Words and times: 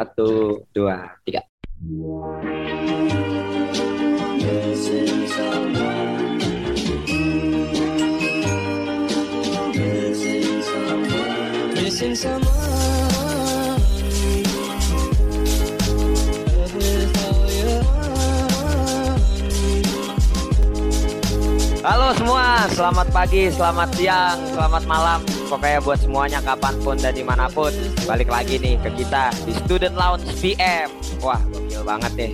Satu, 0.00 0.64
dua, 0.72 1.12
tiga. 1.28 1.44
Missing 11.76 12.16
someone. 12.16 12.48
Halo 21.84 22.16
semua, 22.16 22.64
selamat 22.72 23.08
pagi, 23.12 23.52
selamat 23.52 23.88
siang, 24.00 24.40
selamat 24.56 24.82
malam. 24.88 25.39
Pokoknya 25.50 25.82
buat 25.82 25.98
semuanya 25.98 26.38
kapan 26.46 26.78
pun 26.78 26.94
dan 26.94 27.10
di 27.10 27.26
mana 27.26 27.50
pun. 27.50 27.74
Balik 28.06 28.30
lagi 28.30 28.62
nih 28.62 28.78
ke 28.78 29.02
kita 29.02 29.34
di 29.42 29.50
Student 29.66 29.98
Lounge 29.98 30.22
PM. 30.38 30.86
Wah, 31.18 31.42
gokil 31.50 31.82
banget 31.82 32.12
deh. 32.14 32.32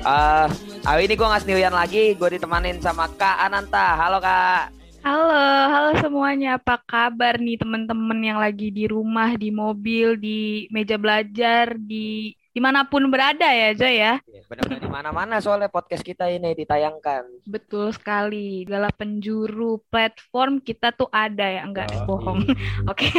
Eh, 0.00 0.46
hari 0.80 1.04
ini 1.04 1.12
gue 1.12 1.28
nggak 1.28 1.44
sendirian 1.44 1.76
lagi, 1.76 2.16
gue 2.16 2.28
ditemanin 2.40 2.80
sama 2.80 3.04
Kak 3.20 3.36
Ananta. 3.44 4.00
Halo 4.00 4.16
Kak. 4.16 4.72
Halo, 5.04 5.44
halo 5.68 5.90
semuanya. 6.00 6.56
Apa 6.56 6.80
kabar 6.88 7.36
nih 7.36 7.60
teman-teman 7.60 8.16
yang 8.24 8.40
lagi 8.40 8.72
di 8.72 8.88
rumah, 8.88 9.36
di 9.36 9.52
mobil, 9.52 10.16
di 10.16 10.64
meja 10.72 10.96
belajar, 10.96 11.76
di 11.76 12.32
di 12.54 12.62
mana 12.62 12.86
pun 12.86 13.02
berada 13.10 13.44
ya, 13.44 13.74
Joy 13.74 13.94
ya? 13.98 14.22
Benar-benar 14.46 14.78
di 14.78 14.86
mana-mana 14.86 15.34
soalnya 15.36 15.66
podcast 15.66 16.00
kita 16.00 16.30
ini 16.30 16.54
ditayangkan. 16.54 17.42
Betul 17.42 17.90
sekali. 17.90 18.62
Segala 18.62 18.88
penjuru 18.88 19.82
platform 19.90 20.62
kita 20.62 20.94
tuh 20.94 21.10
ada 21.10 21.42
ya, 21.44 21.66
enggak 21.66 21.90
Oh, 22.06 22.14
bohong. 22.14 22.46
Oke, 22.90 23.10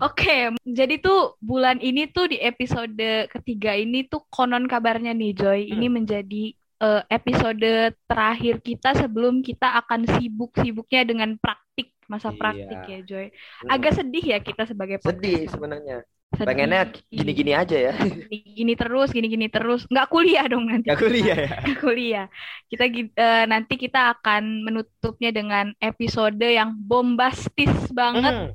oke. 0.00 0.36
Jadi 0.64 0.94
tuh 0.96 1.36
bulan 1.38 1.76
ini 1.78 2.08
tuh 2.08 2.26
di 2.26 2.38
episode 2.38 2.96
ketiga 3.28 3.74
ini 3.74 4.04
tuh 4.04 4.24
konon 4.26 4.64
kabarnya 4.64 5.12
nih, 5.12 5.32
Joy. 5.32 5.60
Ini 5.68 5.84
Hmm. 5.84 5.94
menjadi 5.94 6.44
eh, 6.76 7.02
episode 7.08 7.64
terakhir 8.04 8.60
kita 8.60 8.92
sebelum 8.94 9.40
kita 9.40 9.78
akan 9.78 10.04
sibuk-sibuknya 10.10 11.04
dengan 11.04 11.36
praktik 11.36 11.92
masa 12.04 12.28
Iya. 12.28 12.36
praktik 12.36 12.80
ya, 12.84 13.00
Joy. 13.02 13.26
Hmm. 13.30 13.68
Agak 13.70 13.92
sedih 13.94 14.24
ya 14.26 14.38
kita 14.38 14.64
sebagai 14.64 15.00
sedih 15.00 15.44
podcaster. 15.44 15.52
sebenarnya. 15.52 15.98
Pengennya 16.34 16.90
gini-gini 17.12 17.52
aja 17.54 17.76
ya. 17.78 17.94
Gini-gini 18.26 18.74
terus, 18.74 19.14
gini-gini 19.14 19.46
terus. 19.46 19.86
Nggak 19.86 20.10
kuliah 20.10 20.44
dong 20.50 20.66
nanti. 20.66 20.90
Gak 20.90 20.98
kuliah 20.98 21.36
ya. 21.36 21.50
Nggak 21.62 21.78
kuliah. 21.78 22.26
Kita 22.66 22.84
eh, 22.90 23.44
nanti 23.46 23.74
kita 23.78 24.18
akan 24.18 24.66
menutupnya 24.66 25.30
dengan 25.30 25.70
episode 25.78 26.42
yang 26.42 26.74
bombastis 26.74 27.70
banget, 27.94 28.50
Hmm. 28.50 28.52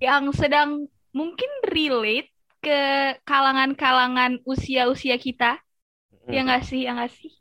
yang 0.00 0.24
sedang 0.32 0.88
mungkin 1.12 1.50
relate 1.68 2.32
ke 2.64 2.80
kalangan-kalangan 3.28 4.40
usia-usia 4.48 5.20
kita. 5.20 5.60
Hmm. 6.24 6.32
Ya 6.32 6.40
nggak 6.48 6.64
sih, 6.64 6.86
ya 6.88 6.96
nggak 6.96 7.12
sih? 7.12 7.32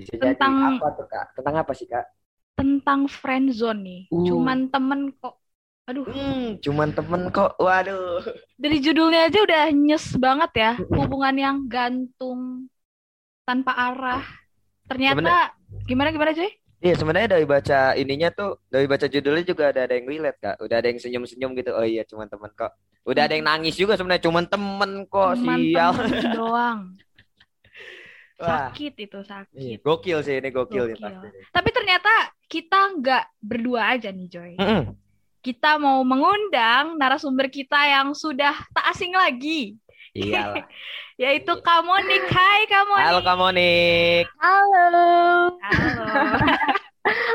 Bisa 0.00 0.16
jadi 0.16 0.32
Tentang- 0.32 0.80
apa 0.80 0.88
tuh 0.96 1.06
Kak? 1.10 1.24
Tentang 1.36 1.54
apa 1.60 1.72
sih 1.76 1.84
Kak? 1.84 2.06
Tentang 2.56 3.04
friend 3.04 3.52
zone 3.52 3.80
nih. 3.84 4.02
Uh. 4.08 4.24
Cuman 4.24 4.72
temen 4.72 5.12
kok. 5.20 5.39
Aduh, 5.90 6.06
Hmm, 6.06 6.62
cuman 6.62 6.94
temen 6.94 7.34
kok. 7.34 7.58
Waduh. 7.58 8.22
dari 8.54 8.78
judulnya 8.78 9.26
aja 9.26 9.42
udah 9.42 9.62
nyes 9.74 10.14
banget 10.14 10.50
ya. 10.54 10.72
Hubungan 10.78 11.34
yang 11.34 11.56
gantung 11.66 12.70
tanpa 13.42 13.74
arah. 13.74 14.22
Ternyata 14.86 15.50
gimana 15.86 16.14
gimana 16.14 16.30
cuy? 16.30 16.50
Iya 16.80 16.94
sebenarnya 16.96 17.36
dari 17.36 17.44
baca 17.44 17.92
ininya 17.92 18.32
tuh 18.32 18.56
dari 18.72 18.88
baca 18.88 19.04
judulnya 19.04 19.44
juga 19.44 19.68
ada 19.68 19.84
ada 19.84 20.00
yang 20.00 20.08
relate 20.08 20.40
kak 20.40 20.56
udah 20.64 20.76
ada 20.80 20.88
yang 20.88 20.96
senyum-senyum 20.96 21.52
gitu 21.52 21.76
oh 21.76 21.84
iya 21.84 22.08
cuman 22.08 22.24
temen 22.24 22.48
kok 22.56 22.72
udah 23.04 23.22
ada 23.28 23.36
yang 23.36 23.44
nangis 23.44 23.76
juga 23.76 24.00
sebenarnya 24.00 24.24
cuman 24.24 24.44
temen 24.48 24.90
kok 25.04 25.36
Cuman 25.36 25.60
sial 25.60 25.92
temen 26.00 26.24
doang. 26.32 26.80
wah 28.40 28.72
Sakit 28.72 28.94
itu 28.96 29.18
iya, 29.20 29.28
sakit. 29.28 29.76
gokil 29.84 30.18
sih 30.24 30.40
ini 30.40 30.48
gokil, 30.48 30.96
Gokil. 30.96 31.04
pasti 31.04 31.28
Tapi 31.52 31.68
ternyata 31.68 32.12
kita 32.48 32.80
nggak 32.96 33.24
berdua 33.44 33.92
aja 33.92 34.08
nih 34.08 34.28
Joy. 34.32 34.52
Mm-mm. 34.56 34.96
Kita 35.40 35.80
mau 35.80 36.04
mengundang 36.04 37.00
narasumber 37.00 37.48
kita 37.48 37.80
yang 37.88 38.12
sudah 38.12 38.52
tak 38.76 38.84
asing 38.92 39.16
lagi, 39.16 39.72
iyalah 40.12 40.68
yaitu 41.20 41.52
Kamonik. 41.64 42.28
Hai 42.28 42.68
Kamonik. 42.68 43.06
halo 43.08 43.20
kak 43.24 43.36
Monik 43.40 44.24
Halo. 44.36 44.88
Halo. 45.64 46.08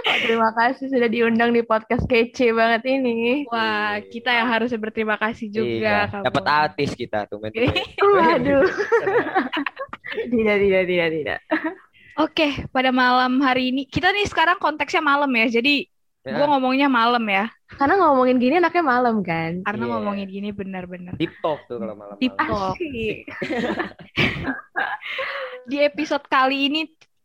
Oh, 0.05 0.17
terima 0.21 0.53
kasih 0.53 0.87
sudah 0.93 1.09
diundang 1.09 1.49
di 1.49 1.65
podcast 1.65 2.05
kece 2.05 2.53
banget 2.53 2.85
ini. 2.85 3.43
Wah, 3.49 3.97
kita 3.97 4.29
yang 4.29 4.47
harusnya 4.47 4.77
berterima 4.77 5.17
kasih 5.17 5.49
juga 5.49 6.13
iya 6.13 6.21
dapat 6.21 6.45
artis 6.45 6.93
kita 6.93 7.25
tuh 7.25 7.41
men 7.41 7.49
Waduh. 8.15 8.69
tidak, 10.31 10.57
tidak, 10.61 10.83
tidak, 10.85 11.07
tidak. 11.11 11.39
Oke, 12.21 12.47
pada 12.69 12.93
malam 12.93 13.41
hari 13.41 13.73
ini 13.73 13.89
kita 13.89 14.13
nih 14.13 14.29
sekarang 14.29 14.61
konteksnya 14.61 15.01
malam 15.01 15.33
ya. 15.33 15.59
Jadi 15.59 15.89
Ya. 16.25 16.33
gua 16.35 16.57
ngomongnya 16.57 16.89
malam 16.89 17.21
ya, 17.29 17.45
Karena 17.69 18.01
ngomongin 18.01 18.41
gini 18.41 18.57
enaknya 18.57 18.81
malam 18.81 19.21
kan. 19.21 19.61
karena 19.61 19.83
Iya. 19.85 19.91
ngomongin 19.93 20.27
gini 20.27 20.49
benar-benar. 20.49 21.13
deep 21.15 21.31
talk 21.39 21.61
tuh 21.69 21.77
kalau 21.77 21.93
malam 21.93 22.17
Deep 22.17 22.33
talk. 22.33 22.73
Di 25.65 25.77
episode 25.81 26.25
kali 26.25 26.69
ini 26.69 26.81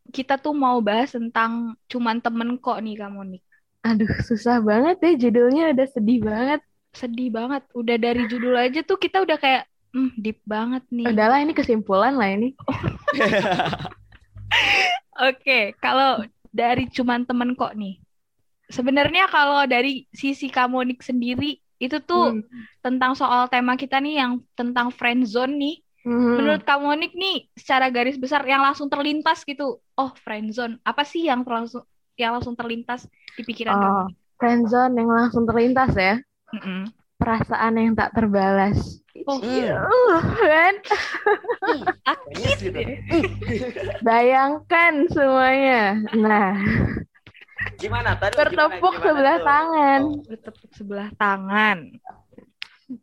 kita 0.09 0.37
tuh 0.37 0.53
mau 0.53 0.81
bahas 0.81 1.13
tentang 1.13 1.77
cuman 1.87 2.19
temen 2.19 2.57
kok 2.57 2.77
nih 2.77 2.97
kamu 2.97 3.37
nih. 3.37 3.41
Aduh, 3.81 4.09
susah 4.21 4.61
banget 4.61 4.97
ya 5.01 5.11
judulnya 5.17 5.73
udah 5.73 5.87
sedih 5.89 6.19
banget. 6.21 6.61
Sedih 6.93 7.29
banget. 7.31 7.63
Udah 7.73 7.95
dari 7.97 8.27
judul 8.27 8.53
aja 8.53 8.81
tuh 8.83 8.97
kita 8.97 9.23
udah 9.23 9.37
kayak 9.37 9.63
hmm, 9.93 10.11
deep 10.19 10.41
banget 10.45 10.83
nih. 10.89 11.05
Udahlah 11.09 11.39
ini 11.41 11.53
kesimpulan 11.53 12.17
lah 12.17 12.29
ini. 12.29 12.53
Oke, 15.21 15.77
kalau 15.77 16.25
dari 16.51 16.89
cuman 16.89 17.23
temen 17.23 17.53
kok 17.53 17.77
nih. 17.77 18.00
Sebenarnya 18.71 19.27
kalau 19.27 19.67
dari 19.67 20.07
sisi 20.09 20.47
Kamonik 20.47 21.03
sendiri 21.03 21.59
itu 21.77 21.97
tuh 21.99 22.31
Hmm. 22.31 22.41
tentang 22.79 23.13
soal 23.13 23.45
tema 23.45 23.75
kita 23.75 23.99
nih 23.99 24.21
yang 24.21 24.31
tentang 24.53 24.89
friend 24.89 25.27
zone 25.27 25.57
nih. 25.57 25.75
Hmm. 26.01 26.39
Menurut 26.39 26.63
Kamonik 26.63 27.13
nih 27.13 27.51
secara 27.53 27.91
garis 27.91 28.17
besar 28.17 28.41
yang 28.43 28.63
langsung 28.63 28.87
terlintas 28.87 29.43
gitu. 29.43 29.77
Oh, 29.93 30.11
friend 30.17 30.49
zone. 30.49 30.79
Apa 30.81 31.03
sih 31.03 31.27
yang 31.27 31.43
langsung 31.43 31.83
yang 32.15 32.33
langsung 32.33 32.55
terlintas 32.55 33.05
di 33.33 33.43
pikiran 33.43 33.73
Oh, 33.73 33.81
Kamonik? 33.81 34.15
friendzone 34.37 34.93
yang 34.97 35.09
langsung 35.09 35.43
terlintas 35.45 35.91
ya. 35.93 36.15
Mm-mm. 36.51 36.89
Perasaan 37.15 37.77
yang 37.77 37.93
tak 37.93 38.17
terbalas. 38.17 38.97
Oh, 39.29 39.37
Hmm. 39.37 39.69
Uh, 39.85 40.21
kan? 40.41 40.73
sakit 42.01 42.51
gitu. 42.57 42.79
ya. 42.81 42.95
Bayangkan 44.01 45.05
semuanya. 45.09 46.01
Nah, 46.15 46.57
gimana 47.77 48.17
tadi 48.17 48.33
bertepuk 48.37 48.93
gimana, 48.95 49.05
sebelah 49.05 49.37
tuh? 49.37 49.45
tangan. 49.45 49.99
Oh. 50.01 50.21
Bertepuk 50.25 50.71
sebelah 50.75 51.09
tangan. 51.17 51.77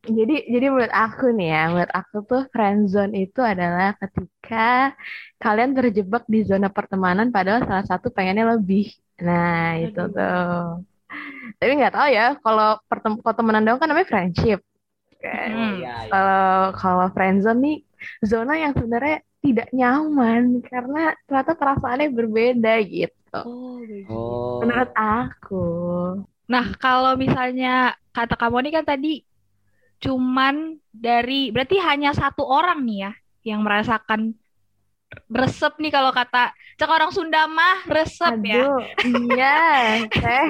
Jadi, 0.04 0.36
jadi 0.52 0.66
menurut 0.68 0.92
aku 0.92 1.32
nih 1.32 1.48
ya, 1.48 1.62
menurut 1.72 1.92
aku 1.96 2.16
tuh 2.28 2.42
friendzone 2.52 3.14
itu 3.24 3.40
adalah 3.40 3.96
ketika 3.96 4.92
kalian 5.40 5.72
terjebak 5.72 6.28
di 6.28 6.44
zona 6.44 6.68
pertemanan 6.68 7.32
padahal 7.32 7.64
salah 7.64 7.86
satu 7.88 8.12
pengennya 8.12 8.52
lebih. 8.52 8.92
Nah, 9.24 9.80
itu 9.80 9.96
Aduh. 9.96 10.12
tuh. 10.12 10.84
Tapi 11.56 11.72
nggak 11.72 11.94
tahu 11.96 12.08
ya, 12.12 12.36
kalau 12.44 12.76
pertem 12.84 13.16
kalau 13.24 13.34
temenan 13.34 13.64
doang 13.64 13.80
kan 13.80 13.88
namanya 13.88 14.08
friendship. 14.12 14.60
Kan? 15.18 15.48
Hmm. 15.50 15.74
Iya, 15.80 15.94
iya. 16.04 16.10
Kalau 16.12 16.54
kalau 16.76 17.06
friendzone 17.16 17.60
nih 17.64 17.76
zona 18.22 18.54
yang 18.60 18.72
sebenarnya 18.76 19.24
tidak 19.40 19.68
nyaman 19.72 20.60
karena 20.68 21.16
ternyata 21.24 21.52
perasaannya 21.56 22.08
berbeda 22.12 22.74
gitu. 22.84 23.17
Oh, 23.34 23.80
begitu. 23.82 24.12
Oh. 24.12 24.60
Menurut 24.64 24.90
aku. 24.96 25.66
Nah, 26.48 26.66
kalau 26.80 27.12
misalnya 27.14 27.96
kata 28.12 28.34
kamu 28.34 28.68
nih 28.68 28.72
kan 28.80 28.86
tadi 28.88 29.14
cuman 29.98 30.78
dari 30.94 31.50
berarti 31.50 31.76
hanya 31.82 32.14
satu 32.14 32.46
orang 32.46 32.86
nih 32.86 32.98
ya 33.10 33.12
yang 33.50 33.60
merasakan 33.66 34.38
resep 35.32 35.74
nih 35.82 35.90
kalau 35.90 36.14
kata 36.14 36.54
cek 36.78 36.90
orang 36.90 37.10
Sunda 37.10 37.48
mah 37.50 37.82
resep 37.88 38.34
ya. 38.44 38.62
Aduh, 38.62 38.82
iya, 39.34 39.56
teh. 40.12 40.48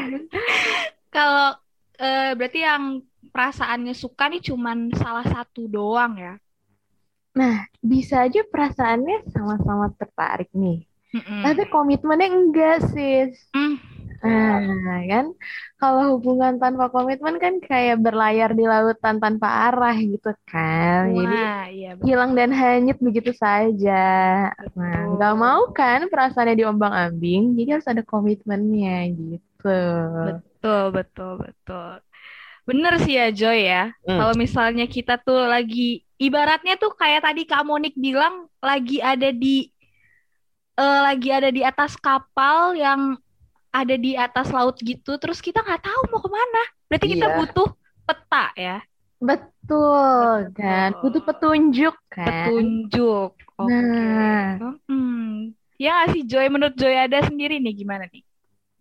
Kalau 1.14 1.56
eh, 1.97 2.37
berarti 2.37 2.61
yang 2.61 3.00
perasaannya 3.32 3.94
suka 3.97 4.29
nih 4.29 4.43
cuman 4.44 4.93
salah 4.93 5.25
satu 5.25 5.64
doang 5.70 6.19
ya. 6.20 6.35
Bisa 7.79 8.26
aja 8.26 8.43
perasaannya 8.44 9.31
sama-sama 9.31 9.94
tertarik 9.94 10.50
nih. 10.53 10.88
Mm-mm. 11.14 11.43
Tapi 11.44 11.62
komitmennya 11.72 12.28
enggak, 12.28 12.76
sis. 12.93 13.37
Hmm. 13.56 13.81
Nah, 14.19 15.02
kan 15.06 15.31
kalau 15.78 16.19
hubungan 16.19 16.58
tanpa 16.58 16.90
komitmen 16.90 17.38
kan 17.38 17.62
kayak 17.62 18.02
berlayar 18.02 18.50
di 18.50 18.66
lautan 18.66 19.22
tanpa 19.22 19.70
arah 19.70 19.94
gitu 19.94 20.34
kan. 20.43 21.06
Jadi 21.14 21.38
Wah, 21.38 21.64
iya 21.70 21.90
betul. 21.94 22.06
hilang 22.10 22.32
dan 22.34 22.50
hanyut 22.50 22.99
begitu 22.99 23.31
saja. 23.31 24.05
Nah, 24.75 25.14
nggak 25.14 25.34
mau 25.38 25.70
kan 25.70 26.10
perasaannya 26.10 26.58
diombang-ambing, 26.58 27.55
jadi 27.55 27.78
harus 27.78 27.87
ada 27.87 28.02
komitmennya 28.02 29.06
gitu. 29.14 29.81
Betul, 30.34 30.82
betul, 30.90 31.32
betul. 31.38 32.02
Bener 32.66 33.00
sih 33.00 33.16
ya 33.16 33.31
Joy 33.31 33.70
ya. 33.70 33.94
Hmm. 34.02 34.19
Kalau 34.19 34.34
misalnya 34.34 34.84
kita 34.90 35.16
tuh 35.22 35.46
lagi 35.46 36.02
ibaratnya 36.19 36.75
tuh 36.75 36.90
kayak 36.93 37.22
tadi 37.22 37.46
Kak 37.46 37.62
Monik 37.62 37.94
bilang 37.94 38.50
lagi 38.58 38.99
ada 38.99 39.31
di 39.31 39.70
eh, 40.79 41.01
lagi 41.07 41.29
ada 41.35 41.51
di 41.51 41.63
atas 41.67 41.93
kapal 41.99 42.79
yang 42.79 43.19
ada 43.75 43.95
di 44.01 44.17
atas 44.17 44.49
laut 44.57 44.77
gitu, 44.81 45.19
terus 45.21 45.39
kita 45.45 45.61
nggak 45.61 45.83
tahu 45.85 46.01
mau 46.11 46.21
ke 46.25 46.31
mana. 46.33 46.63
Berarti 46.89 47.07
kita 47.15 47.27
Iya. 47.29 47.37
butuh 47.39 47.69
peta 48.09 48.45
ya, 48.57 48.77
Betul 49.19 50.55
kan, 50.55 50.91
butuh 51.03 51.23
petunjuk 51.27 51.95
kan. 52.09 52.27
petunjuk. 52.27 53.31
Oke. 53.59 53.75
Nah, 53.75 54.73
Hmm. 54.89 55.53
Ya 55.79 56.07
sih 56.11 56.23
Joy, 56.27 56.47
menurut 56.51 56.75
Joy 56.75 56.95
ada 56.97 57.19
sendiri 57.23 57.59
nih 57.63 57.75
gimana 57.83 58.05
nih? 58.11 58.23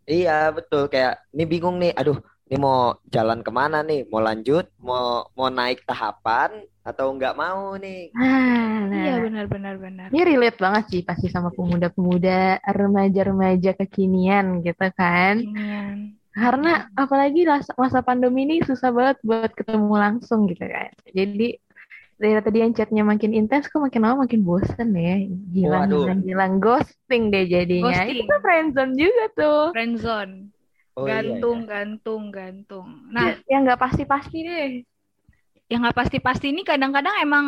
Iya 0.08 0.32
betul 0.56 0.88
kayak 0.94 1.14
ini 1.36 1.44
bingung 1.52 1.76
nih. 1.84 1.92
Aduh, 2.00 2.18
ini 2.48 2.56
mau 2.66 2.96
jalan 3.14 3.40
ke 3.46 3.52
mana 3.52 3.78
nih? 3.84 4.08
Mau 4.12 4.22
lanjut? 4.24 4.66
Mau 4.80 5.28
mau 5.38 5.50
naik 5.52 5.84
tahapan 5.90 6.50
atau 6.88 7.12
nggak 7.12 7.36
mau 7.36 7.76
nih? 7.76 8.16
nah, 8.16 8.88
Iya 8.88 9.14
nah. 9.20 9.24
benar 9.28 9.46
benar 9.52 9.76
benar. 9.76 10.08
Ini 10.08 10.22
relate 10.24 10.60
banget 10.64 10.84
sih 10.88 11.02
pasti 11.04 11.28
sama 11.28 11.52
pemuda-pemuda, 11.52 12.64
remaja-remaja 12.64 13.76
kekinian 13.76 14.64
gitu 14.64 14.88
kan. 14.96 15.44
Kekinian. 15.44 16.16
Karena 16.32 16.88
apalagi 16.96 17.44
masa, 17.44 17.74
masa 17.76 18.00
pandemi 18.00 18.48
ini 18.48 18.64
susah 18.64 18.94
banget 18.94 19.18
buat 19.26 19.52
ketemu 19.52 19.94
langsung 20.00 20.48
gitu 20.48 20.64
kan. 20.64 20.94
Jadi 21.12 21.60
dari 22.18 22.34
tadi 22.42 22.58
yang 22.62 22.74
chatnya 22.74 23.04
makin 23.06 23.34
intens, 23.36 23.70
kok 23.70 23.82
makin 23.84 24.02
lama 24.06 24.26
makin 24.26 24.42
bosen 24.46 24.90
ya. 24.96 25.18
Gilang, 25.54 25.90
gilang. 26.24 26.54
Ghosting 26.62 27.34
deh 27.34 27.46
jadinya. 27.50 27.90
Ghosting. 27.90 28.26
Itu 28.26 28.32
kan 28.32 28.40
friendzone 28.42 28.94
juga 28.96 29.26
tuh. 29.36 29.64
Friendzone. 29.76 30.34
Oh 30.98 31.06
iya, 31.06 31.22
gantung, 31.22 31.60
iya. 31.62 31.70
gantung, 31.70 32.24
gantung. 32.34 32.88
Nah, 33.14 33.38
Yang 33.46 33.62
nggak 33.70 33.82
pasti-pasti 33.82 34.38
deh. 34.42 34.82
Yang 35.68 35.84
nggak 35.84 35.98
pasti-pasti 36.00 36.52
ini 36.52 36.64
kadang-kadang 36.64 37.16
emang 37.22 37.46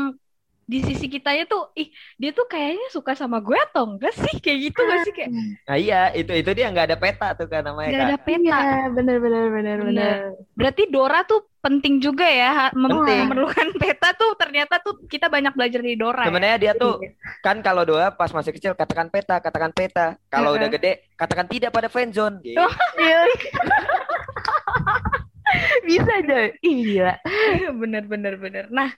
di 0.70 0.86
sisi 0.86 1.10
kitanya 1.10 1.50
tuh, 1.50 1.74
ih 1.74 1.90
dia 2.22 2.30
tuh 2.30 2.46
kayaknya 2.46 2.94
suka 2.94 3.18
sama 3.18 3.42
gue 3.42 3.58
atau 3.58 3.90
enggak 3.90 4.14
sih? 4.14 4.38
Kayak 4.38 4.70
gitu 4.70 4.80
gak 4.86 5.00
sih? 5.02 5.14
Kayak 5.18 5.30
Nah 5.66 5.78
iya 5.82 6.02
itu 6.14 6.30
itu 6.30 6.52
dia 6.54 6.70
nggak 6.70 6.94
ada 6.94 6.98
peta 7.02 7.34
tuh 7.34 7.50
kan 7.50 7.66
namanya 7.66 7.90
nggak 7.90 8.06
ada 8.06 8.20
peta. 8.22 8.38
Iya, 8.38 8.86
bener, 8.94 9.18
bener, 9.18 9.50
bener, 9.50 9.78
bener. 9.82 9.90
Bener. 9.90 10.18
Berarti 10.54 10.86
Dora 10.94 11.26
tuh 11.26 11.42
penting 11.60 11.98
juga 11.98 12.30
ya, 12.30 12.70
Penting. 12.70 13.18
memerlukan 13.26 13.68
peta 13.82 14.14
tuh 14.14 14.38
ternyata 14.38 14.78
tuh 14.78 15.10
kita 15.10 15.26
banyak 15.26 15.58
belajar 15.58 15.82
dari 15.82 15.98
Dora 15.98 16.24
ya. 16.24 16.28
Sebenarnya 16.30 16.58
dia 16.62 16.74
tuh 16.78 17.02
Iya. 17.02 17.18
kan 17.42 17.58
kalau 17.66 17.84
doa 17.90 18.14
pas 18.14 18.30
masih 18.30 18.54
kecil 18.54 18.78
katakan 18.78 19.10
peta, 19.10 19.42
katakan 19.42 19.74
peta. 19.74 20.22
Kalau 20.30 20.54
Heeh. 20.54 20.62
udah 20.62 20.70
gede 20.70 20.92
katakan 21.18 21.50
tidak 21.50 21.74
pada 21.74 21.90
friendzone. 21.90 22.46
Gitu. 22.46 22.62
Iya. 25.54 25.76
Bisa 25.90 26.12
aja. 26.22 26.38
Ih, 26.62 26.78
gila. 26.86 27.14
bener 27.82 28.04
bener 28.12 28.34
bener. 28.38 28.66
Nah, 28.70 28.90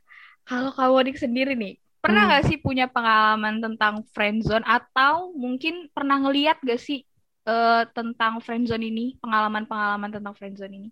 kalau 0.48 0.70
Kak 0.76 0.90
Wodik 0.92 1.18
sendiri 1.20 1.54
nih, 1.56 1.78
pernah 2.04 2.26
Hmm. 2.26 2.30
nggak 2.30 2.44
sih 2.50 2.58
punya 2.60 2.86
pengalaman 2.90 3.62
tentang 3.62 4.04
friendzone 4.14 4.66
atau 4.66 5.32
mungkin 5.38 5.88
pernah 5.96 6.18
ngeliat 6.22 6.58
gak 6.66 6.82
sih 6.82 7.06
eh, 7.48 7.84
tentang 7.98 8.38
friendzone 8.42 8.86
ini, 8.86 9.18
pengalaman-pengalaman 9.22 10.12
tentang 10.14 10.34
friendzone 10.38 10.74
ini? 10.78 10.90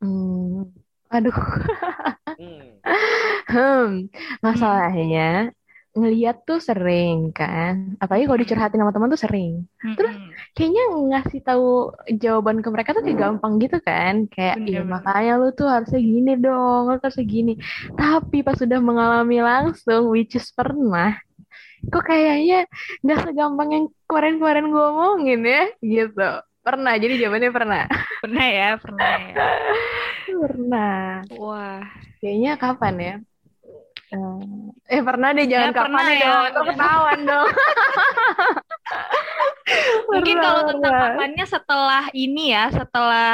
Hmm. 0.00 0.64
Aduh. 1.10 1.34
Hmm. 2.34 2.82
Hmm, 3.46 4.10
masalahnya 4.42 5.54
ngeliat 5.94 6.42
tuh 6.42 6.58
sering 6.58 7.30
kan. 7.30 7.94
Apalagi 8.02 8.26
kalau 8.26 8.40
dicurhatin 8.42 8.82
sama 8.82 8.90
teman 8.90 9.14
tuh 9.14 9.22
sering. 9.22 9.62
Terus 9.94 10.14
kayaknya 10.58 10.84
ngasih 10.90 11.40
tahu 11.46 11.94
jawaban 12.18 12.58
ke 12.60 12.68
mereka 12.74 12.90
tuh 12.98 13.06
kayak 13.06 13.18
gampang 13.22 13.62
gitu 13.62 13.78
kan. 13.78 14.26
Kayak, 14.26 14.58
iya 14.66 14.82
makanya 14.82 15.38
lu 15.38 15.54
tuh 15.54 15.70
harusnya 15.70 16.02
gini 16.02 16.34
dong, 16.34 16.90
lu 16.90 16.98
harusnya 16.98 17.26
gini. 17.26 17.54
Tapi 17.94 18.42
pas 18.42 18.58
sudah 18.58 18.78
mengalami 18.82 19.38
langsung, 19.38 20.10
which 20.10 20.34
is 20.34 20.50
pernah, 20.50 21.14
kok 21.86 22.04
kayaknya 22.04 22.66
nggak 23.06 23.18
segampang 23.30 23.68
yang 23.70 23.84
kemarin-kemarin 24.10 24.66
gue 24.74 24.84
omongin 24.90 25.40
ya, 25.46 25.62
gitu. 25.78 26.28
Pernah, 26.64 26.96
jadi 26.96 27.14
jawabannya 27.22 27.50
pernah. 27.54 27.82
pernah 28.24 28.46
ya, 28.50 28.68
pernah 28.80 29.10
ya. 29.20 29.34
Pernah. 30.44 31.22
Wah, 31.36 31.84
Kayaknya 32.24 32.52
kapan 32.56 32.94
ya? 32.96 33.14
Eh, 34.14 34.94
eh, 34.94 35.02
pernah 35.02 35.34
deh, 35.34 35.46
jangan 35.50 35.68
Ya, 35.68 35.74
pernah 35.74 35.98
kapan 35.98 36.14
ya. 36.14 36.22
dong. 36.22 36.44
Ketahuan 36.70 37.20
dong. 37.26 37.48
mungkin 40.10 40.36
Pernah, 40.36 40.44
kalau 40.44 40.60
tentang 40.70 40.92
pernah. 40.92 41.08
kapannya 41.10 41.44
setelah 41.48 42.04
ini 42.14 42.44
ya, 42.52 42.64
setelah 42.70 43.28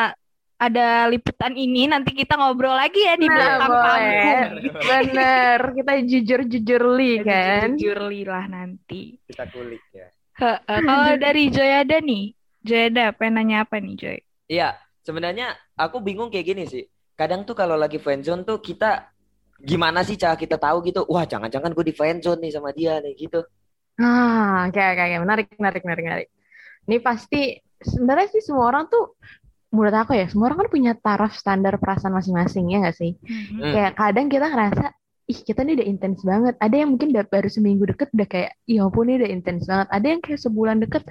ada 0.60 1.08
liputan 1.08 1.56
ini, 1.56 1.88
nanti 1.88 2.12
kita 2.12 2.36
ngobrol 2.36 2.76
lagi 2.76 3.00
ya 3.00 3.16
di 3.16 3.24
Nah, 3.24 3.32
belakang 3.36 3.72
boleh. 3.72 3.80
panggung. 3.80 4.48
Bener, 4.84 5.58
kita 5.72 5.92
jujur-jujur 6.04 6.82
li 6.96 7.12
kan. 7.24 7.68
Jujur 7.80 7.98
lah 8.28 8.44
nanti. 8.44 9.16
Kita 9.24 9.48
kulik 9.48 9.80
ya. 9.92 10.08
Heeh, 10.36 10.80
Kalau 10.84 11.16
dari 11.24 11.48
Joy 11.48 11.72
ada 11.84 11.96
nih, 12.00 12.36
Joy 12.60 12.92
ada 12.92 13.12
pengen 13.16 13.40
nanya 13.40 13.64
apa 13.64 13.80
nih 13.80 13.94
Joy? 13.96 14.18
Iya, 14.46 14.76
sebenarnya 15.00 15.56
aku 15.76 16.00
bingung 16.00 16.28
kayak 16.28 16.46
gini 16.46 16.64
sih. 16.68 16.84
Kadang 17.16 17.44
tuh 17.44 17.56
kalau 17.56 17.76
lagi 17.76 17.96
friendzone 17.96 18.44
tuh 18.44 18.60
kita 18.60 19.08
gimana 19.60 20.00
sih 20.02 20.16
cara 20.16 20.34
kita 20.34 20.56
tahu 20.56 20.80
gitu? 20.88 21.04
Wah, 21.06 21.28
jangan-jangan 21.28 21.70
gue 21.76 21.84
di 21.84 21.94
friendzone 21.94 22.40
nih 22.40 22.52
sama 22.56 22.72
dia 22.72 22.98
nih 22.98 23.14
gitu. 23.16 23.40
Ah, 24.00 24.66
oke, 24.68 24.80
oke, 24.80 25.02
oke. 25.04 25.16
Menarik, 25.24 25.46
menarik, 25.60 25.82
menarik, 25.84 26.04
menarik. 26.04 26.28
Ini 26.88 26.96
pasti, 27.04 27.60
sebenarnya 27.84 28.28
sih 28.32 28.42
semua 28.42 28.72
orang 28.72 28.88
tuh, 28.88 29.14
menurut 29.70 29.92
aku 29.92 30.16
ya, 30.16 30.26
semua 30.26 30.48
orang 30.50 30.66
kan 30.66 30.70
punya 30.72 30.92
taraf 30.96 31.36
standar 31.36 31.76
perasaan 31.76 32.16
masing-masing, 32.16 32.72
ya 32.72 32.78
nggak 32.80 32.96
sih? 32.96 33.12
Mhm. 33.20 33.60
Hmm. 33.60 33.72
Kayak 33.76 33.92
kadang 34.00 34.26
kita 34.32 34.46
ngerasa, 34.48 34.86
ih 35.30 35.40
kita 35.44 35.60
nih 35.62 35.74
udah 35.78 35.86
intens 35.86 36.20
banget. 36.24 36.54
Ada 36.58 36.74
yang 36.80 36.88
mungkin 36.96 37.08
udah 37.12 37.24
baru 37.28 37.48
seminggu 37.52 37.84
deket 37.92 38.08
udah 38.16 38.28
kayak, 38.28 38.50
iya 38.66 38.80
ampun 38.82 39.06
ini 39.06 39.20
udah 39.20 39.30
intens 39.30 39.62
banget. 39.68 39.88
Ada 39.92 40.06
yang 40.08 40.20
kayak 40.24 40.40
sebulan 40.40 40.76
deket, 40.80 41.04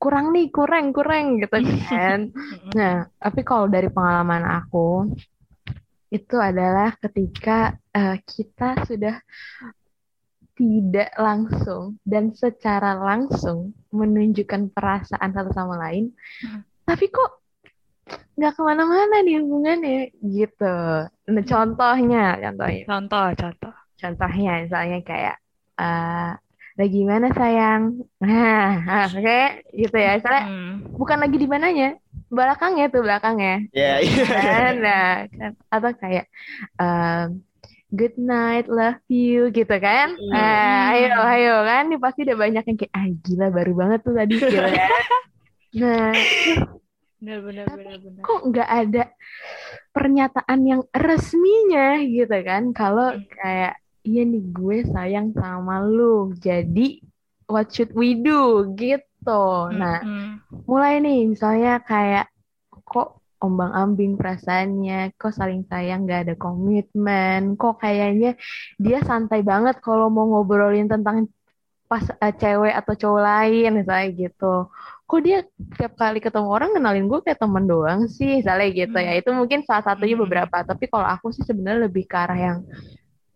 kurang 0.00 0.32
nih, 0.32 0.48
kurang, 0.48 0.90
kurang 0.96 1.36
gitu 1.36 1.52
kan. 1.92 2.32
Mhm. 2.32 2.70
Nah, 2.72 3.06
tapi 3.20 3.40
kalau 3.44 3.68
dari 3.68 3.92
pengalaman 3.92 4.42
aku, 4.48 5.12
itu 6.08 6.36
adalah 6.38 6.94
ketika 7.02 7.74
eh, 7.90 8.16
kita 8.22 8.86
sudah 8.86 9.16
tidak 10.56 11.12
langsung 11.20 12.00
dan 12.00 12.32
secara 12.32 12.96
langsung 12.96 13.76
menunjukkan 13.92 14.72
perasaan 14.72 15.30
satu 15.36 15.52
sama 15.52 15.76
lain, 15.76 16.16
Hmm. 16.40 16.64
tapi 16.88 17.12
kok 17.12 17.44
nggak 18.36 18.52
ke 18.56 18.62
mana-mana 18.64 19.20
nih 19.20 19.40
hubungannya 19.44 20.00
gitu. 20.24 20.76
Nah, 21.28 21.44
contohnya, 21.44 22.24
contohnya, 22.40 22.84
Contoh, 22.88 23.26
contoh. 23.36 23.74
contohnya 23.96 24.52
misalnya 24.64 24.98
kayak 25.04 25.36
eh 25.76 26.32
lagi 26.76 27.00
mana 27.04 27.28
sayang? 27.32 27.82
Nah, 28.24 28.72
ah, 28.84 29.06
oke, 29.12 29.40
gitu 29.72 29.96
ya. 29.96 30.20
Misalnya 30.20 30.42
Hmm. 30.48 30.72
bukan 30.96 31.18
lagi 31.20 31.36
di 31.36 31.48
mananya, 31.48 31.88
belakangnya 32.26 32.86
tuh 32.90 33.02
belakangnya. 33.06 33.56
Ya, 33.70 34.02
iya. 34.02 34.24
Kan, 34.26 34.74
nah, 34.82 35.14
kan. 35.30 35.52
atau 35.70 35.90
kayak 35.94 36.26
um, 36.78 37.42
good 37.94 38.16
night, 38.18 38.66
love 38.66 39.00
you 39.06 39.48
gitu 39.54 39.76
kan. 39.78 40.14
Nah, 40.30 40.92
ayo, 40.94 41.16
ayo 41.22 41.54
kan, 41.62 41.82
ini 41.86 41.96
pasti 42.02 42.26
udah 42.26 42.38
banyak 42.38 42.64
yang 42.66 42.78
kayak, 42.78 42.92
ah 42.94 43.06
gila 43.08 43.46
baru 43.54 43.72
banget 43.72 44.00
tuh 44.02 44.14
tadi 44.14 44.34
gitu 44.36 44.58
kan. 44.58 44.74
Nah, 45.76 46.08
Benar, 47.16 47.40
benar, 47.48 47.64
benar, 47.72 47.96
benar. 48.00 48.22
kok 48.24 48.40
nggak 48.48 48.70
ada 48.70 49.04
pernyataan 49.92 50.60
yang 50.68 50.82
resminya 50.92 52.00
gitu 52.04 52.36
kan? 52.44 52.76
Kalau 52.76 53.16
kayak, 53.32 53.80
iya 54.04 54.22
nih 54.24 54.44
gue 54.52 54.78
sayang 54.92 55.32
sama 55.32 55.80
lu, 55.80 56.36
jadi 56.36 57.00
what 57.48 57.72
should 57.72 57.90
we 57.96 58.20
do 58.20 58.68
gitu. 58.76 59.04
Nah, 59.74 59.98
Mhm. 60.02 60.62
mulai 60.70 61.02
nih 61.02 61.26
misalnya 61.30 61.82
kayak 61.82 62.30
kok 62.86 63.18
ombang-ambing 63.42 64.16
perasaannya, 64.16 65.12
kok 65.20 65.34
saling 65.36 65.66
sayang 65.68 66.08
gak 66.08 66.26
ada 66.26 66.34
komitmen, 66.38 67.54
kok 67.60 67.82
kayaknya 67.82 68.34
dia 68.80 68.98
santai 69.04 69.44
banget 69.44 69.78
kalau 69.84 70.08
mau 70.08 70.24
ngobrolin 70.30 70.88
tentang 70.88 71.28
pas 71.86 72.02
eh, 72.02 72.34
cewek 72.34 72.74
atau 72.74 72.94
cowok 72.98 73.22
lain 73.22 73.70
misalnya 73.78 74.08
gitu. 74.16 74.66
Kok 75.06 75.20
dia 75.22 75.46
tiap 75.78 75.94
kali 75.94 76.18
ketemu 76.18 76.48
orang 76.50 76.74
kenalin 76.74 77.06
gue 77.06 77.20
kayak 77.22 77.38
temen 77.38 77.62
doang 77.68 78.10
sih, 78.10 78.42
misalnya 78.42 78.66
gitu 78.74 78.96
ya. 78.98 79.12
Itu 79.14 79.30
mungkin 79.30 79.62
salah 79.62 79.84
satunya 79.86 80.18
Hmm. 80.18 80.24
beberapa. 80.26 80.56
Tapi 80.66 80.90
kalau 80.90 81.06
aku 81.06 81.30
sih 81.30 81.46
sebenarnya 81.46 81.86
lebih 81.86 82.10
ke 82.10 82.16
arah 82.18 82.38
yang 82.38 82.58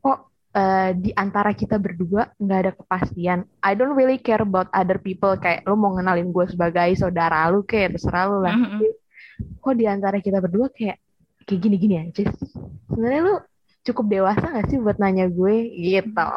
kok 0.03 0.30
eh, 0.51 0.91
di 0.99 1.11
antara 1.15 1.55
kita 1.55 1.79
berdua 1.79 2.27
nggak 2.37 2.59
ada 2.59 2.73
kepastian. 2.75 3.39
I 3.63 3.73
don't 3.75 3.95
really 3.95 4.19
care 4.19 4.43
about 4.43 4.67
other 4.75 4.99
people. 4.99 5.35
Kayak 5.37 5.63
lu 5.67 5.79
mau 5.79 5.95
ngenalin 5.95 6.31
gue 6.31 6.47
sebagai 6.51 6.91
saudara 6.99 7.47
lu 7.49 7.63
kayak 7.63 7.95
terserah 7.97 8.25
lu 8.27 8.39
lah. 8.43 8.55
Mhm. 8.55 8.65
Tapi 8.79 8.87
kok 9.63 9.75
di 9.79 9.87
antara 9.87 10.17
kita 10.19 10.39
berdua 10.43 10.69
kayak 10.71 10.99
kayak 11.47 11.61
gini-gini 11.63 11.95
aja 12.11 12.27
sih. 12.27 12.51
Sebenarnya 12.91 13.21
lu 13.23 13.35
cukup 13.81 14.07
dewasa 14.13 14.45
gak 14.45 14.69
sih 14.69 14.77
buat 14.77 14.99
nanya 15.01 15.31
gue 15.31 15.57
gitu. 15.73 16.29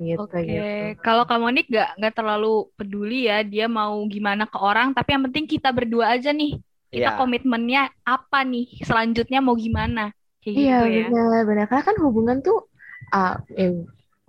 Gitu 0.00 0.16
Oke, 0.16 0.40
gitu. 0.40 0.96
kalau 1.04 1.28
Kak 1.28 1.36
Monik 1.36 1.68
nggak 1.68 2.00
nggak 2.00 2.14
terlalu 2.16 2.72
peduli 2.72 3.28
ya 3.28 3.44
dia 3.44 3.68
mau 3.68 4.00
gimana 4.08 4.48
ke 4.48 4.56
orang, 4.56 4.96
tapi 4.96 5.12
yang 5.12 5.28
penting 5.28 5.44
kita 5.44 5.68
berdua 5.76 6.16
aja 6.16 6.32
nih. 6.32 6.56
Kita 6.88 7.14
Iya. 7.14 7.18
komitmennya 7.20 7.82
apa 8.02 8.40
nih? 8.42 8.80
Selanjutnya 8.80 9.44
mau 9.44 9.52
gimana? 9.54 10.08
Kayak 10.40 10.56
Iya 10.56 10.76
gitu 10.88 10.88
ya. 10.88 11.06
benar 11.12 11.42
benar 11.44 11.64
karena 11.68 11.84
kan 11.84 11.96
hubungan 12.00 12.40
tuh 12.40 12.69
ah, 13.12 13.34
eh, 13.56 13.72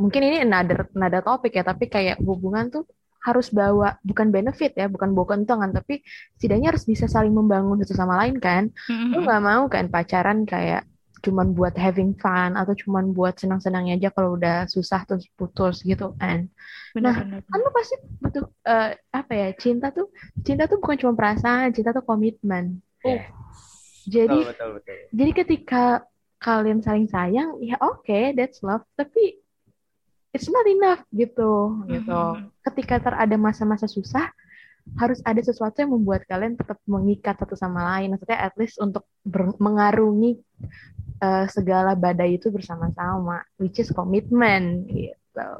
mungkin 0.01 0.21
ini 0.27 0.37
another 0.45 0.89
another 0.97 1.21
topik 1.21 1.53
ya, 1.57 1.63
tapi 1.65 1.85
kayak 1.87 2.17
hubungan 2.21 2.67
tuh 2.73 2.83
harus 3.21 3.53
bawa 3.53 4.01
bukan 4.01 4.33
benefit 4.33 4.73
ya, 4.73 4.89
bukan 4.89 5.13
bawa 5.13 5.37
keuntungan, 5.37 5.69
tapi 5.69 6.01
setidaknya 6.37 6.73
harus 6.73 6.83
bisa 6.89 7.05
saling 7.05 7.33
membangun 7.33 7.77
satu 7.85 7.93
sama 7.93 8.17
lain 8.21 8.41
kan. 8.41 8.73
Lu 9.13 9.21
Mhm. 9.21 9.25
nggak 9.29 9.41
mau 9.45 9.63
kan 9.69 9.85
pacaran 9.93 10.41
kayak 10.49 10.89
cuman 11.21 11.53
buat 11.53 11.77
having 11.77 12.17
fun 12.17 12.57
atau 12.57 12.73
cuman 12.73 13.13
buat 13.13 13.37
senang-senangnya 13.37 13.93
aja 14.01 14.09
kalau 14.09 14.41
udah 14.41 14.65
susah 14.65 15.05
terus 15.05 15.29
putus 15.37 15.85
gitu 15.85 16.17
kan. 16.17 16.49
Nah, 16.97 17.13
Benar-benar. 17.13 17.45
Kan 17.45 17.59
lu 17.61 17.69
pasti 17.69 17.95
butuh 18.17 18.45
eh, 18.65 18.89
apa 19.13 19.33
ya? 19.37 19.47
Cinta 19.53 19.93
tuh 19.93 20.09
cinta 20.41 20.65
tuh 20.65 20.81
bukan 20.81 20.97
cuma 20.97 21.13
perasaan, 21.13 21.69
cinta 21.77 21.93
tuh 21.93 22.01
komitmen. 22.01 22.81
Yes. 23.05 23.29
Jadi 24.09 24.37
betul 24.49 24.69
betul. 24.81 24.97
jadi 25.13 25.31
ketika 25.45 25.83
kalian 26.41 26.81
saling 26.81 27.05
sayang, 27.05 27.61
ya 27.61 27.77
oke, 27.77 28.33
that's 28.33 28.65
love, 28.65 28.81
tapi 28.97 29.37
it's 30.33 30.49
not 30.49 30.65
enough 30.65 31.05
gitu 31.13 31.85
gitu. 31.85 32.21
Mhm. 32.41 32.49
Ketika 32.65 32.97
ter 32.97 33.13
ada 33.13 33.37
masa-masa 33.37 33.85
susah, 33.85 34.33
harus 34.97 35.21
ada 35.21 35.37
sesuatu 35.37 35.77
yang 35.77 35.93
membuat 35.93 36.25
kalian 36.25 36.57
tetap 36.57 36.81
mengikat 36.89 37.37
satu 37.37 37.53
sama 37.53 37.85
lain. 37.95 38.17
Maksudnya 38.17 38.41
at 38.41 38.57
least 38.57 38.81
untuk 38.81 39.05
ber- 39.21 39.55
mengarungi 39.61 40.41
eh, 41.21 41.45
segala 41.53 41.93
badai 41.93 42.41
itu 42.41 42.49
bersama-sama, 42.49 43.45
which 43.61 43.77
is 43.77 43.93
commitment 43.93 44.89
gitu. 44.89 45.51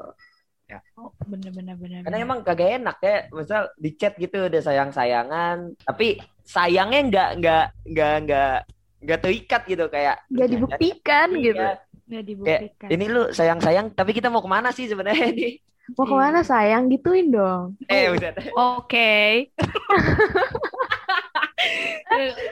Oh, 0.96 1.12
benar-benar 1.28 1.76
benar. 1.76 2.00
Karena 2.00 2.18
emang 2.24 2.40
kagak 2.40 2.80
enak 2.80 2.96
ya, 3.04 3.16
misal 3.28 3.68
di 3.76 3.92
chat 3.92 4.16
gitu 4.16 4.48
udah 4.48 4.62
sayang-sayangan, 4.64 5.76
tapi 5.84 6.16
sayangnya 6.48 7.00
nggak 7.12 7.30
nggak 7.44 7.66
nggak 7.92 8.14
nggak 8.24 8.56
nggak 9.02 9.20
terikat 9.20 9.60
gitu 9.66 9.84
kayak. 9.86 10.16
Gak 10.28 10.48
dibuktikan 10.48 11.28
Iya. 11.32 11.44
gitu. 11.44 11.64
nggak 12.02 12.24
dibuktikan. 12.24 12.88
Ini 12.88 13.04
lu 13.08 13.22
sayang-sayang, 13.30 13.86
tapi 13.92 14.12
kita 14.12 14.28
mau 14.28 14.38
ke 14.38 14.46
mana 14.46 14.68
sih 14.68 14.84
sebenarnya 14.84 15.32
nih? 15.32 15.56
Mau 15.96 16.04
ke 16.04 16.14
mana 16.14 16.40
sayang? 16.42 16.86
Gituin 16.86 17.28
dong. 17.28 17.74
Eh, 17.88 18.06
udah. 18.08 18.30
Oke. 18.78 19.50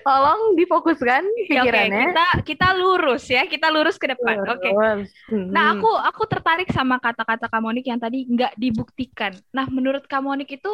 Tolong 0.00 0.54
difokuskan 0.56 1.22
Ya, 1.46 1.62
Oke, 1.62 1.68
pikirannya. 1.68 2.04
kita 2.10 2.26
kita 2.46 2.68
lurus 2.72 3.22
ya, 3.26 3.42
kita 3.44 3.66
lurus 3.68 3.98
ke 3.98 4.06
depan. 4.08 4.40
Oke. 4.46 4.70
Terus. 4.70 5.08
Nah, 5.30 5.74
Hmm. 5.74 5.78
aku 5.78 5.90
aku 5.90 6.22
tertarik 6.26 6.68
sama 6.70 6.96
kata-kata 6.96 7.46
Kamonik 7.46 7.84
yang 7.84 7.98
tadi 7.98 8.24
nggak 8.24 8.56
dibuktikan. 8.56 9.34
Nah, 9.50 9.66
menurut 9.68 10.06
Kamonik 10.06 10.48
itu 10.48 10.70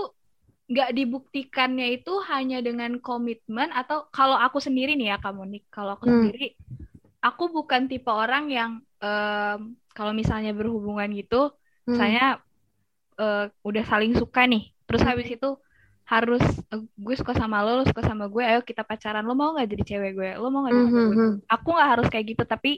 nggak 0.71 0.89
dibuktikannya 0.99 1.87
itu 1.95 2.11
hanya 2.31 2.57
dengan 2.67 2.93
komitmen 3.07 3.69
atau 3.81 3.97
kalau 4.17 4.37
aku 4.45 4.59
sendiri 4.67 4.91
nih 4.99 5.15
ya 5.15 5.17
Kamonik, 5.23 5.63
kalau 5.75 5.91
aku 5.97 6.07
Hmm. 6.07 6.13
sendiri 6.15 6.45
aku 7.27 7.45
bukan 7.57 7.83
tipe 7.91 8.11
orang 8.23 8.45
yang 8.59 8.71
em, 9.05 9.61
kalau 9.97 10.13
misalnya 10.21 10.51
berhubungan 10.59 11.09
gitu, 11.21 11.37
Hmm. 11.87 11.97
saya 11.99 12.39
eh, 13.21 13.43
udah 13.69 13.83
saling 13.91 14.13
suka 14.21 14.41
nih. 14.51 14.63
Terus 14.87 15.03
Hmm. 15.03 15.09
habis 15.09 15.29
itu 15.35 15.49
harus 16.13 16.43
eh, 16.73 16.81
gue 17.05 17.15
suka 17.21 17.33
sama 17.41 17.57
lo, 17.65 17.71
lo 17.83 17.85
suka 17.91 18.03
sama 18.11 18.25
gue, 18.33 18.43
ayo 18.51 18.61
kita 18.71 18.83
pacaran. 18.91 19.23
Lo 19.29 19.35
mau 19.39 19.51
nggak 19.55 19.69
jadi 19.73 19.85
cewek 19.91 20.11
gue? 20.19 20.29
Lo 20.41 20.47
mau 20.53 20.61
nggak 20.65 20.77
jadi 20.79 20.87
Hmm, 20.87 20.89
cewek 20.93 21.05
hmm, 21.05 21.11
gue? 21.11 21.19
hmm. 21.19 21.43
Aku 21.53 21.69
nggak 21.75 21.89
harus 21.93 22.07
kayak 22.13 22.27
gitu, 22.37 22.43
tapi 22.47 22.71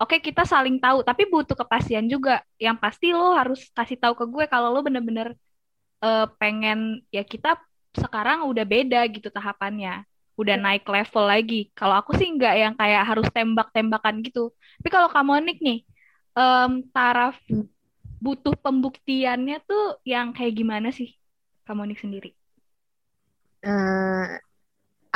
oke 0.00 0.16
kita 0.26 0.42
saling 0.48 0.76
tahu. 0.84 0.98
Tapi 1.08 1.22
butuh 1.32 1.56
kepastian 1.56 2.06
juga. 2.12 2.42
Yang 2.60 2.76
pasti 2.84 3.06
lo 3.16 3.32
harus 3.40 3.58
kasih 3.76 3.96
tahu 4.02 4.14
ke 4.20 4.24
gue 4.28 4.44
kalau 4.52 4.68
lo 4.74 4.80
bener-bener 4.86 5.28
eh, 6.04 6.26
pengen 6.40 6.78
ya 7.14 7.22
kita 7.26 7.56
sekarang 7.96 8.44
udah 8.50 8.64
beda 8.68 9.00
gitu 9.14 9.28
tahapannya. 9.32 10.04
Udah 10.36 10.56
naik 10.60 10.84
level 10.84 11.24
lagi. 11.32 11.72
Kalau 11.72 11.96
aku 12.00 12.12
sih 12.20 12.28
nggak 12.28 12.54
yang 12.62 12.74
kayak 12.76 13.02
harus 13.08 13.26
tembak-tembakan 13.32 14.20
gitu. 14.26 14.52
Tapi 14.80 14.88
kalau 14.92 15.08
Kamonik 15.08 15.56
nih, 15.64 15.78
em, 16.36 16.70
taraf 16.92 17.36
Hmm. 17.48 17.66
butuh 18.24 18.54
pembuktiannya 18.64 19.56
tuh 19.68 20.00
yang 20.04 20.32
kayak 20.36 20.54
gimana 20.60 20.88
sih 20.92 21.08
Kamonik 21.66 21.98
sendiri? 22.00 22.32
Eh, 23.66 24.26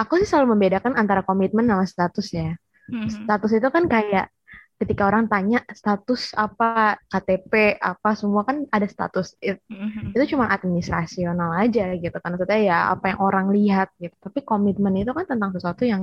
aku 0.01 0.13
sih 0.21 0.29
selalu 0.29 0.57
membedakan 0.57 0.95
antara 0.99 1.23
komitmen 1.27 1.67
sama 1.71 1.85
status 1.87 2.29
ya. 2.35 2.51
Mhm. 2.89 3.11
Status 3.11 3.53
itu 3.59 3.69
kan 3.71 3.85
kayak 3.87 4.33
ketika 4.81 5.03
orang 5.11 5.25
tanya 5.33 5.59
status 5.81 6.33
apa 6.45 6.97
KTP 7.11 7.53
apa 7.77 8.11
semua 8.21 8.43
kan 8.49 8.57
ada 8.73 8.87
status. 8.89 9.37
It- 9.45 9.63
Mhm. 9.71 10.17
itu 10.17 10.25
cuma 10.35 10.47
administrasional 10.55 11.51
aja 11.63 11.83
gitu 12.03 12.17
kan. 12.23 12.29
Maksudnya 12.35 12.61
ya 12.71 12.77
apa 12.95 13.05
yang 13.15 13.21
orang 13.23 13.47
lihat 13.57 13.89
gitu. 14.03 14.15
Tapi 14.25 14.41
komitmen 14.49 14.95
itu 15.03 15.13
kan 15.19 15.25
tentang 15.29 15.51
sesuatu 15.55 15.83
yang 15.93 16.03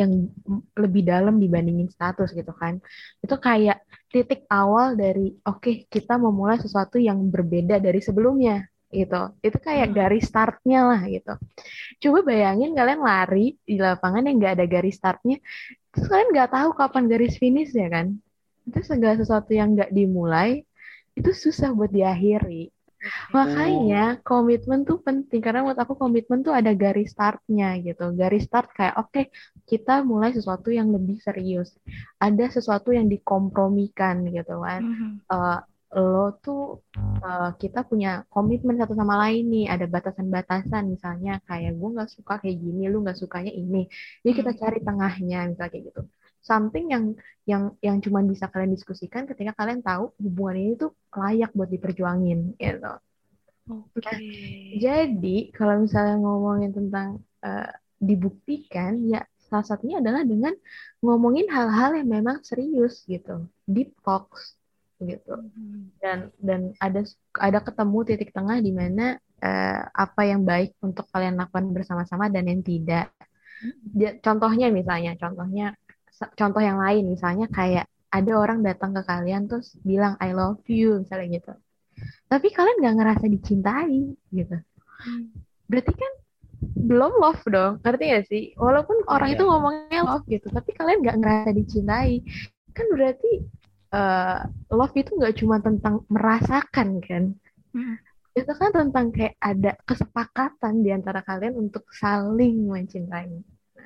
yang 0.00 0.10
lebih 0.82 1.02
dalam 1.06 1.34
dibandingin 1.42 1.88
status 1.92 2.28
gitu 2.38 2.52
kan. 2.60 2.80
Itu 3.24 3.34
kayak 3.46 3.76
titik 4.12 4.40
awal 4.50 4.94
dari 4.98 5.34
oke 5.46 5.70
kita 5.90 6.14
memulai 6.18 6.56
sesuatu 6.64 6.96
yang 7.08 7.18
berbeda 7.34 7.76
dari 7.82 8.00
sebelumnya 8.02 8.62
gitu 9.00 9.20
itu 9.46 9.58
kayak 9.66 9.86
Hmm. 9.90 9.96
garis 9.98 10.24
startnya 10.30 10.78
lah 10.90 11.00
gitu 11.10 11.32
coba 12.02 12.18
bayangin 12.30 12.70
kalian 12.78 13.00
lari 13.02 13.46
di 13.68 13.76
lapangan 13.86 14.22
yang 14.26 14.36
nggak 14.40 14.54
ada 14.60 14.66
garis 14.74 14.96
startnya 15.00 15.36
terus 15.92 16.06
kalian 16.10 16.28
nggak 16.34 16.50
tahu 16.56 16.70
kapan 16.80 17.04
garis 17.12 17.34
finish 17.42 17.72
ya 17.74 17.88
kan 17.90 18.06
itu 18.68 18.80
segala 18.90 19.14
sesuatu 19.20 19.50
yang 19.52 19.68
nggak 19.76 19.90
dimulai 19.98 20.64
itu 21.18 21.30
susah 21.44 21.70
buat 21.76 21.90
diakhiri 21.92 22.72
Makanya 23.36 24.24
komitmen 24.24 24.80
tuh 24.88 24.98
penting 25.04 25.40
karena 25.44 25.60
menurut 25.60 25.80
aku 25.84 25.94
komitmen 26.00 26.40
tuh 26.46 26.56
ada 26.56 26.72
garis 26.72 27.12
startnya 27.12 27.76
gitu. 27.84 28.16
Garis 28.16 28.48
start 28.48 28.72
kayak 28.72 28.94
oke 28.96 29.22
kita 29.68 30.00
mulai 30.10 30.32
sesuatu 30.32 30.72
yang 30.72 30.88
lebih 30.88 31.20
serius. 31.20 31.76
Ada 32.16 32.44
sesuatu 32.56 32.96
yang 32.96 33.06
dikompromikan 33.12 34.24
gitu 34.32 34.54
kan. 34.64 34.80
Mhm. 34.88 35.08
Eh, 35.28 35.58
lo 35.96 36.18
tuh 36.44 36.58
eh, 37.26 37.50
kita 37.62 37.78
punya 37.90 38.08
komitmen 38.32 38.76
satu 38.80 38.94
sama 39.00 39.14
lain 39.22 39.42
nih. 39.52 39.64
Ada 39.74 39.84
batasan-batasan 39.94 40.82
misalnya 40.94 41.30
kayak 41.48 41.72
gue 41.80 41.88
nggak 41.94 42.10
suka 42.16 42.32
kayak 42.42 42.56
gini, 42.64 42.80
lu 42.92 42.96
nggak 43.04 43.18
sukanya 43.22 43.52
ini. 43.62 43.78
Jadi 44.22 44.32
kita 44.38 44.50
Hmm. 44.50 44.60
cari 44.60 44.78
tengahnya 44.86 45.36
misalnya 45.50 45.70
kayak 45.74 45.84
gitu. 45.90 46.00
Something 46.48 46.84
yang 46.94 47.04
yang 47.50 47.62
yang 47.86 47.96
cuma 48.04 48.20
bisa 48.32 48.44
kalian 48.52 48.72
diskusikan 48.76 49.22
ketika 49.30 49.52
kalian 49.58 49.80
tahu 49.88 50.04
hubungan 50.24 50.56
ini 50.62 50.72
tuh 50.82 50.90
layak 51.20 51.50
buat 51.56 51.70
diperjuangin 51.74 52.38
gitu. 52.60 52.92
Oke. 53.68 54.16
Jadi, 54.84 55.28
kalau 55.56 55.74
misalnya 55.84 56.14
ngomongin 56.24 56.70
tentang 56.78 57.08
eh, 57.46 57.70
dibuktikan, 58.08 58.92
ya 59.12 59.20
salah 59.48 59.66
satunya 59.70 59.96
adalah 60.02 60.22
dengan 60.32 60.54
ngomongin 61.04 61.46
hal-hal 61.54 61.90
yang 62.00 62.08
memang 62.16 62.36
serius 62.48 62.94
gitu, 63.12 63.48
deep 63.74 63.90
talks 64.04 64.56
gitu. 65.06 65.34
Mhm. 65.34 65.80
Dan 65.98 66.18
dan 66.40 66.60
ada 66.78 67.00
ada 67.36 67.58
ketemu 67.60 67.98
titik 68.04 68.30
tengah 68.30 68.58
di 68.58 68.72
mana 68.72 69.16
eh, 69.38 69.80
apa 69.92 70.24
yang 70.24 70.40
baik 70.42 70.72
untuk 70.80 71.04
kalian 71.12 71.36
lakukan 71.36 71.68
bersama-sama 71.70 72.32
dan 72.32 72.48
yang 72.48 72.64
tidak. 72.64 73.12
Dia- 73.92 74.16
Contohnya 74.18 74.72
misalnya, 74.72 75.12
contohnya 75.16 75.76
contoh 76.32 76.62
yang 76.62 76.80
lain 76.80 77.04
misalnya 77.08 77.44
kayak 77.48 77.84
ada 78.08 78.32
orang 78.38 78.62
datang 78.62 78.94
ke 78.94 79.02
kalian 79.02 79.44
terus 79.44 79.74
bilang 79.82 80.14
I 80.16 80.32
love 80.32 80.62
you 80.64 81.02
misalnya 81.02 81.28
gitu. 81.36 81.52
Tapi 82.26 82.48
kalian 82.50 82.78
nggak 82.80 82.96
ngerasa 82.98 83.24
dicintai 83.28 84.16
gitu 84.32 84.56
Hmm. 85.04 85.28
berarti 85.68 85.92
kan 85.92 86.12
belum 86.64 87.12
love 87.20 87.44
dong 87.44 87.76
ngerti 87.84 88.04
gak 88.14 88.24
sih 88.30 88.44
walaupun 88.56 89.04
orang 89.04 89.28
Iya. 89.28 89.36
itu 89.36 89.44
ngomongnya 89.44 90.00
love 90.00 90.24
gitu 90.24 90.48
tapi 90.48 90.70
kalian 90.72 91.04
nggak 91.04 91.18
ngerasa 91.20 91.50
dicintai 91.52 92.24
kan 92.72 92.86
berarti 92.88 93.44
eh, 93.94 94.38
love 94.74 94.94
itu 94.98 95.10
nggak 95.14 95.36
cuma 95.38 95.56
tentang 95.62 96.02
merasakan 96.10 96.88
kan? 97.02 97.24
Hmm. 97.74 97.98
itu 98.34 98.50
kan 98.50 98.74
tentang 98.74 99.14
kayak 99.14 99.38
ada 99.38 99.78
kesepakatan 99.86 100.82
di 100.82 100.90
antara 100.90 101.22
kalian 101.22 101.54
untuk 101.54 101.86
saling 101.94 102.66
mencintai. 102.66 103.30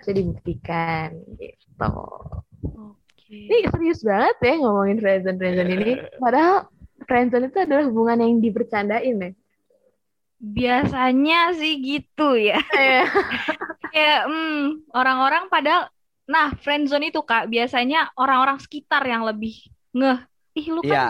Bisa 0.00 0.10
dibuktikan 0.16 1.12
gitu. 1.36 1.92
Oke. 2.80 3.28
ini 3.28 3.68
serius 3.68 4.00
banget 4.00 4.36
ya 4.40 4.54
ngomongin 4.56 5.04
friendzone 5.04 5.36
friendzone 5.36 5.72
ini 5.76 5.92
padahal 6.16 6.64
friendzone 7.04 7.52
itu 7.52 7.58
adalah 7.60 7.84
hubungan 7.92 8.24
yang 8.24 8.40
dibercandain 8.40 9.16
ya. 9.20 9.30
Biasanya 10.40 11.40
sih 11.52 11.74
gitu 11.84 12.40
ya. 12.40 12.56
Kayak 13.92 14.22
hmm, 14.32 14.88
orang-orang 14.96 15.52
padahal 15.52 15.92
nah 16.24 16.56
friendzone 16.56 17.12
itu 17.12 17.20
Kak 17.20 17.52
biasanya 17.52 18.16
orang-orang 18.16 18.56
sekitar 18.60 19.04
yang 19.04 19.28
lebih 19.28 19.60
ngeh. 19.96 20.16
Ih 20.58 20.66
lu 20.74 20.82
Iya, 20.84 20.98
kan 21.00 21.02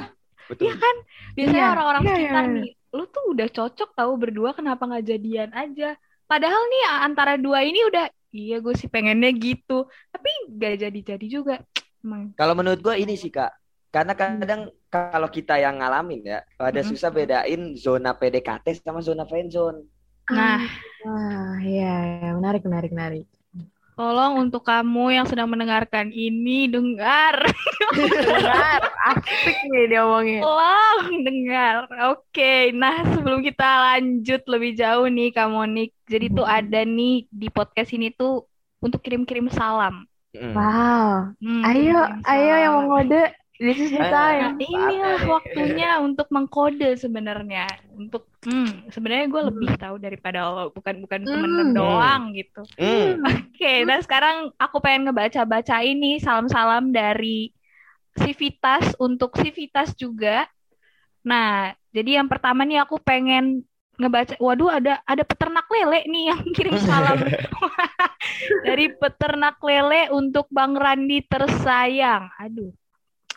betul. 0.49 0.69
Iya 0.69 0.75
kan? 0.83 0.97
Biasanya 1.37 1.65
Iya, 1.65 1.69
orang-orang 1.75 2.05
iya, 2.05 2.13
sekitar 2.13 2.45
iya, 2.45 2.45
iya. 2.53 2.57
nih, 2.57 2.69
lu 2.97 3.03
tuh 3.15 3.25
udah 3.33 3.49
cocok 3.57 3.89
tahu 3.99 4.13
berdua 4.23 4.51
kenapa 4.59 4.83
nggak 4.89 5.07
jadian 5.11 5.51
aja. 5.61 5.87
Padahal 6.31 6.63
nih 6.73 6.83
antara 7.07 7.33
dua 7.45 7.59
ini 7.69 7.79
udah 7.91 8.05
iya 8.37 8.55
gue 8.65 8.75
sih 8.81 8.89
pengennya 8.95 9.31
gitu, 9.47 9.73
tapi 10.13 10.29
nggak 10.55 10.75
jadi-jadi 10.83 11.27
juga. 11.37 11.55
Emang. 12.05 12.25
Kalau 12.39 12.55
menurut 12.59 12.81
gue 12.87 12.95
ini 13.05 13.15
sih 13.23 13.31
kak, 13.37 13.51
karena 13.95 14.13
kadang 14.21 14.63
kalau 14.95 15.29
kita 15.37 15.55
yang 15.65 15.75
ngalamin 15.81 16.21
ya, 16.33 16.39
ada 16.69 16.81
Mm-mm. 16.81 16.91
susah 16.91 17.11
bedain 17.17 17.63
zona 17.85 18.11
PDKT 18.21 18.67
sama 18.79 19.01
zona 19.09 19.25
friendzone. 19.31 19.79
Nah, 20.31 20.61
Wah, 21.05 21.53
iya, 21.69 21.85
iya, 22.09 22.29
menarik, 22.39 22.63
menarik, 22.69 22.91
menarik. 22.97 23.25
Tolong 23.99 24.39
untuk 24.39 24.63
kamu 24.63 25.11
yang 25.11 25.27
sedang 25.27 25.51
mendengarkan 25.51 26.15
ini 26.15 26.71
dengar. 26.71 27.35
Benar, 27.91 28.81
asik 29.11 29.59
nih 29.67 29.91
dia 29.91 30.07
omongin. 30.07 30.39
Tolong 30.39 31.19
dengar. 31.27 31.75
Oke, 32.15 32.71
nah 32.73 33.03
sebelum 33.11 33.43
kita 33.43 33.67
lanjut 33.67 34.47
lebih 34.47 34.79
jauh 34.79 35.11
nih 35.11 35.35
Kak 35.35 35.51
Monik. 35.51 35.91
Jadi 36.07 36.31
tuh 36.31 36.47
ada 36.47 36.87
nih 36.87 37.27
di 37.27 37.51
podcast 37.51 37.91
ini 37.91 38.15
tuh 38.15 38.47
untuk 38.79 39.03
kirim-kirim 39.03 39.51
salam. 39.51 40.07
Wow, 40.55 41.35
Hmm, 41.43 41.65
ayo, 41.65 41.99
kirim 41.99 42.23
ayo 42.23 42.55
yang 42.55 42.73
salam. 42.73 42.87
mau 42.87 43.03
ngode, 43.03 43.35
this 43.59 43.79
is 43.81 43.91
the 43.91 44.05
Ayo. 44.05 44.15
Nah, 44.39 44.55
time. 44.55 44.63
inilah 44.63 45.19
waktunya 45.27 45.99
untuk 45.99 46.31
mengkode 46.31 46.95
sebenarnya. 46.95 47.67
Untuk 47.91 48.28
hmm, 48.45 48.93
sebenarnya 48.95 49.27
gue 49.31 49.43
lebih 49.51 49.71
tahu 49.79 49.97
daripada 49.99 50.39
lo, 50.51 50.71
bukan 50.71 51.03
bukan 51.03 51.21
temen 51.27 51.51
Hmm. 51.51 51.75
doang 51.75 52.23
gitu. 52.35 52.63
Mm. 52.79 53.19
Oke, 53.55 53.73
nah 53.85 53.99
sekarang 53.99 54.55
aku 54.59 54.79
pengen 54.79 55.11
ngebaca-baca 55.11 55.83
ini 55.83 56.23
salam-salam 56.23 56.95
dari 56.95 57.51
Civitas 58.19 58.95
untuk 58.99 59.35
Civitas 59.39 59.95
juga. 59.95 60.47
Nah, 61.23 61.75
jadi 61.95 62.23
yang 62.23 62.29
pertama 62.31 62.63
nih 62.67 62.83
aku 62.83 62.99
pengen 63.03 63.63
ngebaca. 63.99 64.39
Waduh, 64.39 64.71
ada 64.71 65.03
ada 65.03 65.23
peternak 65.27 65.67
lele 65.71 66.07
nih 66.07 66.25
yang 66.35 66.41
kirim 66.55 66.79
salam 66.89 67.19
dari 68.67 68.91
peternak 68.95 69.59
lele 69.63 70.11
untuk 70.15 70.47
Bang 70.51 70.79
Randi 70.79 71.23
tersayang. 71.27 72.31
Aduh. 72.39 72.71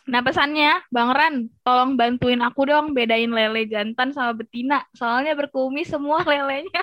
Nah 0.09 0.21
pesannya, 0.25 0.81
Bang 0.89 1.13
Ran, 1.13 1.45
tolong 1.61 1.93
bantuin 1.93 2.41
aku 2.41 2.65
dong 2.65 2.97
bedain 2.97 3.29
lele 3.29 3.69
jantan 3.69 4.09
sama 4.11 4.33
betina. 4.33 4.81
Soalnya 4.97 5.37
berkumis 5.37 5.89
semua 5.89 6.25
lelenya. 6.29 6.81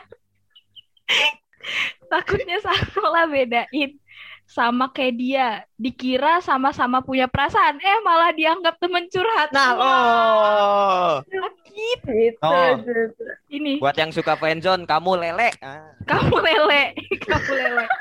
Takutnya 2.06 2.62
salah 2.62 3.26
bedain. 3.26 3.98
Sama 4.48 4.88
kayak 4.88 5.14
dia. 5.20 5.48
Dikira 5.76 6.40
sama-sama 6.40 7.04
punya 7.04 7.28
perasaan. 7.28 7.76
Eh 7.84 8.00
malah 8.00 8.32
dianggap 8.32 8.80
temen 8.80 9.04
curhat. 9.12 9.52
Nah, 9.52 9.76
Wah, 9.76 9.84
oh. 9.84 11.12
sakit. 11.28 12.00
Gitu, 12.08 12.40
Oh. 12.40 12.80
gitu. 12.80 13.25
Ini, 13.52 13.76
Buat 13.76 14.00
yang 14.00 14.08
suka 14.08 14.40
friendzone, 14.40 14.88
kamu 14.88 15.20
lele. 15.20 15.52
Ah. 15.60 15.92
kamu 16.08 16.40
lele. 16.40 16.96
Kamu 17.28 17.52
lele. 17.52 17.84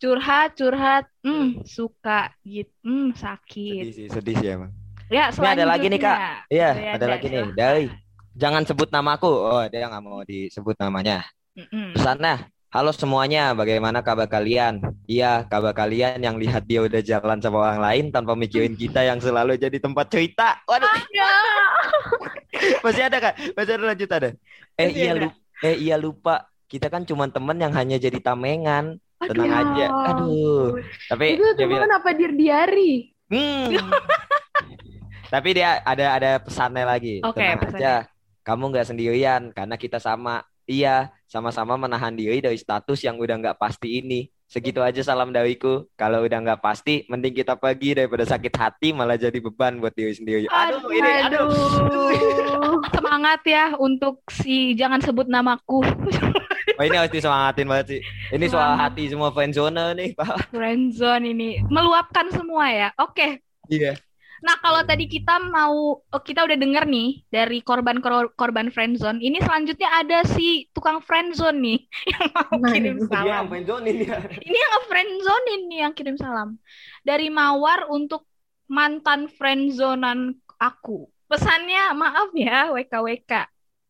Curhat, 0.00 0.56
curhat. 0.56 1.04
Hmm, 1.20 1.60
suka. 1.68 2.32
gitu. 2.40 2.72
Hmm, 2.80 3.12
sakit. 3.12 3.84
Sedih 3.84 3.92
sih, 3.92 4.06
sedih 4.08 4.34
sih 4.40 4.48
emang. 4.56 4.72
Ya, 5.12 5.28
Ini 5.28 5.46
ada 5.60 5.64
lagi 5.68 5.86
nih, 5.92 6.00
Kak. 6.00 6.18
Iya, 6.48 6.70
Ada, 6.72 6.80
ada 6.80 6.96
ada, 6.96 7.06
lagi 7.12 7.26
nih. 7.28 7.44
Dari 7.52 7.84
jangan 8.32 8.62
sebut 8.64 8.88
namaku. 8.88 9.28
Oh, 9.28 9.60
dia 9.68 9.84
nggak 9.92 10.02
mau 10.06 10.24
disebut 10.24 10.72
namanya. 10.80 11.26
Mm-mm. 11.52 11.92
Pesannya, 11.92 12.48
halo 12.72 12.94
semuanya, 12.94 13.52
bagaimana 13.52 14.00
kabar 14.00 14.30
kalian? 14.30 14.80
Iya, 15.04 15.44
kabar 15.50 15.74
kalian 15.76 16.22
yang 16.22 16.38
lihat 16.40 16.64
dia 16.64 16.80
udah 16.80 17.02
jalan 17.02 17.42
sama 17.42 17.58
orang 17.68 17.80
lain 17.82 18.04
tanpa 18.14 18.32
mikirin 18.38 18.78
kita 18.78 19.02
yang 19.04 19.18
selalu 19.20 19.58
jadi 19.58 19.76
tempat 19.82 20.06
cerita. 20.08 20.62
Waduh, 20.64 20.88
masih 22.86 23.02
ada 23.04 23.18
kak? 23.20 23.34
Masih 23.58 23.72
ada 23.76 23.84
lanjut 23.84 24.08
ada? 24.08 24.28
Eh 24.78 24.88
Masih 24.88 24.96
iya 24.96 25.10
ada. 25.12 25.20
lupa, 25.26 25.36
eh 25.66 25.76
iya 25.76 25.96
lupa. 25.98 26.34
Kita 26.70 26.86
kan 26.86 27.02
cuma 27.02 27.26
temen 27.26 27.58
yang 27.58 27.74
hanya 27.74 27.98
jadi 27.98 28.18
tamengan. 28.22 28.96
Tenang 29.20 29.52
Aduh. 29.52 29.60
aja. 29.60 29.86
Aduh. 30.08 30.64
Tapi 31.08 31.26
Itu 31.36 31.44
dia 31.54 31.66
bilang, 31.68 31.92
apa 31.92 32.08
dir 32.16 32.32
diari? 32.32 33.12
Hmm. 33.28 33.68
Tapi 35.32 35.48
dia 35.54 35.78
ada 35.84 36.06
ada 36.16 36.30
pesannya 36.40 36.84
lagi. 36.88 37.14
Oke, 37.22 37.38
Tenang 37.38 37.60
pesannya. 37.60 37.78
aja. 37.78 37.94
Kamu 38.40 38.64
nggak 38.72 38.88
sendirian 38.88 39.42
karena 39.52 39.76
kita 39.76 40.00
sama. 40.00 40.42
Iya, 40.70 41.10
sama-sama 41.26 41.74
menahan 41.74 42.14
diri 42.14 42.38
dari 42.38 42.54
status 42.54 43.02
yang 43.02 43.18
udah 43.18 43.42
nggak 43.42 43.58
pasti 43.58 43.98
ini. 43.98 44.30
Segitu 44.46 44.78
aja 44.78 45.02
salam 45.02 45.34
dariku. 45.34 45.86
Kalau 45.98 46.22
udah 46.22 46.38
nggak 46.38 46.62
pasti, 46.62 47.02
mending 47.10 47.34
kita 47.34 47.58
pergi 47.58 47.98
daripada 47.98 48.22
sakit 48.22 48.54
hati 48.54 48.94
malah 48.94 49.18
jadi 49.18 49.34
beban 49.38 49.82
buat 49.82 49.94
diri 49.94 50.14
sendiri. 50.14 50.46
Aduh, 50.46 50.78
Aduh, 50.78 50.90
ini, 50.94 51.10
aduh. 51.26 51.50
Aduh. 51.50 52.78
Semangat 52.94 53.42
ya 53.42 53.74
untuk 53.78 54.22
si 54.30 54.78
jangan 54.78 55.02
sebut 55.02 55.26
namaku. 55.26 55.82
Oh, 56.80 56.84
ini 56.88 56.96
harus 56.96 57.12
disemangatin 57.12 57.68
banget 57.68 57.86
sih. 57.92 58.00
Ini 58.32 58.46
soal 58.48 58.72
hati 58.72 59.12
semua 59.12 59.28
friendzone 59.28 59.92
nih, 59.92 60.16
Pak. 60.16 60.48
Friendzone 60.48 61.28
ini 61.28 61.60
meluapkan 61.68 62.32
semua 62.32 62.72
ya. 62.72 62.88
Oke. 62.96 63.44
Iya. 63.68 64.00
Nah, 64.40 64.56
kalau 64.64 64.80
tadi 64.88 65.04
kita 65.04 65.36
mau 65.52 66.00
oh, 66.00 66.22
kita 66.24 66.40
udah 66.40 66.56
denger 66.56 66.88
nih 66.88 67.20
dari 67.28 67.60
korban 67.60 68.00
kor- 68.00 68.32
korban 68.32 68.72
friendzone, 68.72 69.20
ini 69.20 69.36
selanjutnya 69.44 69.92
ada 69.92 70.24
si 70.24 70.64
tukang 70.72 71.04
friendzone 71.04 71.60
nih 71.60 71.78
yang 72.16 72.26
mau 72.32 72.48
Nah, 72.56 72.72
kirim 72.72 72.96
salam. 73.04 73.28
yang 73.28 73.46
friendzone 73.52 73.84
ini 73.84 74.02
ya. 74.08 74.16
Ini 74.40 74.56
yang 74.56 74.70
nge-friendzone 74.72 75.46
ini 75.52 75.76
yang 75.84 75.92
kirim 75.92 76.16
salam. 76.16 76.56
Dari 77.04 77.28
Mawar 77.28 77.92
untuk 77.92 78.24
mantan 78.64 79.28
friendzonan 79.28 80.32
aku. 80.56 81.12
Pesannya, 81.28 81.92
maaf 81.92 82.32
ya 82.32 82.72
WKWK. 82.72 83.32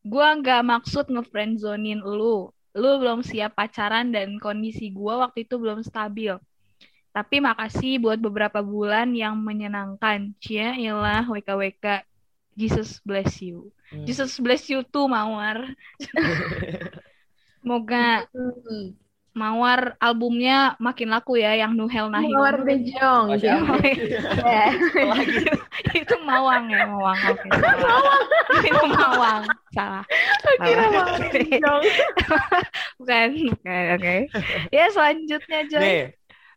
Gua 0.02 0.34
nggak 0.34 0.66
maksud 0.66 1.06
nge-friendzonin 1.14 2.02
lu. 2.02 2.50
Lu 2.76 3.02
belum 3.02 3.26
siap 3.26 3.58
pacaran 3.58 4.14
dan 4.14 4.38
kondisi 4.38 4.94
gua 4.94 5.26
waktu 5.26 5.42
itu 5.46 5.58
belum 5.58 5.82
stabil. 5.82 6.38
Tapi 7.10 7.42
makasih 7.42 7.98
buat 7.98 8.22
beberapa 8.22 8.62
bulan 8.62 9.10
yang 9.18 9.34
menyenangkan. 9.34 10.30
Cia, 10.38 10.78
iyalah 10.78 11.26
WKWK. 11.26 12.06
Jesus 12.54 13.02
bless 13.02 13.42
you. 13.42 13.74
Hmm. 13.90 14.06
Jesus 14.06 14.38
bless 14.38 14.70
you 14.70 14.86
too, 14.86 15.10
Mawar. 15.10 15.74
Semoga 17.60 18.24
Hmm. 18.30 18.94
Mawar 19.30 19.94
albumnya 20.02 20.74
makin 20.82 21.14
laku 21.14 21.38
ya 21.38 21.54
yang 21.54 21.78
Nuhel 21.78 22.10
Nahi. 22.10 22.34
Mawar 22.34 22.66
Bejong. 22.66 23.38
Gitu. 23.38 23.46
Allah. 23.46 23.78
Ya. 24.42 24.66
Itu 25.94 26.14
Mawang 26.26 26.66
ya, 26.66 26.82
Mawang. 26.90 27.18
Oke, 27.30 27.48
salah. 27.54 28.02
itu 28.66 28.86
Mawang. 28.90 29.42
Salah. 29.70 30.04
Kira. 30.66 30.84
Mawar 30.90 31.22
Bejong. 31.30 31.82
Bukan, 33.00 33.28
bukan. 33.48 33.84
Oke. 33.96 34.16
Ya, 34.68 34.92
selanjutnya 34.92 35.60
Joy. 35.72 35.80
Nih, 35.80 36.00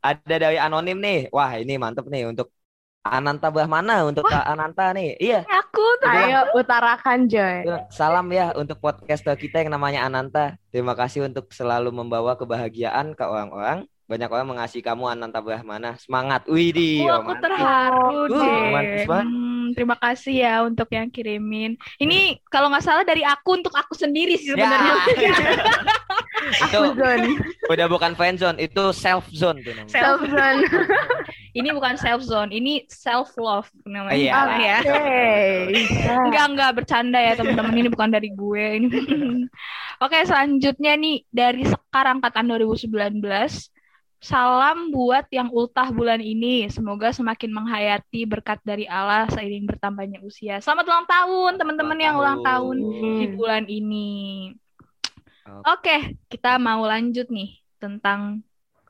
ada 0.03 0.35
dari 0.35 0.57
anonim 0.59 0.99
nih. 0.99 1.31
Wah, 1.31 1.55
ini 1.55 1.79
mantep 1.79 2.09
nih 2.11 2.27
untuk 2.27 2.51
Ananta 3.03 3.51
Brahmana 3.51 4.07
untuk 4.07 4.23
Kak 4.23 4.47
Ananta 4.47 4.95
nih. 4.95 5.19
Iya. 5.19 5.43
Aku 5.43 5.83
tuh 5.99 6.07
Ayo 6.07 6.47
utarakan 6.55 7.27
Joy. 7.27 7.67
Salam 7.91 8.31
ya 8.31 8.55
untuk 8.55 8.79
podcaster 8.79 9.35
kita 9.35 9.59
yang 9.59 9.75
namanya 9.75 10.07
Ananta. 10.07 10.55
Terima 10.71 10.95
kasih 10.95 11.27
untuk 11.27 11.51
selalu 11.51 11.91
membawa 11.91 12.39
kebahagiaan 12.39 13.11
ke 13.11 13.23
orang-orang. 13.27 13.83
Banyak 14.03 14.29
orang 14.31 14.47
mengasihi 14.55 14.83
kamu 14.83 15.19
Ananta 15.19 15.43
Brahmana. 15.43 15.99
Semangat. 15.99 16.47
Widih. 16.47 17.03
Oh, 17.07 17.19
aku 17.19 17.35
terharu 17.39 18.19
Uh, 18.23 18.39
deh. 18.39 18.51
romantis 18.71 19.03
banget. 19.03 19.27
Terima 19.73 19.97
kasih 19.99 20.45
ya 20.45 20.55
untuk 20.63 20.87
yang 20.93 21.09
kirimin. 21.09 21.75
Ini 21.99 22.39
kalau 22.47 22.69
nggak 22.71 22.85
salah 22.85 23.03
dari 23.03 23.21
aku 23.25 23.59
untuk 23.59 23.73
aku 23.73 23.93
sendiri 23.93 24.37
sih 24.39 24.53
sebenarnya. 24.53 24.93
itu 26.43 26.75
Aku 26.75 26.93
zone. 26.99 27.27
udah 27.71 27.87
bukan 27.87 28.11
fan 28.13 28.35
zone, 28.35 28.59
itu 28.59 28.91
self 28.91 29.25
zone 29.31 29.63
tuh 29.63 29.71
namanya. 29.73 29.91
Self, 29.91 30.21
zone. 30.27 30.59
ini 31.59 31.69
bukan 31.71 31.95
self 31.95 32.21
zone, 32.25 32.51
ini 32.51 32.83
self 32.91 33.31
love 33.39 33.69
namanya 33.87 34.17
Iya. 34.17 34.31
Salah 34.33 34.57
ya. 34.59 34.77
Oke. 34.83 35.23
Enggak, 36.27 36.45
enggak 36.51 36.71
bercanda 36.75 37.19
ya 37.21 37.33
teman-teman 37.39 37.75
ini 37.79 37.89
bukan 37.89 38.09
dari 38.11 38.29
gue 38.33 38.63
ini. 38.81 38.89
Oke, 40.03 40.17
selanjutnya 40.27 40.93
nih 40.99 41.23
dari 41.31 41.63
Sekar 41.63 42.05
angkatan 42.11 42.49
2019. 42.49 42.91
Salam 44.23 44.87
buat 44.95 45.27
yang 45.35 45.51
ultah 45.51 45.91
bulan 45.91 46.23
ini. 46.23 46.71
Semoga 46.71 47.11
semakin 47.11 47.51
menghayati 47.51 48.23
berkat 48.23 48.55
dari 48.63 48.87
Allah 48.87 49.27
seiring 49.27 49.67
bertambahnya 49.67 50.23
usia. 50.23 50.63
Selamat 50.63 50.87
ulang 50.87 51.07
tahun 51.11 51.51
teman-teman 51.59 51.99
yang 51.99 52.15
ulang 52.15 52.39
tahun. 52.39 52.75
di 53.19 53.25
bulan 53.35 53.67
ini. 53.67 54.11
Oke. 55.43 55.75
Oke, 55.75 55.97
kita 56.31 56.55
mau 56.55 56.87
lanjut 56.87 57.27
nih 57.27 57.59
tentang 57.83 58.39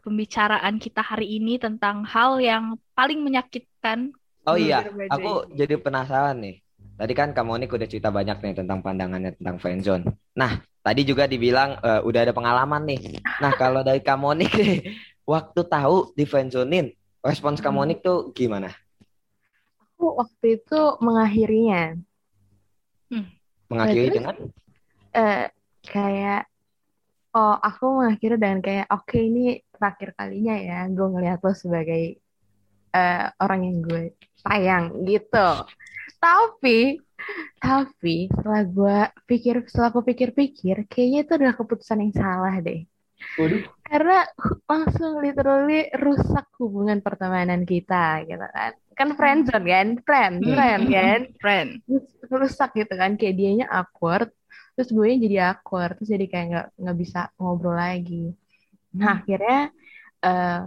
pembicaraan 0.06 0.78
kita 0.78 1.02
hari 1.02 1.42
ini 1.42 1.58
tentang 1.58 2.06
hal 2.06 2.38
yang 2.38 2.78
paling 2.94 3.26
menyakitkan. 3.26 4.14
Oh 4.46 4.54
iya, 4.54 4.86
aku 5.10 5.50
ini. 5.50 5.66
jadi 5.66 5.82
penasaran 5.82 6.46
nih. 6.46 6.62
Tadi 6.94 7.14
kan 7.18 7.34
Kak 7.34 7.42
Monik 7.42 7.74
udah 7.74 7.90
cerita 7.90 8.14
banyak 8.14 8.38
nih 8.38 8.54
tentang 8.54 8.86
pandangannya 8.86 9.34
tentang 9.34 9.58
friendzone. 9.58 10.14
Nah, 10.38 10.62
tadi 10.86 11.02
juga 11.02 11.26
dibilang 11.26 11.82
eh, 11.82 12.06
udah 12.06 12.22
ada 12.22 12.38
pengalaman 12.38 12.86
nih. 12.86 13.18
Nah, 13.42 13.50
kalau 13.58 13.82
dari 13.82 13.98
Monik 14.14 14.54
nih, 14.54 14.78
waktu 15.24 15.62
tahu 15.68 16.12
di 16.16 16.24
friendzonein, 16.28 16.92
respons 17.24 17.60
Hmm. 17.60 17.72
Monik 17.72 18.04
tuh 18.04 18.32
gimana? 18.36 18.72
Aku 19.80 20.20
waktu 20.20 20.60
itu 20.60 20.80
mengakhirinya. 21.00 21.96
Mengakhiri 23.72 24.10
Terus? 24.10 24.18
dengan 24.20 24.36
eh 25.14 25.46
kayak 25.86 26.50
oh 27.38 27.56
aku 27.58 27.86
mengakhiri 28.02 28.36
dengan 28.38 28.60
kayak 28.62 28.88
oke 28.90 29.18
ini 29.18 29.62
terakhir 29.74 30.14
kalinya 30.18 30.56
ya 30.58 30.80
gue 30.90 31.08
ngeliat 31.10 31.40
lo 31.42 31.54
sebagai 31.54 32.18
eh, 32.94 33.26
orang 33.38 33.62
yang 33.66 33.78
gue 33.86 34.04
sayang 34.42 35.06
gitu 35.06 35.50
tapi 36.18 36.98
tapi 37.60 38.32
setelah 38.32 38.64
gue 38.64 38.98
pikir 39.28 39.64
setelah 39.68 39.90
aku 39.92 40.02
pikir-pikir 40.04 40.88
kayaknya 40.88 41.20
itu 41.24 41.32
adalah 41.36 41.56
keputusan 41.56 42.04
yang 42.04 42.14
salah 42.16 42.56
deh 42.60 42.84
Waduh. 43.40 43.64
karena 43.84 44.26
langsung 44.72 45.22
literally 45.22 45.90
rusak 45.98 46.46
hubungan 46.58 47.02
pertemanan 47.02 47.66
kita 47.66 48.24
gitu 48.26 48.46
kan 48.54 48.72
kan 48.94 49.10
friendzone 49.18 49.66
kan 49.66 49.88
friend 50.06 50.36
Hmm. 50.42 50.54
friend 50.54 50.84
kan 50.90 51.22
Friend. 51.42 51.70
Terus 51.86 52.06
rusak 52.30 52.70
gitu 52.78 52.94
kan 52.94 53.18
kayak 53.18 53.36
dianya 53.36 53.66
awkward 53.70 54.30
terus 54.74 54.90
gue 54.90 55.06
jadi 55.18 55.54
awkward 55.54 55.98
terus 55.98 56.10
jadi 56.10 56.26
kayak 56.30 56.46
nggak 56.50 56.68
nggak 56.82 56.98
bisa 56.98 57.20
ngobrol 57.38 57.78
lagi 57.78 58.34
nah 58.94 59.22
akhirnya 59.22 59.70
eh 60.22 60.60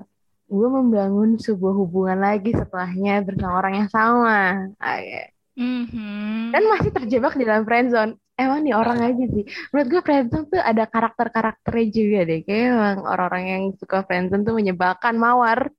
gue 0.47 0.69
membangun 0.71 1.39
sebuah 1.43 1.75
hubungan 1.75 2.19
lagi 2.23 2.55
setelahnya 2.55 3.23
bersama 3.27 3.55
orang 3.59 3.75
yang 3.83 3.91
sama 3.91 4.39
Oke. 4.79 5.23
Mhm. 5.59 6.51
dan 6.55 6.63
masih 6.71 6.91
terjebak 6.95 7.35
di 7.35 7.43
dalam 7.43 7.67
friendzone 7.67 8.15
emang 8.37 8.61
nih 8.65 8.77
orang 8.77 9.01
aja 9.01 9.25
sih 9.33 9.45
menurut 9.73 9.89
gue 9.89 10.03
friendzone 10.05 10.47
tuh 10.53 10.61
ada 10.61 10.85
karakter-karakternya 10.85 11.87
juga 11.89 12.21
deh 12.29 12.41
kayak 12.45 12.65
emang 12.73 12.99
orang-orang 13.09 13.45
yang 13.49 13.63
suka 13.81 14.05
friendzone 14.05 14.45
tuh 14.45 14.55
menyebalkan 14.55 15.17
mawar 15.17 15.73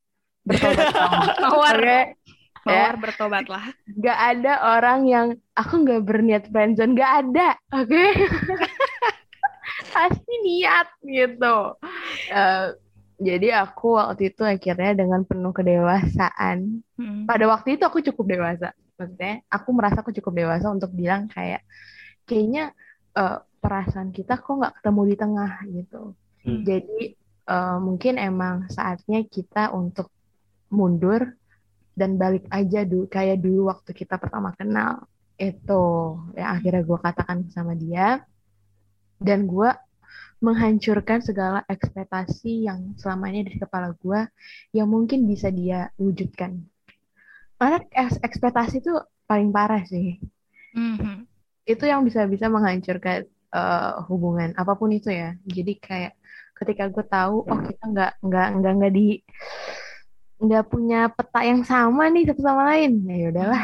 bertobat 0.47 0.87
Mawar. 1.43 1.77
Oke. 1.77 1.99
Mawar 2.67 2.95
bertobatlah. 2.99 3.63
Gak 3.95 4.19
ada 4.35 4.53
orang 4.75 4.99
yang 5.07 5.27
aku 5.55 5.73
nggak 5.87 6.03
berniat 6.03 6.43
friendzone, 6.51 6.99
gak 6.99 7.11
ada, 7.23 7.55
oke? 7.71 8.03
Pasti 9.95 10.33
niat 10.43 10.87
gitu. 10.99 11.57
Eh, 12.27 12.67
jadi 13.17 13.63
aku 13.63 13.95
waktu 13.95 14.35
itu 14.35 14.43
akhirnya 14.43 14.99
dengan 14.99 15.23
penuh 15.23 15.55
kedewasaan. 15.55 16.83
Hmm. 16.99 17.23
Pada 17.23 17.47
waktu 17.47 17.79
itu 17.79 17.83
aku 17.87 18.03
cukup 18.03 18.35
dewasa. 18.35 18.75
Maksudnya 18.99 19.47
aku 19.47 19.69
merasa 19.71 20.03
aku 20.03 20.11
cukup 20.11 20.33
dewasa 20.35 20.67
untuk 20.67 20.91
bilang 20.91 21.31
kayak 21.31 21.63
kayaknya 22.27 22.75
eh, 23.15 23.37
perasaan 23.63 24.09
kita 24.13 24.37
kok 24.43 24.53
nggak 24.59 24.75
ketemu 24.81 25.01
di 25.09 25.15
tengah 25.17 25.51
gitu. 25.71 26.01
Hmm. 26.45 26.61
Jadi 26.67 27.01
eh, 27.47 27.77
mungkin 27.81 28.13
emang 28.19 28.55
saatnya 28.69 29.19
kita 29.25 29.73
untuk 29.73 30.11
mundur 30.69 31.33
dan 31.97 32.19
balik 32.21 32.45
aja 32.53 32.85
dulu 32.85 33.09
kayak 33.09 33.41
dulu 33.41 33.71
waktu 33.73 33.91
kita 33.95 34.19
pertama 34.21 34.53
kenal 34.53 35.07
itu 35.39 35.83
yang 36.37 36.49
akhirnya 36.59 36.83
gue 36.85 36.99
katakan 37.01 37.37
sama 37.49 37.73
dia 37.73 38.21
dan 39.17 39.49
gue 39.49 39.69
menghancurkan 40.37 41.25
segala 41.25 41.65
ekspektasi 41.65 42.69
yang 42.69 42.93
selama 43.01 43.33
ini 43.33 43.41
ada 43.45 43.51
di 43.53 43.61
kepala 43.61 43.89
gue 43.97 44.19
yang 44.77 44.85
mungkin 44.85 45.25
bisa 45.25 45.49
dia 45.49 45.89
wujudkan 45.97 46.61
karena 47.57 47.81
eks- 47.89 48.21
ekspektasi 48.21 48.85
itu 48.85 48.93
paling 49.25 49.49
parah 49.49 49.81
sih 49.87 50.21
Mhm. 50.77 51.25
Itu 51.67 51.83
yang 51.83 52.01
bisa-bisa 52.07 52.47
menghancurkan 52.47 53.27
eh, 53.27 53.93
hubungan 54.07 54.55
apa 54.55 54.73
pun 54.79 54.89
itu 54.95 55.11
ya. 55.11 55.35
Jadi 55.43 55.75
kayak 55.77 56.13
ketika 56.57 56.89
gue 56.89 57.05
tahu 57.05 57.45
oh 57.45 57.59
kita 57.67 57.83
nggak 57.85 58.11
nggak 58.23 58.47
nggak 58.57 58.73
nggak 58.81 58.93
di 58.95 59.07
nggak 60.37 60.65
punya 60.69 61.09
peta 61.11 61.41
yang 61.45 61.61
sama 61.67 62.07
nih 62.07 62.31
satu 62.31 62.41
sama 62.41 62.63
lain. 62.73 63.03
Ya 63.05 63.27
udahlah. 63.29 63.63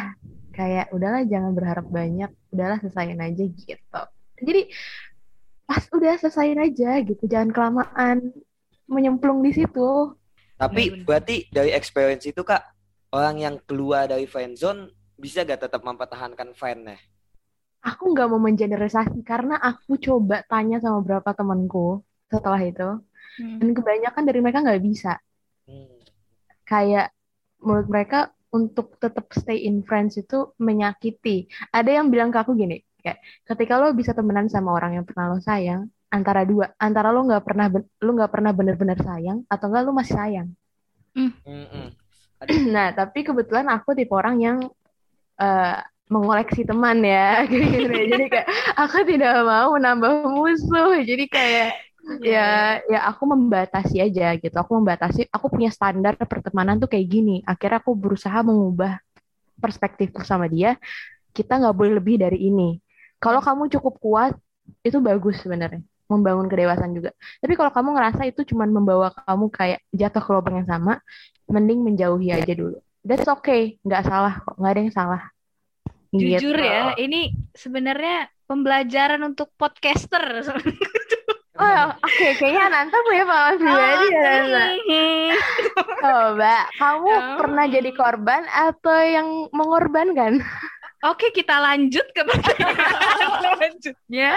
Kayak 0.54 0.94
udahlah 0.94 1.24
jangan 1.26 1.52
berharap 1.56 1.88
banyak. 1.88 2.30
Udahlah 2.52 2.78
selesaiin 2.84 3.24
aja 3.24 3.44
gitu. 3.48 4.02
Jadi 4.44 4.62
pas 5.64 5.88
udah 5.96 6.14
selesaiin 6.20 6.60
aja 6.60 7.00
gitu 7.08 7.24
jangan 7.26 7.50
kelamaan 7.56 8.36
menyemplung 8.86 9.40
di 9.40 9.56
situ. 9.56 10.14
Tapi 10.60 11.02
berarti 11.08 11.48
dari 11.50 11.72
experience 11.74 12.28
itu 12.28 12.44
kak 12.44 12.62
orang 13.16 13.36
yang 13.40 13.56
keluar 13.64 14.10
dari 14.10 14.28
friendzone 14.30 14.92
bisa 15.18 15.46
gak 15.46 15.70
tetap 15.70 15.82
mempertahankan 15.86 16.52
friend-nya? 16.58 16.98
Aku 17.84 18.04
nggak 18.16 18.28
mau 18.32 18.40
mengeneralisasi 18.40 19.20
karena 19.28 19.60
aku 19.60 20.00
coba 20.00 20.42
tanya 20.48 20.80
sama 20.80 21.04
beberapa 21.04 21.36
temanku 21.36 22.02
setelah 22.32 22.62
itu 22.64 22.90
Hmm. 23.34 23.58
dan 23.58 23.74
kebanyakan 23.74 24.24
dari 24.30 24.40
mereka 24.46 24.62
nggak 24.62 24.84
bisa 24.86 25.18
Hmm. 25.66 25.90
kayak 26.70 27.10
menurut 27.64 27.88
mereka 27.90 28.30
untuk 28.54 29.02
tetap 29.02 29.34
stay 29.34 29.66
in 29.66 29.82
friends 29.82 30.14
itu 30.22 30.54
menyakiti. 30.62 31.50
Ada 31.74 31.98
yang 31.98 32.14
bilang 32.14 32.30
ke 32.30 32.38
aku 32.38 32.54
gini, 32.54 32.78
kayak 33.02 33.18
ketika 33.50 33.82
lo 33.82 33.90
bisa 33.98 34.14
temenan 34.14 34.46
sama 34.46 34.78
orang 34.78 35.02
yang 35.02 35.06
pernah 35.10 35.34
lo 35.34 35.42
sayang, 35.42 35.90
antara 36.14 36.46
dua, 36.46 36.70
antara 36.78 37.10
lo 37.10 37.26
nggak 37.26 37.42
pernah 37.42 37.66
lo 37.82 38.12
nggak 38.14 38.30
pernah 38.30 38.52
bener-bener 38.54 39.00
sayang 39.02 39.42
atau 39.50 39.66
enggak 39.74 39.84
lo 39.90 39.92
masih 39.98 40.16
sayang. 40.16 40.48
Mm-mm. 41.18 41.88
Nah, 42.76 42.92
tapi 42.92 43.24
kebetulan 43.24 43.72
aku 43.72 43.96
tipe 43.96 44.12
orang 44.12 44.36
yang 44.38 44.58
eh, 45.40 45.80
mengoleksi 46.12 46.68
teman 46.68 47.00
ya, 47.04 47.44
gitu. 47.52 47.88
Jadi 47.88 48.26
kayak 48.28 48.48
aku 48.76 48.98
tidak 49.08 49.34
mau 49.48 49.76
menambah 49.76 50.28
musuh. 50.28 51.00
Jadi 51.00 51.26
kayak 51.32 51.70
ya 52.20 52.84
ya 52.84 53.00
aku 53.08 53.24
membatasi 53.24 54.04
aja 54.04 54.36
gitu. 54.36 54.56
Aku 54.60 54.76
membatasi 54.80 55.32
aku 55.32 55.48
punya 55.48 55.72
standar 55.72 56.20
pertemanan 56.20 56.80
tuh 56.80 56.92
kayak 56.92 57.08
gini. 57.08 57.40
Akhirnya 57.48 57.80
aku 57.80 57.96
berusaha 57.96 58.36
mengubah 58.44 59.00
perspektifku 59.60 60.22
sama 60.28 60.52
dia. 60.52 60.76
Kita 61.32 61.58
nggak 61.58 61.76
boleh 61.76 61.94
lebih 61.98 62.20
dari 62.20 62.52
ini. 62.52 62.78
Kalau 63.18 63.40
kamu 63.40 63.72
cukup 63.80 63.98
kuat 64.04 64.34
itu 64.84 65.00
bagus 65.00 65.40
sebenarnya. 65.40 65.82
Membangun 66.12 66.52
kedewasaan 66.52 66.92
juga. 66.94 67.16
Tapi 67.40 67.54
kalau 67.56 67.72
kamu 67.72 67.90
ngerasa 67.96 68.22
itu 68.28 68.44
cuman 68.54 68.70
membawa 68.70 69.08
kamu 69.24 69.48
kayak 69.50 69.80
jatuh 69.96 70.22
ke 70.22 70.30
lubang 70.36 70.62
yang 70.62 70.70
sama 70.70 71.00
mending 71.48 71.80
menjauhi 71.82 72.36
aja 72.36 72.54
dulu. 72.54 72.78
That's 73.02 73.26
okay. 73.26 73.80
Nggak 73.88 74.04
salah 74.12 74.44
kok. 74.44 74.56
Nggak 74.60 74.72
ada 74.76 74.82
yang 74.84 74.94
salah 74.94 75.33
Jujur 76.14 76.54
Gitu. 76.54 76.62
ya, 76.64 76.94
ini 76.96 77.22
sebenarnya 77.52 78.18
pembelajaran 78.44 79.22
untuk 79.24 79.50
podcaster. 79.56 80.46
oh 81.54 81.86
oke 81.96 82.28
kayaknya 82.36 82.66
Nanta 82.68 82.98
punya 83.00 83.24
pengalaman 83.24 83.58
pribadi 83.58 84.06
ya 84.08 84.22
Nanta. 84.22 84.64
Mhm. 84.70 85.28
Coba, 85.98 86.56
kamu 86.76 87.10
Oh. 87.10 87.36
pernah 87.38 87.66
jadi 87.68 87.92
korban 87.92 88.42
atau 88.46 88.98
yang 89.00 89.28
mengorbankan? 89.50 90.42
Oke, 91.04 91.30
kita 91.30 91.60
lanjut 91.60 92.06
ke 92.10 92.22
pertanyaan 92.24 92.80
selanjutnya. 93.44 94.32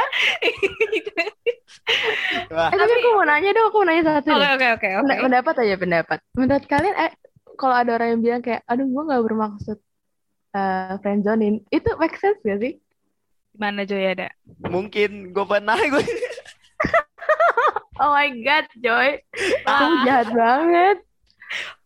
Wah, 2.51 2.69
Eh, 2.69 2.77
tapi 2.77 2.93
aku 2.93 3.09
mau 3.13 3.25
nanya 3.25 3.51
dong, 3.53 3.67
aku 3.71 3.77
mau 3.79 3.87
nanya 3.87 4.03
satu 4.09 4.29
Oke, 4.29 4.49
oke, 4.49 4.67
oke, 4.75 4.89
oke. 4.89 4.89
Penda- 4.99 5.23
Pendapat 5.23 5.55
aja 5.61 5.75
pendapat. 5.77 6.19
Menurut 6.35 6.65
kalian, 6.65 6.95
eh, 6.97 7.13
kalau 7.55 7.75
ada 7.75 7.91
orang 7.95 8.09
yang 8.13 8.21
bilang 8.21 8.43
kayak, 8.43 8.63
aduh, 8.67 8.83
gue 8.83 9.03
nggak 9.05 9.23
bermaksud 9.25 9.79
eh 10.53 10.95
friendzonin, 11.01 11.65
itu 11.69 11.89
make 11.97 12.17
sense 12.17 12.39
gak 12.43 12.61
sih? 12.61 12.75
Gimana 13.53 13.83
Joy 13.83 14.05
ada? 14.13 14.29
mungkin 14.63 15.33
gue 15.33 15.45
pernah 15.45 15.77
gue. 15.77 16.05
Oh 17.97 18.13
my 18.13 18.29
God, 18.45 18.69
Joy, 18.77 19.25
kamu 19.65 19.95
Ah. 19.97 20.05
jahat 20.05 20.29
banget. 20.29 20.97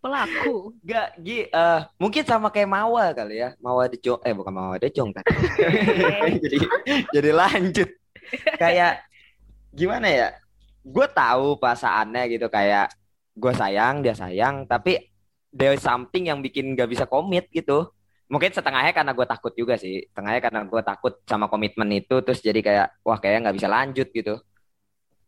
Pelaku. 0.02 0.74
Gak, 0.82 1.14
Gi, 1.22 1.46
eh, 1.46 1.80
mungkin 2.02 2.26
sama 2.26 2.50
kayak 2.50 2.66
Mawa 2.66 3.14
kali 3.14 3.38
ya. 3.38 3.54
Mawa 3.62 3.86
Dejong, 3.86 4.18
eh 4.26 4.34
bukan 4.34 4.50
Mawa 4.50 4.74
Dejong 4.82 5.14
kan. 5.14 5.22
jadi 6.42 6.58
jadi 7.14 7.30
lanjut. 7.30 7.88
Kayak 8.58 9.06
gimana 9.70 10.10
ya? 10.10 10.28
Gue 10.82 11.06
tahu 11.06 11.54
perasaannya 11.62 12.26
gitu 12.26 12.50
kayak 12.50 12.90
gue 13.30 13.52
sayang, 13.54 14.02
dia 14.02 14.18
sayang, 14.18 14.66
tapi 14.66 14.98
there 15.54 15.70
is 15.70 15.84
something 15.86 16.26
yang 16.26 16.42
bikin 16.42 16.74
gak 16.74 16.90
bisa 16.90 17.06
komit 17.06 17.46
gitu. 17.54 17.86
Mungkin 18.30 18.54
setengahnya 18.54 18.94
karena 18.94 19.10
gue 19.10 19.26
takut 19.26 19.52
juga 19.58 19.74
sih. 19.74 20.06
Setengahnya 20.06 20.38
karena 20.38 20.60
gue 20.62 20.82
takut 20.86 21.18
sama 21.26 21.50
komitmen 21.50 21.90
itu, 21.90 22.22
terus 22.22 22.38
jadi 22.38 22.62
kayak 22.62 22.86
wah 23.02 23.18
kayaknya 23.18 23.50
nggak 23.50 23.56
bisa 23.58 23.68
lanjut 23.68 24.08
gitu. 24.14 24.34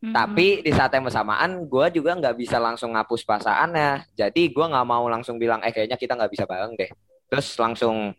Mhm. 0.02 0.14
Tapi 0.14 0.46
di 0.62 0.70
saat 0.70 0.94
yang 0.94 1.06
bersamaan, 1.06 1.66
gue 1.66 1.86
juga 1.98 2.14
nggak 2.18 2.34
bisa 2.38 2.62
langsung 2.62 2.94
ngapus 2.94 3.22
perasaannya. 3.26 4.14
Jadi 4.14 4.54
gue 4.54 4.66
nggak 4.66 4.86
mau 4.86 5.06
langsung 5.10 5.38
bilang, 5.38 5.58
eh 5.66 5.74
kayaknya 5.74 5.98
kita 5.98 6.14
nggak 6.14 6.30
bisa 6.30 6.44
bareng 6.46 6.78
deh. 6.78 6.90
Terus 7.26 7.46
langsung, 7.58 8.14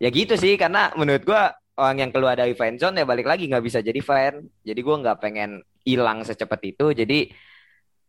ya 0.00 0.08
gitu 0.08 0.36
sih. 0.40 0.56
Karena 0.56 0.92
menurut 0.96 1.24
gue 1.24 1.40
orang 1.76 1.96
yang 2.00 2.10
keluar 2.12 2.36
dari 2.38 2.56
friendzone 2.56 3.02
ya 3.02 3.04
balik 3.04 3.28
lagi 3.28 3.44
nggak 3.48 3.64
bisa 3.64 3.84
jadi 3.84 4.00
friend. 4.00 4.64
Jadi 4.64 4.80
gue 4.80 4.96
nggak 5.04 5.20
pengen 5.20 5.60
hilang 5.84 6.24
secepat 6.24 6.60
itu. 6.64 6.96
Jadi 6.96 7.28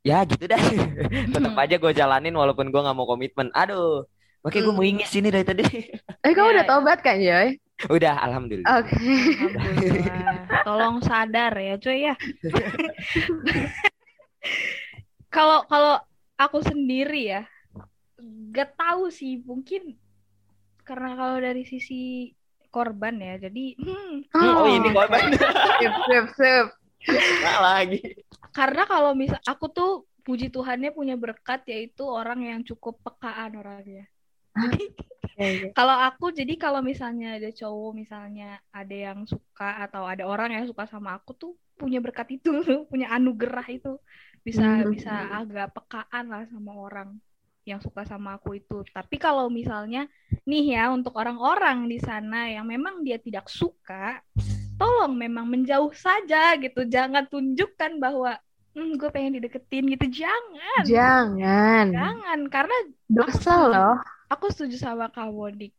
ya 0.03 0.23
gitu 0.23 0.47
dah. 0.47 0.59
Tetap 1.35 1.55
aja 1.55 1.75
gue 1.75 1.91
jalanin 1.91 2.35
walaupun 2.35 2.71
gue 2.71 2.81
nggak 2.83 2.97
mau 2.99 3.07
komitmen. 3.07 3.47
Aduh, 3.51 4.07
makanya 4.45 4.61
gue 4.61 4.69
Hmm. 4.69 4.79
meringis 4.79 5.11
ini 5.11 5.27
dari 5.27 5.41
tadi. 5.43 5.65
Eh, 6.21 6.31
kamu 6.31 6.45
Ya, 6.45 6.53
udah 6.53 6.65
tobat 6.65 6.99
kan, 7.01 7.17
Joy? 7.17 7.57
Udah, 7.89 8.15
alhamdulillah. 8.21 8.69
Oke. 8.77 8.93
Alhamdulillah. 8.95 10.37
Tolong 10.61 10.97
sadar 11.01 11.51
ya, 11.57 11.75
cuy 11.75 12.05
ya. 12.05 12.15
Kalau 15.27 15.67
kalau 15.67 15.99
aku 16.37 16.63
sendiri 16.63 17.27
ya, 17.27 17.43
gak 18.51 18.77
tahu 18.79 19.11
sih, 19.11 19.43
mungkin 19.43 19.99
karena 20.85 21.17
kalau 21.17 21.37
dari 21.41 21.65
sisi 21.65 22.31
korban 22.69 23.19
ya, 23.19 23.35
jadi 23.41 23.75
hmm, 23.75 24.31
Hmm, 24.31 24.53
oh 24.55 24.67
ini 24.69 24.89
korban. 24.91 25.33
Sip, 25.81 25.93
sip, 26.07 26.25
sip. 26.37 26.65
Nggak 27.05 27.59
lagi. 27.59 27.99
karena 28.49 28.87
kalau 28.87 29.11
misal 29.11 29.37
aku 29.43 29.67
tuh 29.67 29.91
puji 30.23 30.47
Tuhannya 30.47 30.89
punya 30.89 31.13
berkat 31.13 31.67
yaitu 31.67 32.01
orang 32.01 32.39
yang 32.41 32.59
cukup 32.63 32.97
pekaan 33.03 33.59
orangnya. 33.59 34.07
Iya, 35.37 35.47
iya. 35.55 35.69
Kalau 35.75 35.95
aku 36.07 36.25
jadi 36.39 36.53
kalau 36.63 36.79
misalnya 36.91 37.25
ada 37.37 37.49
cowok 37.59 37.91
misalnya 38.01 38.45
ada 38.71 38.95
yang 38.95 39.19
suka 39.27 39.65
atau 39.85 40.03
ada 40.07 40.23
orang 40.31 40.49
yang 40.55 40.65
suka 40.71 40.83
sama 40.87 41.09
aku 41.19 41.31
tuh 41.41 41.51
punya 41.79 41.99
berkat 42.05 42.27
itu 42.39 42.49
punya 42.91 43.07
anugerah 43.15 43.67
itu 43.75 43.89
bisa 44.47 44.63
Hmm. 44.63 44.93
bisa 44.93 45.11
agak 45.39 45.75
pekaan 45.75 46.25
lah 46.31 46.43
sama 46.47 46.71
orang 46.85 47.09
yang 47.69 47.79
suka 47.83 48.01
sama 48.07 48.37
aku 48.37 48.49
itu. 48.61 48.75
Tapi 48.95 49.15
kalau 49.19 49.49
misalnya 49.51 49.99
nih 50.49 50.63
ya 50.77 50.83
untuk 50.95 51.13
orang-orang 51.21 51.77
di 51.91 51.97
sana 51.99 52.47
yang 52.53 52.65
memang 52.69 53.01
dia 53.05 53.17
tidak 53.19 53.45
suka, 53.51 54.21
tolong 54.79 55.13
memang 55.17 55.45
menjauh 55.53 55.91
saja 55.95 56.55
gitu. 56.63 56.85
Jangan 56.95 57.25
tunjukkan 57.31 57.91
bahwa 58.03 58.37
hmm, 58.75 58.91
gue 58.99 59.09
pengen 59.15 59.33
dideketin 59.41 59.85
gitu. 59.93 60.05
Jangan. 60.25 60.85
Jangan. 60.87 61.87
Jangan 61.93 62.39
karena 62.53 62.75
Dosa 63.15 63.53
loh. 63.71 63.95
Aku 64.33 64.45
setuju 64.53 64.75
sama 64.79 65.05
kamu 65.11 65.43
Dik. 65.59 65.73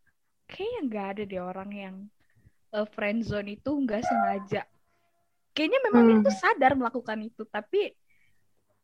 Kayaknya 0.51 0.81
nggak 0.89 1.07
ada 1.13 1.23
deh 1.31 1.43
orang 1.43 1.71
yang 1.75 1.97
uh, 2.77 2.87
friend 2.95 3.27
zone 3.27 3.49
itu 3.57 3.71
nggak 3.85 4.03
sengaja. 4.07 4.63
Kayaknya 5.57 5.81
memang 5.89 6.03
dia 6.09 6.17
Hmm. 6.17 6.27
tuh 6.27 6.35
sadar 6.37 6.73
melakukan 6.79 7.19
itu, 7.25 7.43
tapi 7.49 7.97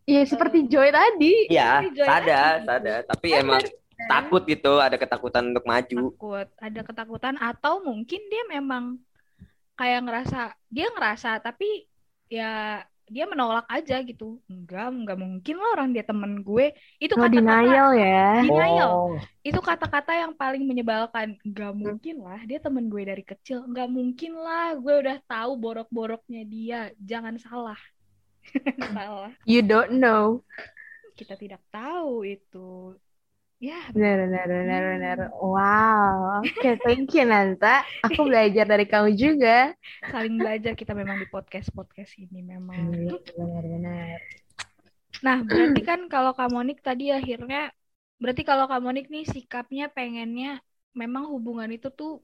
Iya, 0.03 0.27
seperti 0.27 0.67
Joy 0.67 0.91
tadi. 0.91 1.47
Iya, 1.47 1.87
sadar, 2.03 2.55
aja. 2.59 2.67
sadar. 2.67 3.01
Tapi 3.07 3.29
emang 3.39 3.63
takut 4.11 4.43
gitu, 4.51 4.83
ada 4.83 4.97
ketakutan 4.99 5.55
untuk 5.55 5.63
maju. 5.63 5.99
takut, 6.19 6.47
ada 6.59 6.81
ketakutan 6.89 7.35
atau 7.39 7.75
mungkin 7.85 8.21
dia 8.33 8.43
memang 8.51 8.85
kayak 9.79 10.01
ngerasa 10.07 10.39
dia 10.69 10.87
ngerasa 10.95 11.41
tapi 11.43 11.89
ya 12.29 12.83
dia 13.15 13.25
menolak 13.31 13.67
aja 13.69 13.97
gitu. 14.09 14.41
Enggak, 14.49 14.87
enggak 14.91 15.19
mungkin 15.25 15.55
lah 15.61 15.69
orang 15.77 15.89
dia 15.95 16.05
temen 16.11 16.33
gue. 16.49 16.67
Itu 17.05 17.15
No 17.17 17.23
kata-kata 17.25 17.63
denial 17.69 17.89
ya. 17.95 18.43
denial. 18.43 18.93
Oh, 18.93 19.13
itu 19.49 19.61
kata-kata 19.61 20.13
yang 20.23 20.33
paling 20.35 20.65
menyebalkan. 20.65 21.29
Nggak 21.45 21.73
mungkin 21.77 22.17
lah, 22.27 22.41
dia 22.49 22.59
temen 22.59 22.85
gue 22.93 23.03
dari 23.05 23.25
kecil. 23.27 23.59
Nggak 23.71 23.89
mungkin 23.93 24.33
lah, 24.41 24.75
gue 24.81 24.95
udah 25.03 25.17
tahu 25.29 25.53
borok-boroknya 25.61 26.43
dia. 26.49 26.81
Jangan 26.99 27.37
salah. 27.39 27.81
salah. 28.97 29.33
You 29.45 29.63
don't 29.63 30.01
know. 30.01 30.43
Kita 31.19 31.37
tidak 31.37 31.63
tahu 31.71 32.25
itu. 32.25 32.97
Ya, 33.63 33.79
Benar, 33.95 34.27
benar, 34.27 34.47
benar, 34.51 34.83
benar. 34.91 35.19
Wow. 35.39 36.43
Oke, 36.43 36.83
thank 36.83 37.15
you, 37.15 37.23
Nanta. 37.23 37.87
Aku 38.03 38.27
belajar 38.27 38.67
dari 38.67 38.91
kamu 38.91 39.15
juga. 39.15 39.71
saling 40.11 40.35
belajar 40.35 40.75
kita 40.75 40.99
memang 40.99 41.23
di 41.23 41.31
podcast-podcast 41.31 42.19
ini 42.19 42.43
memang. 42.43 42.91
Iya, 42.91 43.23
benar, 43.39 43.63
benar. 43.63 44.19
Nah, 45.23 45.39
berarti 45.47 45.81
kan 45.87 46.11
kalau 46.11 46.35
Kamonik 46.35 46.83
tadi 46.83 47.15
akhirnya, 47.15 47.71
berarti 48.19 48.43
kalau 48.43 48.67
Kamonik 48.67 49.07
nih 49.07 49.31
sikapnya 49.31 49.87
pengennya 49.95 50.59
memang 50.91 51.31
hubungan 51.31 51.71
itu 51.71 51.87
tuh 51.95 52.19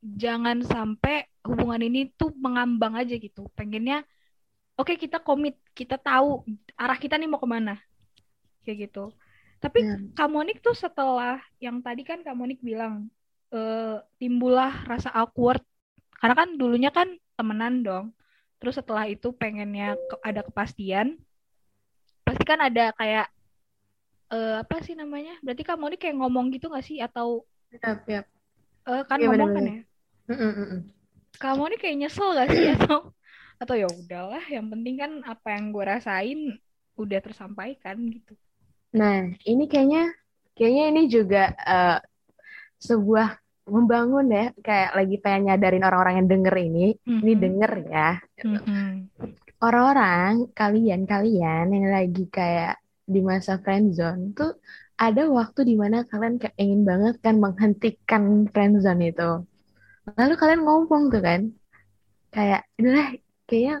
jangan 0.00 0.64
sampai 0.64 1.28
hubungan 1.44 1.84
ini 1.84 2.08
tuh 2.16 2.32
mengambang 2.40 2.96
aja 2.96 3.12
gitu. 3.12 3.44
Pengennya, 3.52 4.08
oke 4.80 4.96
kita 4.96 5.20
komit, 5.20 5.60
kita 5.76 6.00
tahu 6.00 6.48
arah 6.80 6.96
kita 6.96 7.20
nih 7.20 7.28
mau 7.28 7.36
ke 7.36 7.44
mana. 7.44 7.76
Kayak 8.64 8.88
gitu. 8.88 9.12
Tapi 9.62 9.78
Ya. 9.82 9.96
Kamonik 10.16 10.58
tuh 10.64 10.76
setelah 10.76 11.40
yang 11.60 11.80
tadi 11.84 12.02
kan 12.04 12.20
Kamonik 12.24 12.60
bilang, 12.64 13.08
eh, 13.52 13.96
timbullah 14.20 14.72
rasa 14.88 15.12
awkward. 15.12 15.60
Karena 16.20 16.34
kan 16.36 16.48
dulunya 16.56 16.90
kan 16.92 17.08
temenan 17.36 17.84
dong. 17.84 18.06
Terus 18.60 18.80
setelah 18.80 19.04
itu 19.04 19.28
pengennya 19.36 19.96
ke- 20.08 20.20
ada 20.24 20.40
kepastian, 20.40 21.20
pasti 22.24 22.44
kan 22.48 22.60
ada 22.64 22.90
kayak 22.96 23.26
eh, 24.32 24.54
apa 24.62 24.76
sih 24.82 24.94
namanya? 24.98 25.38
Berarti 25.44 25.62
kamu 25.62 25.82
ini 25.94 25.96
kayak 26.02 26.16
ngomong 26.18 26.46
gitu 26.54 26.66
nggak 26.72 26.86
sih? 26.86 26.98
Atau 26.98 27.46
Yap, 27.70 28.02
yap. 28.08 28.26
eh, 28.90 29.02
kan 29.06 29.18
Iya, 29.20 29.28
ngomong 29.30 29.50
kan 29.54 29.64
ya? 29.70 29.78
Mm, 30.26 30.38
mm, 30.42 30.80
ini 31.70 31.76
kayak 31.78 31.96
nyesel 32.00 32.28
gak 32.34 32.48
sih? 32.50 32.66
Atau 32.74 33.14
atau 33.56 33.74
ya 33.78 33.88
udahlah, 33.88 34.44
yang 34.52 34.66
penting 34.68 35.00
kan 35.00 35.12
apa 35.24 35.48
yang 35.56 35.72
gue 35.72 35.84
rasain 35.86 36.38
udah 36.98 37.18
tersampaikan 37.24 37.96
gitu. 38.12 38.34
Nah, 38.94 39.34
ini 39.42 39.64
kayaknya 39.66 40.14
kayaknya 40.54 40.84
ini 40.94 41.02
juga 41.10 41.42
eh, 41.56 41.98
sebuah 42.78 43.28
membangun 43.66 44.30
ya, 44.30 44.46
kayak 44.62 44.90
lagi 44.94 45.16
pengen 45.18 45.50
nyadarin 45.50 45.82
orang-orang 45.82 46.14
yang 46.22 46.28
denger 46.30 46.54
ini, 46.54 46.86
ini 47.02 47.32
Mhm. 47.34 47.42
denger 47.42 47.72
ya. 47.90 48.10
Mhm. 48.46 48.86
Orang-orang, 49.58 50.52
kalian-kalian 50.54 51.66
yang 51.74 51.86
lagi 51.90 52.24
kayak 52.30 52.78
di 53.06 53.20
masa 53.22 53.58
friendzone 53.58 54.34
tuh 54.38 54.54
ada 54.98 55.26
waktu 55.30 55.66
di 55.66 55.74
mana 55.74 56.06
kalian 56.06 56.38
kayak 56.38 56.54
ingin 56.58 56.82
banget 56.86 57.14
kan 57.22 57.42
menghentikan 57.42 58.46
friendzone 58.54 59.02
itu. 59.10 59.30
Lalu 60.14 60.34
kalian 60.38 60.62
ngomong 60.62 61.10
tuh 61.10 61.22
kan, 61.24 61.40
kayak, 62.30 62.62
udah 62.78 63.18
kayaknya 63.46 63.74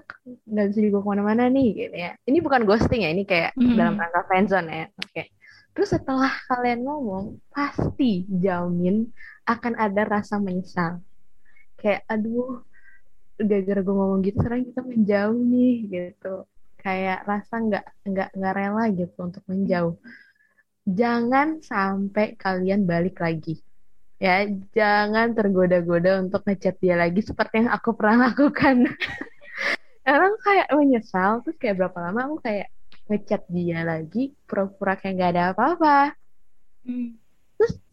nggak 0.46 0.66
bisa 0.70 0.80
dibawa 0.84 1.02
ke 1.04 1.08
mana-mana 1.12 1.44
nih 1.50 1.68
gitu 1.74 1.96
ya. 1.96 2.10
Ini 2.28 2.38
bukan 2.42 2.62
ghosting 2.68 3.02
ya, 3.06 3.10
ini 3.14 3.22
kayak 3.26 3.50
Mhm. 3.58 3.76
dalam 3.78 3.94
rangka 4.00 4.20
friendzone 4.30 4.68
ya. 4.70 4.86
Oke. 5.02 5.22
Terus 5.76 5.88
setelah 5.92 6.32
kalian 6.48 6.80
ngomong, 6.86 7.24
pasti 7.52 8.24
jamin 8.30 9.10
akan 9.44 9.72
ada 9.76 10.02
rasa 10.08 10.40
menyesal. 10.40 11.02
Kayak, 11.76 12.02
aduh, 12.08 12.64
gara-gara 13.36 13.80
gue 13.84 13.94
ngomong 13.94 14.20
gitu, 14.24 14.36
sekarang 14.40 14.62
kita 14.64 14.80
menjauh 14.80 15.36
nih 15.36 15.74
gitu. 15.92 16.34
Kayak 16.80 17.18
rasa 17.28 17.54
nggak 17.60 17.84
nggak 18.08 18.28
nggak 18.38 18.54
rela 18.56 18.84
gitu 18.94 19.16
untuk 19.20 19.42
menjauh. 19.50 19.94
Jangan 20.86 21.60
sampai 21.60 22.38
kalian 22.38 22.86
balik 22.86 23.18
lagi. 23.18 23.58
Ya, 24.16 24.48
jangan 24.72 25.36
tergoda-goda 25.36 26.24
untuk 26.24 26.40
ngechat 26.48 26.80
dia 26.80 26.96
lagi 26.96 27.20
seperti 27.20 27.66
yang 27.66 27.70
aku 27.74 27.92
pernah 27.92 28.16
lakukan. 28.32 28.88
Aku 30.06 30.38
kayak 30.38 30.70
menyesal, 30.70 31.42
terus 31.42 31.58
kayak 31.58 31.82
berapa 31.82 31.98
lama 31.98 32.20
aku 32.30 32.36
kayak 32.46 32.70
ngechat 33.10 33.42
dia 33.50 33.82
lagi, 33.82 34.30
pura-pura 34.46 34.94
kayak 34.94 35.14
nggak 35.18 35.30
ada 35.34 35.44
apa-apa. 35.50 35.98
Hmm. 36.86 37.18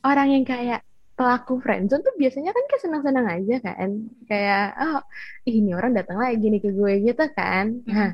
Orang 0.06 0.30
yang 0.30 0.46
kayak 0.46 0.86
pelaku 1.18 1.62
friendzone 1.62 2.06
tuh 2.06 2.14
biasanya 2.18 2.54
kan 2.54 2.64
kayak 2.70 2.84
senang-senang 2.86 3.28
aja 3.30 3.56
kan. 3.66 3.90
Kayak, 4.30 4.66
oh, 4.78 5.02
ih, 5.50 5.56
ini 5.58 5.72
orang 5.74 5.94
datang 5.98 6.22
lagi 6.22 6.46
nih 6.54 6.62
ke 6.62 6.70
gue 6.70 6.94
gitu 7.02 7.26
kan. 7.34 7.82
Nah, 7.90 8.14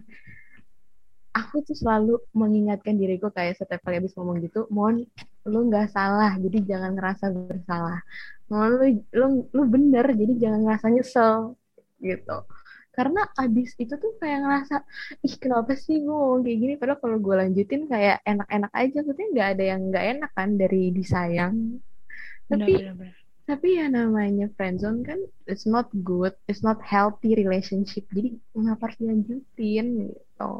aku 1.35 1.63
tuh 1.63 1.75
selalu 1.75 2.19
mengingatkan 2.35 2.95
diriku 2.95 3.31
kayak 3.31 3.59
setiap 3.59 3.83
kali 3.83 3.99
habis 3.99 4.15
ngomong 4.15 4.39
gitu, 4.43 4.67
mohon 4.71 5.07
lu 5.47 5.59
nggak 5.71 5.91
salah, 5.91 6.35
jadi 6.39 6.57
jangan 6.75 6.91
ngerasa 6.95 7.25
bersalah. 7.31 7.99
Mohon 8.51 8.69
lu, 8.69 8.85
lu, 9.15 9.27
lu 9.55 9.63
bener, 9.69 10.05
jadi 10.13 10.33
jangan 10.37 10.59
ngerasa 10.67 10.87
nyesel 10.91 11.33
gitu. 11.99 12.37
Karena 12.89 13.21
abis 13.37 13.77
itu 13.79 13.93
tuh 13.95 14.11
kayak 14.19 14.39
ngerasa, 14.43 14.75
ih 15.23 15.35
kenapa 15.39 15.71
sih 15.77 16.03
gue 16.03 16.11
ngomong 16.11 16.41
kayak 16.45 16.57
gini, 16.59 16.73
padahal 16.75 16.99
kalau 16.99 17.17
gue 17.21 17.35
lanjutin 17.41 17.81
kayak 17.87 18.17
enak-enak 18.27 18.71
aja, 18.75 18.97
maksudnya 19.05 19.29
nggak 19.33 19.49
ada 19.55 19.63
yang 19.71 19.81
nggak 19.89 20.05
enak 20.17 20.31
kan 20.35 20.49
dari 20.59 20.81
disayang. 20.91 21.55
Tapi 22.49 22.73
Benar-benar. 22.75 23.13
tapi 23.49 23.67
ya 23.81 23.85
namanya 23.89 24.45
friendzone 24.53 25.01
kan 25.01 25.17
it's 25.49 25.65
not 25.65 25.89
good, 26.05 26.33
it's 26.45 26.61
not 26.61 26.77
healthy 26.85 27.33
relationship. 27.33 28.05
Jadi 28.13 28.37
ngapa 28.53 28.89
harus 28.89 28.97
dilanjutin 29.01 29.85
gitu. 30.09 30.53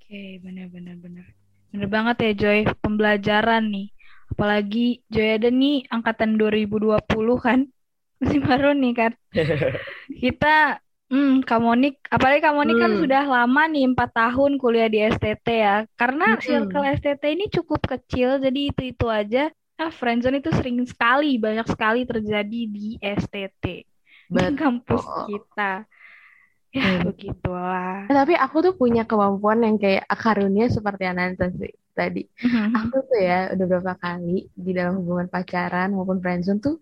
Oke, 0.00 0.42
benar-benar 0.42 0.96
benar. 0.98 1.26
Bener 1.70 1.86
banget 1.86 2.16
ya 2.18 2.32
Joy, 2.34 2.58
pembelajaran 2.82 3.70
nih. 3.70 3.88
Apalagi 4.30 5.06
Joy 5.06 5.38
ada 5.38 5.48
nih 5.54 5.86
angkatan 5.86 6.34
2020 6.34 7.38
kan. 7.38 7.60
Masih 8.20 8.40
baru 8.42 8.74
nih 8.74 8.92
kan. 8.96 9.12
Kita 10.22 10.82
hmm 11.10 11.42
Kamonik, 11.48 11.94
apalagi 12.14 12.40
Kamonik 12.46 12.78
kan 12.82 12.92
Hmm. 12.92 13.00
sudah 13.00 13.22
lama 13.34 13.62
nih 13.72 13.82
4 13.90 14.10
tahun 14.18 14.52
kuliah 14.62 14.88
di 14.94 14.98
STT 15.02 15.46
ya. 15.66 15.76
Karena 16.00 16.24
Mm-mm. 16.26 16.40
circle 16.46 16.84
STT 16.96 17.24
ini 17.34 17.44
cukup 17.56 17.80
kecil, 17.92 18.28
jadi 18.44 18.60
itu-itu 18.70 19.06
aja. 19.10 19.50
Nah, 19.80 19.90
friendzone 19.98 20.38
itu 20.42 20.50
sering 20.58 20.76
sekali, 20.84 21.40
banyak 21.40 21.66
sekali 21.72 22.00
terjadi 22.04 22.60
di 22.76 22.86
STT. 23.00 23.64
Di 24.36 24.46
Betul. 24.50 24.54
kampus 24.54 25.04
kita. 25.26 25.84
Ya, 26.74 26.86
Hmm. 26.86 27.00
begitulah. 27.02 28.10
Eh, 28.10 28.14
Tapi 28.18 28.34
aku 28.44 28.56
tuh 28.66 28.74
punya 28.80 29.02
kemampuan 29.10 29.58
yang 29.66 29.76
kayak 29.82 30.04
karunia 30.22 30.66
seperti 30.76 31.02
Ananta 31.10 31.44
sih 31.60 31.72
tadi. 31.98 32.20
Mhm. 32.42 32.74
Aku 32.78 32.96
tuh 33.08 33.18
ya 33.28 33.34
udah 33.54 33.64
berapa 33.70 33.92
kali 34.04 34.30
di 34.64 34.70
dalam 34.78 34.94
hubungan 35.02 35.28
pacaran 35.34 35.88
maupun 35.96 36.18
friendzone 36.22 36.60
tuh 36.66 36.74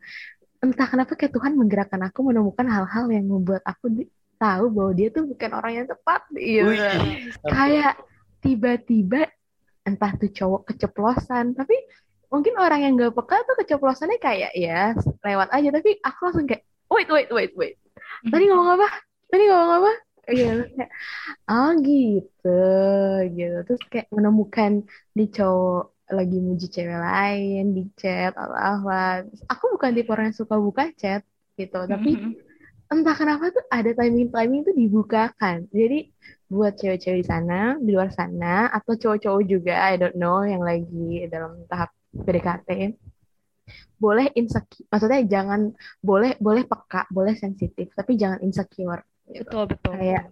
entah 0.65 0.87
kenapa 0.93 1.13
kayak 1.19 1.33
Tuhan 1.37 1.55
menggerakkan 1.61 2.03
aku 2.09 2.21
menemukan 2.29 2.67
hal-hal 2.75 3.05
yang 3.17 3.25
membuat 3.33 3.63
aku 3.71 3.87
di- 3.97 4.11
tahu 4.39 4.65
bahwa 4.71 4.93
dia 4.95 5.09
tuh 5.11 5.27
bukan 5.27 5.51
orang 5.53 5.73
yang 5.83 5.87
tepat 5.91 6.23
gitu. 6.33 6.71
Wih. 6.71 7.35
Kayak 7.45 7.95
tiba-tiba 8.41 9.27
entah 9.83 10.13
tuh 10.15 10.31
cowok 10.31 10.63
keceplosan, 10.73 11.59
tapi 11.59 11.75
mungkin 12.31 12.55
orang 12.61 12.81
yang 12.87 12.93
gak 12.95 13.17
peka 13.17 13.43
tuh 13.45 13.57
keceplosannya 13.59 14.19
kayak 14.21 14.53
ya 14.55 14.93
lewat 15.25 15.49
aja, 15.51 15.69
tapi 15.75 15.97
aku 16.01 16.19
langsung 16.29 16.47
kayak 16.47 16.63
wait 16.93 17.09
wait 17.11 17.31
wait 17.35 17.53
wait. 17.59 17.77
Tadi 18.29 18.45
ngomong 18.47 18.79
apa? 18.79 18.89
Tadi 19.29 19.43
ngomong 19.49 19.73
apa? 19.83 19.93
Gitu. 20.29 20.61
Kayak, 20.77 20.91
oh 21.49 21.71
gitu, 21.81 22.61
gitu. 23.33 23.57
Terus 23.65 23.83
kayak 23.89 24.09
menemukan 24.13 24.85
di 25.17 25.25
cowok 25.33 25.99
lagi 26.09 26.39
muji 26.41 26.67
cewek 26.73 27.01
lain 27.05 27.77
di 27.77 27.85
chat 27.93 28.33
Allah 28.33 29.21
aku 29.45 29.77
bukan 29.77 29.93
tipe 29.93 30.09
orang 30.09 30.33
yang 30.33 30.39
suka 30.41 30.57
buka 30.57 30.89
chat 30.97 31.21
gitu 31.53 31.85
tapi 31.85 32.17
Mhm. 32.17 32.48
Entah 32.89 33.17
kenapa 33.17 33.53
tuh 33.53 33.65
ada 33.69 33.91
timing-timing 33.93 34.61
tuh 34.65 34.75
dibukakan 34.77 35.69
jadi 35.69 36.09
buat 36.49 36.73
cewek-cewek 36.81 37.21
di 37.21 37.27
sana 37.29 37.77
di 37.77 37.93
luar 37.93 38.09
sana 38.09 38.73
atau 38.73 38.97
cowok-cowok 38.97 39.43
juga 39.45 39.77
I 39.77 40.01
don't 40.01 40.17
know 40.17 40.41
yang 40.41 40.65
lagi 40.65 41.29
dalam 41.29 41.69
tahap 41.69 41.93
PDKT 42.17 42.97
boleh 44.01 44.33
insecure 44.33 44.89
maksudnya 44.89 45.21
jangan 45.29 45.75
boleh 46.01 46.39
boleh 46.41 46.65
peka 46.65 47.05
boleh 47.13 47.37
sensitif 47.37 47.93
tapi 47.93 48.17
jangan 48.17 48.41
insecure 48.41 49.05
gitu 49.29 49.45
Betul, 49.45 49.65
betul. 49.69 49.93
kayak 49.93 50.25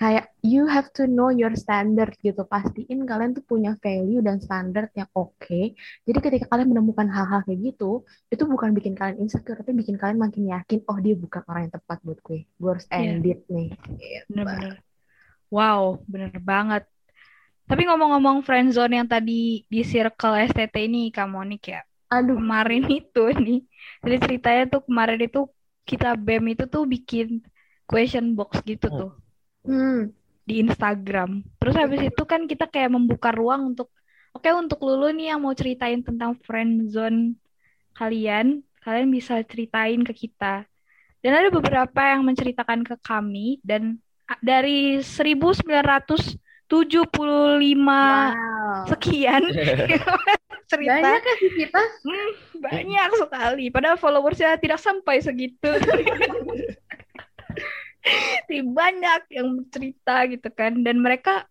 kayak 0.00 0.24
you 0.52 0.62
have 0.74 0.88
to 0.96 1.02
know 1.16 1.28
your 1.40 1.52
standard 1.64 2.10
gitu 2.24 2.42
pastiin 2.52 3.00
kalian 3.10 3.30
tuh 3.36 3.44
punya 3.52 3.70
value 3.84 4.20
dan 4.26 4.36
standar 4.46 4.84
yang 4.98 5.08
oke 5.12 5.60
jadi 6.06 6.18
ketika 6.24 6.44
kalian 6.50 6.68
menemukan 6.72 7.08
hal-hal 7.14 7.40
kayak 7.46 7.60
gitu 7.68 7.84
itu 8.32 8.42
bukan 8.52 8.70
bikin 8.76 8.94
kalian 8.98 9.18
insecure 9.24 9.56
tapi 9.60 9.72
bikin 9.80 9.96
kalian 10.00 10.18
makin 10.24 10.44
yakin 10.54 10.78
oh 10.90 10.98
dia 11.04 11.14
bukan 11.24 11.42
orang 11.48 11.62
yang 11.68 11.74
tepat 11.78 11.98
buat 12.06 12.18
gue 12.26 12.38
gue 12.60 12.68
harus 12.72 12.86
Iya. 12.96 13.12
end 13.12 13.22
it 13.32 13.40
nih 13.52 13.68
Gitu. 14.00 14.30
Bener-bener. 14.30 14.72
Wow, 15.56 15.82
bener 16.12 16.32
banget. 16.50 16.82
Tapi 17.68 17.82
ngomong-ngomong 17.88 18.38
friendzone 18.46 18.94
yang 18.98 19.08
tadi 19.14 19.64
di 19.72 19.80
circle 19.92 20.34
STT 20.48 20.76
ini, 20.88 20.98
Kak 21.16 21.28
Monik 21.34 21.62
ya. 21.74 21.80
aduh 22.16 22.40
Kemarin 22.40 22.82
itu 22.98 23.20
nih, 23.44 23.58
jadi 24.04 24.16
ceritanya 24.24 24.62
tuh 24.72 24.82
kemarin 24.88 25.20
itu 25.26 25.38
kita 25.90 26.06
BEM 26.26 26.44
itu 26.54 26.64
tuh 26.74 26.84
bikin 26.94 27.26
question 27.90 28.26
box 28.38 28.50
gitu 28.70 28.86
Hmm. 28.88 28.98
tuh 28.98 29.10
hmm, 29.66 30.10
di 30.44 30.54
Instagram. 30.64 31.44
Terus 31.60 31.74
habis 31.76 32.00
itu 32.06 32.22
kan 32.26 32.44
kita 32.44 32.66
kayak 32.66 32.90
membuka 32.92 33.30
ruang 33.34 33.74
untuk, 33.74 33.88
oke 34.32 34.48
untuk 34.56 34.78
Lulu 34.82 35.12
nih 35.14 35.34
yang 35.34 35.40
mau 35.42 35.54
ceritain 35.54 36.00
tentang 36.00 36.36
friendzone 36.44 37.36
kalian, 37.94 38.64
kalian 38.80 39.08
bisa 39.12 39.42
ceritain 39.44 40.00
ke 40.06 40.12
kita. 40.14 40.64
Dan 41.20 41.36
ada 41.36 41.52
beberapa 41.52 42.00
yang 42.00 42.24
menceritakan 42.24 42.80
ke 42.80 42.96
kami 43.04 43.60
dan 43.60 44.00
dari 44.40 45.04
1975 45.04 46.32
wow 47.76 48.50
sekian 48.86 49.42
cerita 50.70 51.02
banyak 51.02 51.20
kan 51.20 51.36
kita 51.42 51.82
Hmm, 52.06 52.30
banyak 52.62 53.10
sekali. 53.18 53.64
Padahal 53.74 53.98
followersnya 53.98 54.54
tidak 54.62 54.78
sampai 54.78 55.18
segitu. 55.18 55.66
Banyak 58.78 59.20
yang 59.32 59.48
cerita 59.68 60.24
gitu 60.28 60.48
kan. 60.52 60.80
Dan 60.80 61.00
mereka 61.04 61.46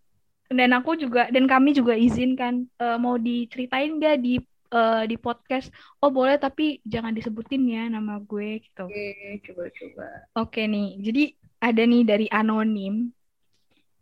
dan 0.49 0.73
aku 0.73 0.97
juga 0.97 1.29
dan 1.29 1.45
kami 1.45 1.77
juga 1.77 1.93
izinkan 1.93 2.65
eh, 2.81 2.97
mau 2.97 3.21
diceritain 3.21 4.01
gak 4.01 4.17
di 4.21 4.41
eh, 4.73 5.03
di 5.05 5.15
podcast. 5.17 5.69
Oh 6.01 6.09
boleh 6.09 6.41
tapi 6.41 6.81
jangan 6.85 7.13
disebutin 7.13 7.69
ya 7.69 7.83
nama 7.89 8.17
gue 8.17 8.61
gitu. 8.65 8.89
oke 8.89 9.05
coba-coba 9.45 10.07
Oke 10.37 10.65
nih, 10.65 10.97
jadi 11.05 11.23
ada 11.59 11.83
nih 11.83 12.03
dari 12.07 12.27
anonim. 12.31 13.11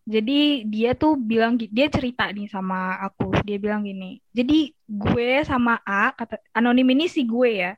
Jadi 0.07 0.63
dia 0.63 0.95
tuh 0.95 1.19
bilang 1.19 1.59
dia 1.59 1.91
cerita 1.91 2.31
nih 2.31 2.47
sama 2.47 2.95
aku. 3.03 3.43
Dia 3.43 3.59
bilang 3.59 3.83
gini. 3.83 4.23
Jadi 4.31 4.71
gue 4.87 5.43
sama 5.43 5.83
A 5.83 6.15
kata 6.15 6.39
anonim 6.55 6.87
ini 6.95 7.11
si 7.11 7.27
gue 7.27 7.67
ya. 7.67 7.75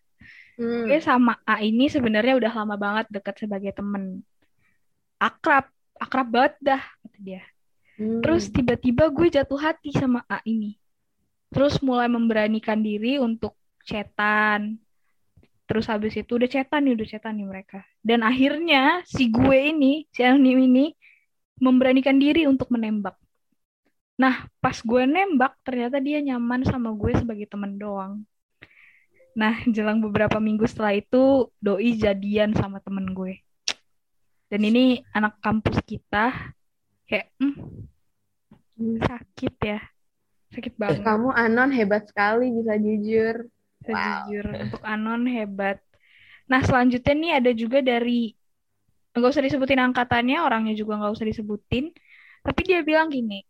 hmm. 0.62 0.86
Gue 0.86 1.02
sama 1.02 1.42
A 1.42 1.58
ini 1.66 1.90
sebenarnya 1.90 2.38
udah 2.38 2.52
lama 2.54 2.78
banget 2.78 3.10
dekat 3.10 3.42
sebagai 3.42 3.74
temen. 3.74 4.22
Akrab, 5.20 5.68
akrab 6.00 6.28
banget 6.32 6.56
dah 6.64 6.82
kata 7.04 7.20
dia. 7.20 7.44
Hmm. 8.00 8.24
Terus 8.24 8.48
tiba-tiba 8.48 9.12
gue 9.12 9.28
jatuh 9.28 9.60
hati 9.60 9.92
sama 9.92 10.24
A 10.32 10.40
ini. 10.48 10.80
Terus 11.52 11.84
mulai 11.84 12.08
memberanikan 12.08 12.80
diri 12.80 13.20
untuk 13.20 13.60
chatan. 13.84 14.80
Terus 15.68 15.86
habis 15.86 16.18
itu 16.18 16.40
udah 16.40 16.50
chatan 16.50 16.88
nih, 16.88 16.94
udah 16.98 17.08
chatan 17.08 17.34
nih 17.38 17.48
mereka. 17.52 17.84
Dan 18.02 18.24
akhirnya 18.26 19.04
si 19.06 19.30
gue 19.30 19.70
ini, 19.70 20.08
si 20.10 20.26
anonim 20.26 20.66
ini 20.66 20.96
memberanikan 21.60 22.18
diri 22.18 22.48
untuk 22.48 22.72
menembak. 22.74 23.20
Nah, 24.20 24.48
pas 24.60 24.76
gue 24.80 25.04
nembak, 25.08 25.56
ternyata 25.64 26.00
dia 26.04 26.20
nyaman 26.20 26.64
sama 26.68 26.92
gue 26.92 27.12
sebagai 27.16 27.48
temen 27.48 27.80
doang. 27.80 28.24
Nah, 29.38 29.64
jelang 29.70 30.04
beberapa 30.04 30.42
minggu 30.42 30.68
setelah 30.68 30.98
itu, 30.98 31.48
doi 31.64 31.96
jadian 31.96 32.52
sama 32.52 32.84
temen 32.84 33.16
gue. 33.16 33.40
Dan 34.50 34.62
ini 34.66 35.06
anak 35.14 35.38
kampus 35.40 35.78
kita, 35.86 36.54
kayak, 37.06 37.30
hmm, 37.38 37.86
Hmm. 38.80 38.96
sakit 38.96 39.56
ya 39.60 39.80
sakit 40.56 40.80
banget 40.80 41.04
kamu 41.04 41.36
anon 41.36 41.68
hebat 41.76 42.08
sekali 42.08 42.48
bisa 42.48 42.80
jujur 42.80 43.36
sejujur 43.84 44.46
untuk 44.56 44.82
Anon 44.88 45.28
hebat 45.28 45.84
nah 46.48 46.64
selanjutnya 46.64 47.12
nih 47.12 47.32
ada 47.44 47.52
juga 47.52 47.84
dari 47.84 48.32
nggak 49.12 49.30
usah 49.36 49.44
disebutin 49.44 49.84
angkatannya 49.84 50.40
orangnya 50.40 50.74
juga 50.80 50.96
nggak 50.96 51.12
usah 51.12 51.28
disebutin 51.28 51.92
tapi 52.40 52.62
dia 52.64 52.80
bilang 52.80 53.12
gini 53.12 53.44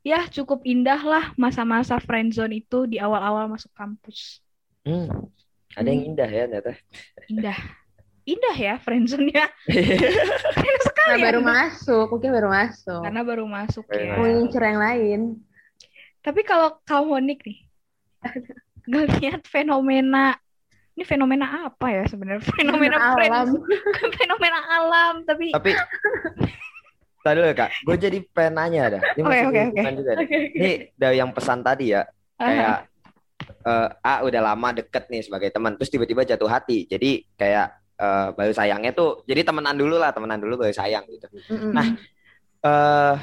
ya 0.00 0.24
cukup 0.32 0.64
indah 0.64 1.04
lah 1.04 1.24
masa-masa 1.36 2.00
friendzone 2.00 2.64
itu 2.64 2.88
di 2.88 2.96
awal-awal 2.96 3.52
masuk 3.52 3.70
kampus 3.76 4.40
Hmm. 4.80 5.28
Ada 5.76 5.92
yang 5.92 6.16
indah 6.16 6.30
ya 6.32 6.48
ternyata. 6.48 6.72
indah 7.28 7.58
indah 8.24 8.56
ya 8.56 8.74
friendzone-nya 8.78 9.48
Indah 10.56 10.82
sekali 10.84 11.08
Nah, 11.10 11.16
ya. 11.16 11.24
baru 11.32 11.40
masuk 11.42 12.06
mungkin 12.12 12.30
baru 12.30 12.48
masuk 12.52 13.00
karena 13.02 13.22
baru 13.24 13.44
masuk 13.48 13.84
Baru 13.88 13.98
ya 13.98 14.12
mau 14.14 14.26
ngincer 14.28 14.62
yang 14.62 14.78
lain 14.78 15.20
Tapi 16.20 16.40
kalau 16.44 16.76
kamu 16.84 17.14
Nick 17.24 17.40
nih, 17.42 17.58
ngelihat 18.92 19.40
fenomena, 19.48 20.36
ini 20.92 21.04
fenomena 21.08 21.64
apa 21.64 21.88
ya 21.88 22.04
sebenarnya? 22.04 22.44
Fenomena 22.44 22.96
alam 23.00 23.16
friends, 23.16 23.50
fenomena 24.20 24.60
alam. 24.68 25.14
Tapi 25.24 25.48
Tapi 25.48 25.72
Tadi 27.20 27.36
dulu 27.36 27.52
kak, 27.52 27.70
gue 27.84 27.96
jadi 27.96 28.18
pengen 28.36 28.52
nanya 28.56 28.82
dah. 28.96 29.02
Ini 29.16 29.20
Oke, 29.20 29.28
masih 29.28 29.44
oke, 29.48 29.52
berhubungan 29.56 29.94
juga 29.96 30.12
nih. 30.12 30.28
Ini 30.56 30.72
dari 30.96 31.16
yang 31.20 31.30
pesan 31.32 31.60
tadi 31.60 31.84
ya, 31.92 32.04
kayak 32.36 32.76
eh, 33.64 33.88
A 34.04 34.14
udah 34.20 34.40
lama 34.40 34.68
deket 34.76 35.04
nih 35.08 35.24
sebagai 35.24 35.48
teman, 35.52 35.76
terus 35.80 35.88
tiba-tiba 35.88 36.24
jatuh 36.24 36.48
hati. 36.52 36.84
Jadi 36.84 37.24
kayak 37.36 37.79
eh, 38.00 38.26
baru 38.36 38.52
sayangnya 38.56 38.90
tuh, 38.96 39.22
jadi 39.28 39.40
temenan 39.46 39.76
dulu 39.76 39.96
lah, 40.00 40.10
temenan 40.16 40.40
dulu 40.40 40.54
baru 40.60 40.74
sayang 40.74 41.04
gitu. 41.12 41.26
Mm-mm. 41.52 41.72
Nah, 41.76 41.86
eh 42.64 43.16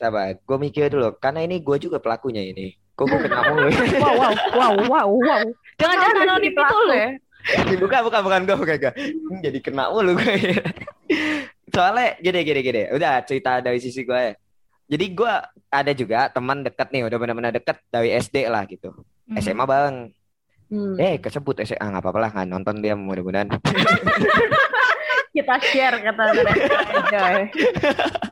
coba 0.00 0.20
gue 0.32 0.58
mikir 0.66 0.84
dulu, 0.88 1.08
karena 1.20 1.40
ini 1.46 1.60
gue 1.60 1.76
juga 1.84 1.98
pelakunya 2.00 2.42
ini. 2.42 2.72
Kok 2.96 3.06
gue 3.08 3.20
kena 3.28 3.40
mulu? 3.48 3.68
wow, 4.02 4.12
wow, 4.16 4.32
wow, 4.56 4.72
wow, 4.88 5.08
wow. 5.08 5.42
Jangan-jangan 5.80 6.16
Oh, 6.16 6.24
anonim 6.24 6.52
itu 6.52 6.56
pelaku 6.56 6.78
loh. 6.88 6.96
ya? 6.96 7.10
bukan, 7.80 8.00
bukan, 8.04 8.20
bukan 8.26 8.40
gue, 8.48 8.56
bukan 8.60 8.76
gue. 8.76 8.92
Jadi 9.44 9.58
kena 9.64 9.84
mulu 9.92 10.16
gue. 10.20 10.34
Soalnya 11.72 12.18
gini, 12.20 12.38
gini, 12.44 12.60
gini. 12.60 12.82
Udah 12.92 13.22
cerita 13.24 13.60
dari 13.64 13.78
sisi 13.80 14.04
gue 14.04 14.20
ya. 14.20 14.34
Jadi 14.90 15.04
gue 15.14 15.32
ada 15.70 15.92
juga 15.94 16.26
teman 16.34 16.66
deket 16.66 16.88
nih, 16.90 17.06
udah 17.06 17.18
benar-benar 17.22 17.52
deket 17.54 17.78
dari 17.88 18.10
SD 18.10 18.50
lah 18.50 18.66
gitu. 18.66 18.90
Hmm. 19.30 19.38
SMA 19.38 19.64
bareng. 19.64 19.96
Hmm. 20.70 20.94
Eh, 20.96 21.18
kesebut 21.18 21.58
SMA 21.60 21.82
nggak 21.82 21.98
apa-apa 21.98 22.18
lah, 22.22 22.30
nggak 22.30 22.48
nonton 22.48 22.78
dia 22.78 22.94
mudah-mudahan. 22.94 23.50
kita 25.34 25.54
share 25.62 25.98
kata 25.98 26.22
mereka. 26.30 27.22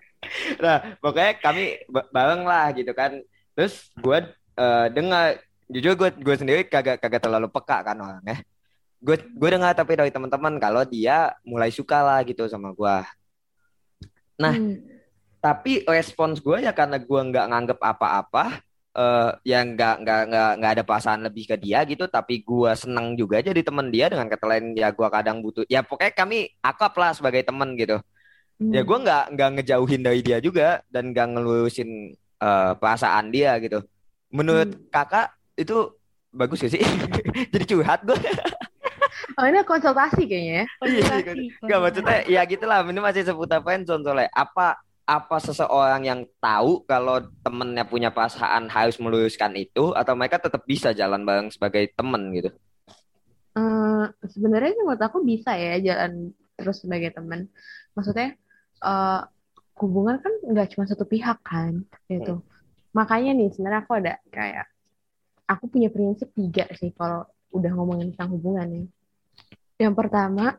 Nah, 0.60 0.98
pokoknya 1.00 1.40
kami 1.40 1.80
ba- 1.88 2.04
bareng 2.12 2.44
lah 2.44 2.68
gitu 2.76 2.92
kan. 2.92 3.16
Terus 3.56 3.88
gue 3.96 4.18
eh, 4.54 4.86
dengar, 4.92 5.40
jujur 5.66 5.96
gue 5.96 6.08
gue 6.14 6.36
sendiri 6.36 6.60
kagak 6.68 7.00
kagak 7.00 7.22
terlalu 7.24 7.48
peka 7.48 7.80
kan 7.80 7.96
orangnya. 7.96 8.38
Gue 9.00 9.16
gue 9.18 9.48
dengar 9.48 9.72
tapi 9.72 9.96
dari 9.96 10.12
teman-teman 10.12 10.60
kalau 10.60 10.84
dia 10.84 11.32
mulai 11.42 11.72
suka 11.72 12.04
lah 12.04 12.20
gitu 12.22 12.44
sama 12.46 12.70
gue. 12.70 12.96
Nah, 14.38 14.54
Hmm. 14.54 14.78
Tapi 15.38 15.86
respons 15.86 16.42
gue 16.42 16.66
ya 16.66 16.74
karena 16.74 16.98
gue 16.98 17.20
nggak 17.30 17.46
nganggep 17.46 17.78
apa-apa, 17.78 18.58
eh 18.98 19.30
yang 19.46 19.78
nggak 19.78 19.94
nggak 20.02 20.22
nggak 20.26 20.50
nggak 20.58 20.72
ada 20.74 20.82
perasaan 20.82 21.20
lebih 21.22 21.44
ke 21.46 21.56
dia 21.62 21.86
gitu. 21.86 22.10
Tapi 22.10 22.42
gue 22.42 22.72
seneng 22.74 23.14
juga 23.14 23.38
jadi 23.38 23.62
temen 23.62 23.94
dia 23.94 24.10
dengan 24.10 24.26
kata 24.26 24.44
lain 24.50 24.74
ya 24.74 24.90
gue 24.90 25.08
kadang 25.08 25.38
butuh. 25.38 25.62
Ya 25.70 25.86
pokoknya 25.86 26.12
kami 26.18 26.50
akrab 26.58 26.94
lah 26.98 27.14
sebagai 27.14 27.46
temen 27.46 27.78
gitu. 27.78 28.02
Hmm. 28.58 28.74
Ya 28.74 28.82
gue 28.82 28.98
nggak 28.98 29.24
nggak 29.38 29.50
ngejauhin 29.58 30.02
dari 30.02 30.20
dia 30.26 30.42
juga 30.42 30.82
dan 30.90 31.14
nggak 31.14 31.26
ngelurusin 31.38 32.18
eh, 32.18 32.72
perasaan 32.74 33.30
dia 33.30 33.54
gitu. 33.62 33.86
Menurut 34.34 34.90
kakak 34.90 35.30
itu 35.54 35.94
bagus 36.34 36.60
gak 36.60 36.72
sih? 36.74 36.82
Jadi 37.54 37.64
curhat 37.64 38.02
gue. 38.02 38.18
oh 39.38 39.44
ini 39.46 39.62
konsultasi 39.62 40.26
kayaknya 40.26 40.54
ya 40.62 40.66
Konsultasi, 40.82 41.44
Gak 41.64 41.78
maksudnya 41.80 42.18
ya 42.26 42.42
gitulah. 42.44 42.82
Ini 42.82 43.00
masih 43.00 43.22
seputar 43.22 43.62
friendzone 43.62 44.02
soalnya. 44.02 44.28
Apa 44.34 44.78
apa 45.08 45.40
seseorang 45.40 46.04
yang 46.04 46.20
tahu 46.36 46.84
kalau 46.84 47.24
temennya 47.40 47.88
punya 47.88 48.12
perasaan 48.12 48.68
harus 48.68 49.00
meluruskan 49.00 49.56
itu 49.56 49.96
atau 49.96 50.12
mereka 50.12 50.36
tetap 50.36 50.68
bisa 50.68 50.92
jalan 50.92 51.24
bareng 51.24 51.48
sebagai 51.48 51.88
temen 51.96 52.28
gitu? 52.36 52.52
Eh, 53.56 54.04
sebenarnya 54.28 54.76
sih 54.76 54.84
menurut 54.84 55.00
aku 55.00 55.24
bisa 55.24 55.56
ya 55.56 55.80
jalan 55.80 56.36
terus 56.60 56.84
sebagai 56.84 57.16
teman. 57.16 57.48
Maksudnya 57.96 58.36
eh, 58.84 59.20
hubungan 59.80 60.20
kan 60.20 60.32
nggak 60.44 60.76
cuma 60.76 60.84
satu 60.84 61.08
pihak 61.08 61.40
kan, 61.40 61.88
gitu. 62.12 62.44
Makanya 62.92 63.32
nih 63.32 63.48
sebenarnya 63.48 63.80
aku 63.88 63.92
ada 63.96 64.14
kayak 64.28 64.68
aku 65.48 65.72
punya 65.72 65.88
prinsip 65.88 66.28
tiga 66.36 66.68
sih 66.76 66.92
kalau 66.92 67.24
udah 67.56 67.72
ngomongin 67.72 68.12
tentang 68.12 68.36
hubungan 68.36 68.68
ya. 68.68 68.84
Yang 69.88 69.94
pertama, 70.04 70.52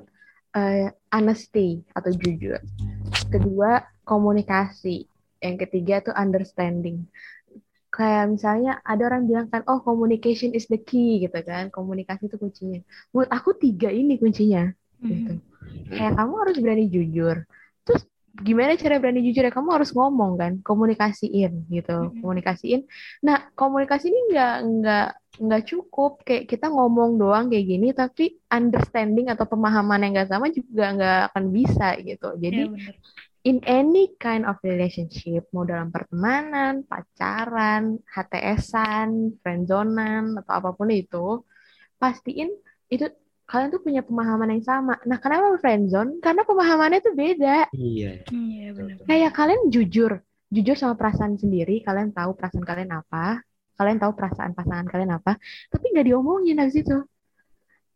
eh, 0.57 0.89
honesty 1.13 1.85
atau 1.93 2.09
jujur. 2.09 2.57
Kedua, 3.29 3.77
komunikasi. 4.09 5.05
Yang 5.45 5.55
ketiga 5.69 5.95
tuh 6.05 6.13
understanding. 6.17 7.05
Kayak 7.89 8.25
misalnya 8.37 8.71
ada 8.85 9.01
orang 9.09 9.23
bilang 9.29 9.47
kan, 9.49 9.61
oh 9.65 9.81
communication 9.81 10.53
is 10.53 10.65
the 10.69 10.77
key 10.77 11.25
gitu 11.25 11.39
kan. 11.41 11.73
Komunikasi 11.73 12.29
itu 12.29 12.37
kuncinya. 12.37 12.79
Menurut 13.13 13.29
aku 13.33 13.49
tiga 13.57 13.89
ini 13.89 14.13
kuncinya 14.21 14.69
gitu. 15.01 15.33
Kayak 15.97 16.13
kamu 16.21 16.33
harus 16.41 16.57
berani 16.61 16.85
jujur. 16.89 17.37
Terus 17.85 18.01
gimana 18.45 18.77
cara 18.77 19.01
berani 19.01 19.25
jujur 19.25 19.41
ya? 19.41 19.51
Kamu 19.53 19.69
harus 19.73 19.89
ngomong 19.97 20.31
kan, 20.37 20.53
komunikasiin 20.61 21.65
gitu, 21.73 21.97
Mhm. 22.13 22.21
komunikasiin. 22.21 22.81
Nah, 23.25 23.49
komunikasi 23.57 24.05
ini 24.13 24.19
nggak 24.33 24.55
nggak 24.69 25.07
nggak 25.39 25.63
cukup 25.71 26.11
kayak 26.27 26.45
kita 26.51 26.67
ngomong 26.69 27.15
doang 27.17 27.49
kayak 27.49 27.65
gini, 27.65 27.87
tapi 27.95 28.37
understanding 28.53 29.31
atau 29.33 29.45
pemahaman 29.49 30.03
yang 30.03 30.11
nggak 30.13 30.29
sama 30.29 30.51
juga 30.53 30.85
nggak 30.93 31.19
akan 31.33 31.45
bisa 31.49 31.87
gitu. 32.05 32.27
Jadi 32.37 32.61
Iya 32.69 32.73
bener. 32.75 32.95
In 33.49 33.57
any 33.65 34.13
kind 34.21 34.45
of 34.45 34.61
relationship, 34.61 35.49
mau 35.49 35.65
dalam 35.65 35.89
pertemanan, 35.89 36.85
pacaran, 36.85 37.97
HTS-an, 38.05 39.41
friendzonan, 39.41 40.37
atau 40.37 40.53
apa 40.61 40.69
pun 40.77 40.93
itu, 40.93 41.41
pastiin 41.97 42.53
itu 42.93 43.09
kalian 43.49 43.73
tuh 43.73 43.81
punya 43.81 44.05
pemahaman 44.05 44.53
yang 44.53 44.61
sama. 44.61 45.01
Nah, 45.09 45.17
kenapa 45.17 45.57
friendzone? 45.57 46.21
Karena 46.21 46.45
pemahamannya 46.45 47.01
tuh 47.01 47.17
beda. 47.17 47.73
Iya. 47.73 48.21
Iya 48.29 48.67
bener. 48.77 48.95
Kayak 49.09 49.33
kalian 49.33 49.73
jujur, 49.73 50.21
jujur 50.53 50.75
sama 50.77 50.93
perasaan 50.93 51.41
sendiri, 51.41 51.81
kalian 51.81 52.13
tahu 52.13 52.37
perasaan 52.37 52.61
kalian 52.61 52.93
apa, 52.93 53.41
kalian 53.81 53.97
tahu 53.97 54.13
perasaan 54.13 54.53
pasangan 54.53 54.85
kalian 54.85 55.17
apa, 55.17 55.41
tapi 55.73 55.85
nggak 55.89 56.05
diomongin 56.05 56.61
habis 56.61 56.77
itu. 56.77 57.01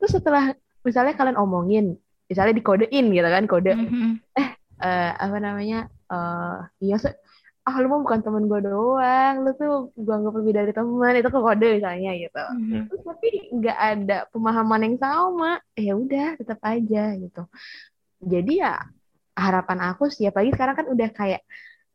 Terus 0.02 0.12
setelah 0.18 0.58
misalnya 0.82 1.14
kalian 1.14 1.38
omongin, 1.38 1.94
misalnya 2.26 2.58
dikodein 2.58 3.14
gitu 3.14 3.30
kan, 3.30 3.46
kode 3.46 3.78
Mhm. 3.78 4.10
eh 4.34 4.50
apa 5.16 5.38
namanya 5.40 5.88
iya 6.84 7.00
se- 7.00 7.16
ah 7.64 7.80
lu 7.80 7.88
mah 7.88 8.04
bukan 8.04 8.20
temen 8.20 8.44
gue 8.52 8.60
doang. 8.60 9.34
Lu 9.48 9.52
tuh 9.56 9.96
gue 9.96 10.14
anggap 10.14 10.36
lebih 10.44 10.54
dari 10.54 10.72
teman 10.76 11.16
itu 11.16 11.30
ke 11.32 11.40
kode 11.40 11.68
misalnya 11.80 12.12
gitu. 12.20 12.44
Mhm. 12.60 12.80
terus 12.92 13.02
tapi 13.08 13.30
nggak 13.56 13.80
ada 13.80 14.18
pemahaman 14.36 14.82
yang 14.84 14.98
sama. 15.00 15.52
Ya 15.80 15.96
udah 15.96 16.36
tetap 16.36 16.60
aja 16.60 17.16
gitu. 17.16 17.44
Jadi 18.20 18.60
ya 18.60 18.84
harapan 19.34 19.80
aku 19.96 20.12
sih 20.12 20.28
apalagi 20.28 20.52
sekarang 20.54 20.76
kan 20.76 20.88
udah 20.92 21.10
kayak 21.16 21.42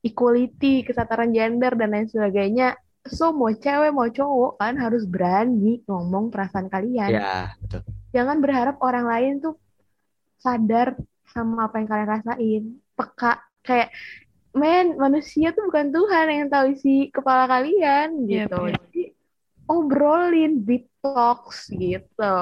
equality 0.01 0.89
kesetaraan 0.89 1.37
gender 1.37 1.77
dan 1.77 1.93
lain 1.93 2.09
sebagainya. 2.09 2.73
So 3.05 3.37
mau 3.37 3.53
cewek 3.53 3.93
mau 3.93 4.09
cowok 4.09 4.61
kan 4.61 4.75
harus 4.81 5.05
berani 5.05 5.85
ngomong 5.85 6.33
perasaan 6.33 6.73
kalian. 6.73 7.13
Ya, 7.13 7.53
betul. 7.61 7.85
jangan 8.17 8.41
berharap 8.41 8.81
orang 8.81 9.05
lain 9.05 9.33
tuh 9.45 9.55
sadar 10.41 10.97
sama 11.31 11.67
apa 11.67 11.79
yang 11.79 11.89
kalian 11.89 12.09
rasain 12.09 12.63
peka 12.95 13.33
kayak 13.63 13.89
men 14.53 14.97
manusia 14.97 15.53
tuh 15.53 15.69
bukan 15.69 15.93
Tuhan 15.93 16.27
yang 16.29 16.49
tahu 16.49 16.73
isi 16.73 17.13
kepala 17.13 17.45
kalian 17.47 18.25
Yep, 18.25 18.49
gitu 18.49 18.61
yep. 18.65 18.75
jadi 18.81 19.03
obrolin 19.69 20.65
deep 20.65 20.89
talks 21.01 21.69
gitu 21.71 22.37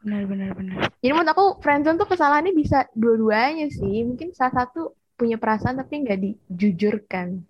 Benar 0.00 0.24
benar 0.24 0.50
benar. 0.56 0.76
jadi 1.00 1.12
menurut 1.12 1.30
aku 1.30 1.44
friendzone 1.60 1.96
tuh 1.96 2.08
kesalahannya 2.08 2.56
bisa 2.56 2.88
dua-duanya 2.96 3.68
sih 3.68 4.04
mungkin 4.04 4.32
salah 4.32 4.64
satu 4.64 4.92
punya 5.14 5.36
perasaan 5.36 5.76
tapi 5.76 6.00
nggak 6.00 6.20
dijujurkan 6.20 7.44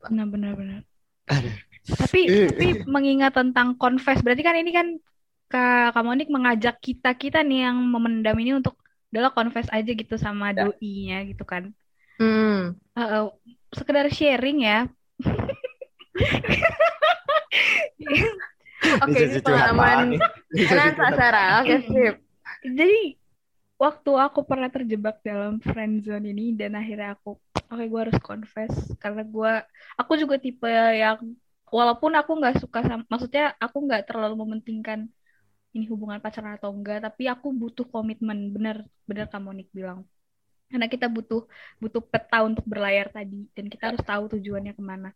Benar 0.00 0.26
benar 0.32 0.56
benar. 0.56 0.80
Tapi 1.84 2.20
tapi 2.48 2.66
mengingat 2.88 3.36
tentang 3.36 3.76
confess 3.76 4.24
berarti 4.24 4.40
kan 4.40 4.56
ini 4.56 4.72
kan 4.72 4.86
Kak 5.44 5.92
Kak 5.92 6.00
Monik 6.00 6.32
mengajak 6.32 6.80
kita 6.80 7.12
kita 7.12 7.44
nih 7.44 7.68
yang 7.68 7.76
memendam 7.84 8.32
ini 8.40 8.56
untuk 8.56 8.79
adalah 9.10 9.30
confess 9.34 9.66
aja 9.74 9.90
gitu 9.90 10.14
sama 10.16 10.54
Ya. 10.54 10.70
doi-nya 10.70 11.18
gitu 11.30 11.42
kan. 11.42 11.74
hmm. 12.18 12.78
Eh, 12.98 13.02
eh, 13.02 13.24
sekedar 13.74 14.06
sharing 14.10 14.62
ya. 14.62 14.86
oke 19.04 19.18
ini 19.18 19.38
curhat 19.44 19.44
pengalaman 19.44 20.06
curhat. 20.56 21.14
Sarah 21.18 21.48
oke 21.62 21.76
sip 21.90 22.14
Jadi 22.60 23.16
waktu 23.80 24.10
aku 24.26 24.40
pernah 24.44 24.68
terjebak 24.68 25.24
dalam 25.24 25.56
friend 25.64 26.04
zone 26.04 26.28
ini 26.32 26.52
dan 26.52 26.76
akhirnya 26.76 27.16
aku 27.16 27.40
oke 27.72 27.84
gue 27.88 28.00
harus 28.04 28.18
confess 28.20 28.72
karena 29.00 29.22
gue 29.24 29.52
aku 29.96 30.12
juga 30.20 30.36
tipe 30.36 30.68
yang 30.68 31.16
walaupun 31.72 32.12
aku 32.20 32.30
nggak 32.40 32.60
suka 32.60 32.84
sama 32.84 33.02
maksudnya 33.08 33.56
aku 33.56 33.76
nggak 33.86 34.04
terlalu 34.08 34.34
mementingkan 34.44 35.08
ini 35.76 35.86
hubungan 35.86 36.18
pacaran 36.18 36.58
atau 36.58 36.70
enggak 36.74 37.04
tapi 37.06 37.30
aku 37.30 37.50
butuh 37.54 37.86
komitmen. 37.86 38.50
Bener 38.54 38.86
bener 39.06 39.26
kamu 39.30 39.62
Nick 39.62 39.70
bilang. 39.70 40.06
Karena 40.70 40.86
kita 40.86 41.10
butuh 41.10 41.46
butuh 41.82 42.02
peta 42.02 42.46
untuk 42.46 42.62
berlayar 42.62 43.10
tadi 43.10 43.46
dan 43.54 43.66
kita 43.66 43.90
harus 43.94 44.02
tahu 44.06 44.30
tujuannya 44.38 44.74
ke 44.74 44.82
mana. 44.82 45.10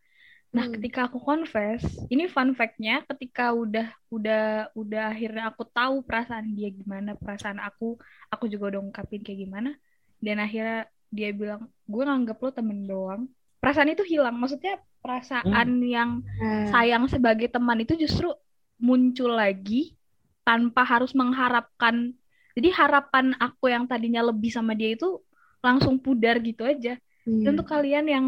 Nah, 0.55 0.71
Hmm. 0.71 0.79
ketika 0.79 1.11
aku 1.11 1.19
confess, 1.19 1.83
ini 2.15 2.31
fun 2.31 2.55
fact-nya 2.55 3.03
ketika 3.11 3.51
udah 3.51 3.91
udah 4.07 4.71
udah 4.79 5.11
akhirnya 5.11 5.51
aku 5.51 5.67
tahu 5.67 6.07
perasaan 6.07 6.55
dia 6.55 6.71
gimana, 6.71 7.19
perasaan 7.19 7.59
aku, 7.59 7.99
aku 8.31 8.47
juga 8.47 8.71
udah 8.75 8.81
ungkapin 8.87 9.27
kayak 9.27 9.51
gimana, 9.51 9.75
dan 10.23 10.39
akhirnya 10.39 10.87
dia 11.11 11.35
bilang, 11.35 11.67
gue 11.91 12.03
nganggep 12.07 12.39
lo 12.39 12.51
temen 12.55 12.87
doang. 12.87 13.23
Perasaan 13.59 13.91
itu 13.99 14.07
hilang, 14.07 14.39
maksudnya 14.39 14.79
perasaan 15.03 15.83
yang 15.83 16.23
Nah, 16.23 16.71
sayang 16.71 17.11
sebagai 17.11 17.51
teman 17.51 17.83
itu 17.83 17.99
justru 17.99 18.31
muncul 18.79 19.35
lagi 19.35 19.99
tanpa 20.45 20.85
harus 20.85 21.17
mengharapkan. 21.17 22.13
Jadi 22.55 22.69
harapan 22.71 23.35
aku 23.41 23.67
yang 23.73 23.89
tadinya 23.91 24.23
lebih 24.23 24.53
sama 24.53 24.77
dia 24.79 24.95
itu 24.95 25.19
langsung 25.65 25.99
pudar 25.99 26.39
gitu 26.39 26.63
aja. 26.63 26.95
hmm. 27.27 27.49
Untuk 27.51 27.67
kalian 27.67 28.07
yang 28.07 28.27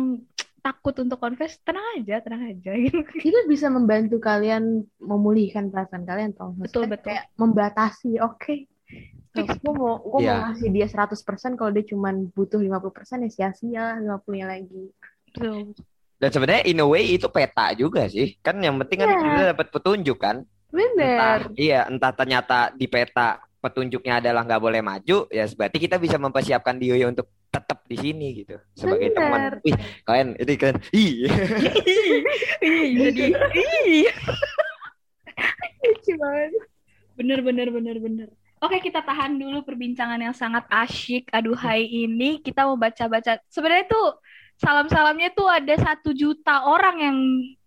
takut 0.64 0.98
untuk 0.98 1.22
confess, 1.22 1.62
tenang 1.62 1.84
aja, 1.94 2.18
tenang 2.18 2.42
aja 2.50 2.72
gitu. 2.74 2.98
itu 3.30 3.38
bisa 3.46 3.70
membantu 3.70 4.18
kalian 4.18 4.82
memulihkan 4.98 5.70
perasaan 5.70 6.02
kalian 6.02 6.34
toh 6.34 6.50
Betul, 6.58 6.90
Maksudnya 6.90 6.90
betul. 6.90 7.06
kayak 7.06 7.24
membatasi 7.38 8.10
oke 8.18 8.54
fix 9.36 9.48
gue 9.62 9.74
mau 9.76 10.00
gue 10.02 10.20
mau 10.26 10.26
Iya. 10.26 10.34
ngasih 10.48 10.68
dia 10.74 10.86
100% 10.90 11.54
kalau 11.54 11.70
dia 11.70 11.84
cuma 11.86 12.10
butuh 12.34 12.58
50% 12.58 13.22
ya 13.22 13.30
sia-sia 13.30 13.84
50 14.00 14.42
nya 14.42 14.46
lagi 14.50 14.90
Betul. 15.30 15.76
Dan 16.16 16.30
sebenarnya 16.32 16.64
in 16.64 16.80
a 16.80 16.86
way 16.88 17.12
itu 17.12 17.28
peta 17.28 17.76
juga 17.76 18.08
sih. 18.08 18.40
Kan 18.40 18.56
yang 18.64 18.80
penting 18.80 19.04
kan 19.04 19.08
Iya. 19.12 19.20
kita 19.20 19.42
dapat 19.52 19.66
petunjuk 19.68 20.16
kan. 20.16 20.48
Entah, 20.77 21.41
bener 21.41 21.41
iya, 21.57 21.81
entah 21.89 22.12
ternyata 22.12 22.70
di 22.77 22.85
peta 22.85 23.41
petunjuknya 23.64 24.20
adalah 24.20 24.45
nggak 24.45 24.62
boleh 24.62 24.81
maju, 24.85 25.27
ya 25.33 25.49
berarti 25.57 25.79
kita 25.81 25.97
bisa 25.97 26.20
mempersiapkan 26.20 26.77
diri 26.77 27.03
untuk 27.09 27.27
tetap 27.49 27.83
di 27.89 27.97
sini 27.97 28.45
gitu 28.45 28.61
sebagai 28.77 29.11
Bener. 29.11 29.16
teman. 29.16 29.41
Wih, 29.64 29.77
kalian 30.05 30.29
ini 30.37 30.55
kan, 30.61 30.74
ih, 30.93 31.14
Ih, 32.61 32.89
jadi 33.01 33.24
ih. 33.33 34.07
lucu 35.87 36.12
banget 36.18 36.53
bener 37.16 37.41
bener 37.41 37.68
bener 37.72 37.97
bener. 37.97 38.29
Oke 38.57 38.81
kita 38.81 39.05
tahan 39.05 39.37
dulu 39.37 39.64
perbincangan 39.64 40.16
yang 40.16 40.33
sangat 40.33 40.64
asyik 40.72 41.29
aduhai 41.29 41.85
ini. 41.85 42.41
Kita 42.41 42.64
mau 42.64 42.77
baca-baca. 42.77 43.37
Sebenarnya 43.53 43.85
tuh 43.89 44.16
salam-salamnya 44.57 45.32
tuh 45.32 45.46
ada 45.46 45.74
satu 45.76 46.11
juta 46.11 46.64
orang 46.64 46.96
yang 46.98 47.16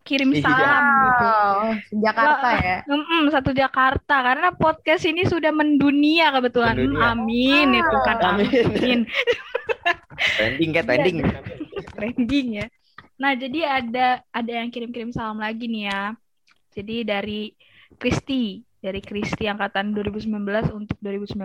kirim 0.02 0.34
Iya. 0.34 0.42
salam 0.42 0.84
gitu. 1.06 1.26
wow 1.28 1.60
Jakarta 2.02 2.48
ya 2.58 2.78
Mm-mm, 2.84 3.24
satu 3.30 3.52
Jakarta 3.54 4.16
karena 4.26 4.50
podcast 4.52 5.04
ini 5.06 5.22
sudah 5.24 5.54
mendunia 5.54 6.34
kebetulan. 6.34 6.74
Hmm, 6.74 6.98
Mendunia. 6.98 7.14
amin 7.14 7.68
itu 7.78 7.98
kan 8.02 8.18
Amin. 8.26 8.50
amin. 8.66 9.00
trending 10.36 10.72
kan 10.74 10.84
trending. 10.84 11.18
trending 11.94 12.48
ya. 12.58 12.68
Nah, 13.20 13.36
jadi 13.36 13.60
ada 13.68 14.08
ada 14.32 14.52
yang 14.52 14.72
kirim-kirim 14.72 15.12
salam 15.12 15.38
lagi 15.38 15.68
nih 15.68 15.92
ya. 15.92 16.16
Jadi 16.72 17.04
dari 17.04 17.42
Kristi, 18.00 18.64
dari 18.80 19.04
Kristi 19.04 19.44
angkatan 19.44 19.92
2019 19.92 20.32
untuk 20.72 20.96
2019. 21.04 21.36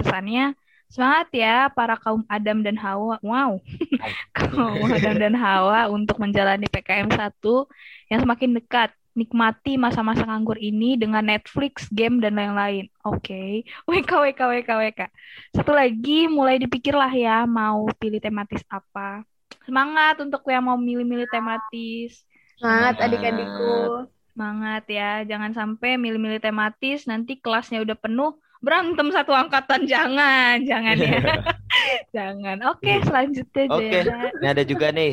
Pesannya 0.00 0.56
semangat 0.90 1.30
ya 1.30 1.70
para 1.70 1.94
kaum 1.96 2.26
Adam 2.26 2.66
dan 2.66 2.74
Hawa. 2.74 3.16
Wow. 3.22 3.62
kaum 4.36 4.90
Adam 4.90 5.16
dan 5.16 5.34
Hawa 5.38 5.86
untuk 5.88 6.18
menjalani 6.18 6.66
PKM 6.66 7.08
1 7.08 7.40
yang 8.10 8.20
semakin 8.20 8.58
dekat. 8.58 8.90
Nikmati 9.10 9.74
masa-masa 9.74 10.22
nganggur 10.22 10.54
ini 10.62 10.94
dengan 10.94 11.26
Netflix, 11.26 11.90
game, 11.90 12.22
dan 12.22 12.38
lain-lain. 12.38 12.86
Oke. 13.02 13.66
WK, 13.90 14.06
WK, 14.06 14.38
WK, 14.38 14.70
WK. 14.70 15.00
Satu 15.50 15.74
lagi, 15.74 16.30
mulai 16.30 16.62
dipikirlah 16.62 17.10
ya 17.10 17.42
mau 17.42 17.90
pilih 17.98 18.22
tematis 18.22 18.62
apa. 18.70 19.26
Semangat 19.66 20.22
untuk 20.22 20.46
yang 20.46 20.62
mau 20.62 20.78
milih-milih 20.78 21.26
tematis. 21.26 22.22
Semangat. 22.54 23.02
adik-adikku 23.02 24.06
Semangat 24.30 24.86
ya, 24.86 25.26
jangan 25.26 25.52
sampai 25.52 25.98
milih-milih 25.98 26.38
tematis 26.38 27.04
nanti 27.10 27.36
kelasnya 27.36 27.82
udah 27.82 27.98
penuh 27.98 28.38
berantem 28.60 29.08
satu 29.08 29.32
angkatan 29.32 29.88
jangan, 29.88 30.60
jangan 30.62 30.96
ya. 31.00 31.20
jangan. 32.16 32.56
Oke, 32.70 33.00
selanjutnya 33.02 33.64
Oke, 33.72 33.88
Jera. 33.88 34.28
ini 34.36 34.46
ada 34.46 34.62
juga 34.64 34.86
nih 34.92 35.12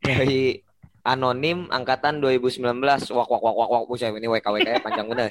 dari 0.00 0.64
anonim 1.04 1.68
angkatan 1.68 2.24
2019. 2.24 2.64
Wak 3.12 3.28
wak 3.28 3.40
wak 3.40 3.54
wak 3.56 3.68
wak. 3.68 3.82
Buset, 3.88 4.12
ini 4.16 4.26
WKWK 4.28 4.66
-WK 4.66 4.84
panjang 4.84 5.06
bener. 5.08 5.30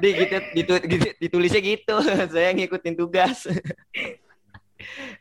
Di 0.00 0.08
gitu, 0.12 0.36
ditu, 0.52 0.74
gitu 0.84 1.08
ditulisnya 1.20 1.60
gitu. 1.60 1.96
Saya 2.32 2.52
ngikutin 2.56 2.96
tugas. 2.96 3.48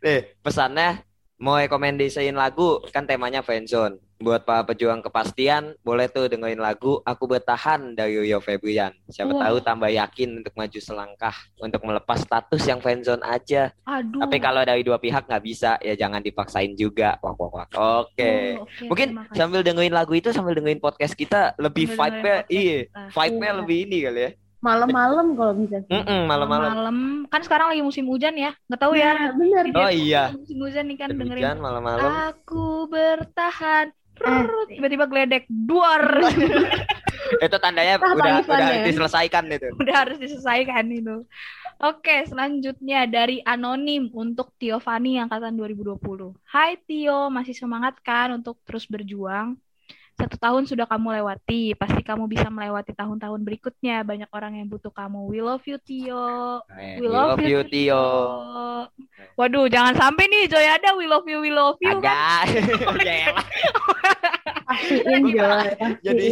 Nih, 0.02 0.34
pesannya 0.42 1.04
mau 1.42 1.60
rekomendasiin 1.60 2.36
lagu 2.36 2.80
kan 2.92 3.04
temanya 3.04 3.44
fanzone. 3.44 4.00
Buat 4.22 4.45
para 4.45 4.61
pejuang 4.61 5.01
kepastian, 5.01 5.74
boleh 5.82 6.05
tuh 6.05 6.30
dengerin 6.30 6.61
lagu 6.61 7.01
Aku 7.01 7.26
Bertahan 7.26 7.97
dari 7.97 8.22
Yoyo 8.22 8.38
Febrian. 8.38 8.93
Siapa 9.09 9.34
Wah. 9.34 9.49
tahu 9.49 9.57
tambah 9.65 9.89
yakin 9.89 10.45
untuk 10.45 10.53
maju 10.53 10.78
selangkah 10.78 11.34
untuk 11.57 11.82
melepas 11.82 12.22
status 12.22 12.61
yang 12.69 12.78
fanzone 12.78 13.26
aja. 13.26 13.74
Aduh. 13.82 14.22
Tapi 14.22 14.38
kalau 14.38 14.61
dari 14.61 14.86
dua 14.86 15.01
pihak 15.01 15.26
nggak 15.26 15.41
bisa, 15.41 15.82
ya 15.82 15.97
jangan 15.97 16.22
dipaksain 16.22 16.78
juga. 16.78 17.17
Wak 17.17 17.34
wak 17.34 17.49
wak. 17.49 17.67
Oke. 17.74 18.61
Oh, 18.61 18.69
oke, 18.69 18.86
Mungkin 18.93 19.07
sambil 19.34 19.65
dengerin 19.65 19.89
lagu 19.89 20.13
itu 20.13 20.30
sambil 20.30 20.53
dengerin 20.53 20.78
podcast 20.78 21.17
kita 21.17 21.57
lebih 21.57 21.89
dengerin 21.89 21.97
vibe-nya 21.97 22.38
iya, 22.47 22.80
vibe-nya 23.09 23.51
Iya. 23.51 23.57
lebih 23.57 23.78
ini 23.89 23.97
kali 24.05 24.22
ya. 24.22 24.32
Malam-malam 24.61 25.34
kalau 25.34 25.53
bisa 25.57 25.82
malam-malam. 26.30 26.69
Malam 26.69 26.97
kan 27.26 27.41
sekarang 27.41 27.74
lagi 27.74 27.82
musim 27.82 28.05
hujan 28.05 28.38
ya. 28.38 28.53
Nggak 28.69 28.78
tahu 28.78 28.93
ya. 28.93 29.11
Nah, 29.17 29.34
bener. 29.34 29.63
Oh 29.74 29.89
iya. 29.89 30.24
Musim 30.38 30.61
hujan 30.61 30.86
nih 30.86 30.97
kan 31.01 31.09
Hujan 31.09 31.17
dengerin. 31.26 31.57
malam-malam. 31.57 32.11
Aku 32.30 32.86
bertahan. 32.86 33.89
Eh. 34.22 34.78
Tiba-tiba 34.78 35.05
geledek 35.05 35.43
duar. 35.49 36.03
Itu 37.45 37.57
tandanya 37.63 37.95
Ah, 37.99 38.11
udah 38.11 38.13
udah 38.13 38.43
tangisannya. 38.43 38.84
diselesaikan 38.91 39.45
itu. 39.47 39.67
Udah 39.80 39.95
harus 40.03 40.17
diselesaikan 40.19 40.86
itu. 40.91 41.24
Oke, 41.80 42.28
selanjutnya 42.28 43.07
dari 43.07 43.39
anonim 43.41 44.11
untuk 44.13 44.51
Tio 44.59 44.78
Fani 44.78 45.17
angkatan 45.17 45.55
2020. 45.55 46.36
Hai 46.45 46.76
Tio, 46.84 47.32
masih 47.32 47.55
semangat 47.55 47.97
kan 48.03 48.36
untuk 48.36 48.59
terus 48.67 48.84
berjuang? 48.86 49.55
Satu 50.22 50.38
tahun 50.38 50.63
sudah 50.63 50.86
kamu 50.86 51.17
lewati, 51.17 51.74
pasti 51.74 51.99
kamu 51.99 52.30
bisa 52.30 52.45
melewati 52.47 52.93
tahun-tahun 52.93 53.41
berikutnya. 53.41 54.05
Banyak 54.05 54.30
orang 54.30 54.53
yang 54.55 54.69
butuh 54.69 54.89
kamu. 54.89 55.26
We 55.26 55.41
love 55.41 55.65
you 55.65 55.78
Tio. 55.78 56.61
We 56.69 57.01
We 57.01 57.07
love, 57.07 57.41
you, 57.41 57.65
Tio. 57.65 58.05
Waduh, 59.34 59.65
jangan 59.65 59.97
sampai 59.97 60.26
nih 60.28 60.45
Joy 60.45 60.61
ada 60.63 60.93
we 60.93 61.05
love 61.05 61.26
you, 61.26 61.41
we 61.41 61.49
love 61.49 61.82
you 61.82 61.89
kan 61.97 62.45
Agak. 62.45 62.61
Ya. 63.01 63.34
Pastiin 64.63 65.24
Joy, 65.28 65.67
Jadi 65.99 66.28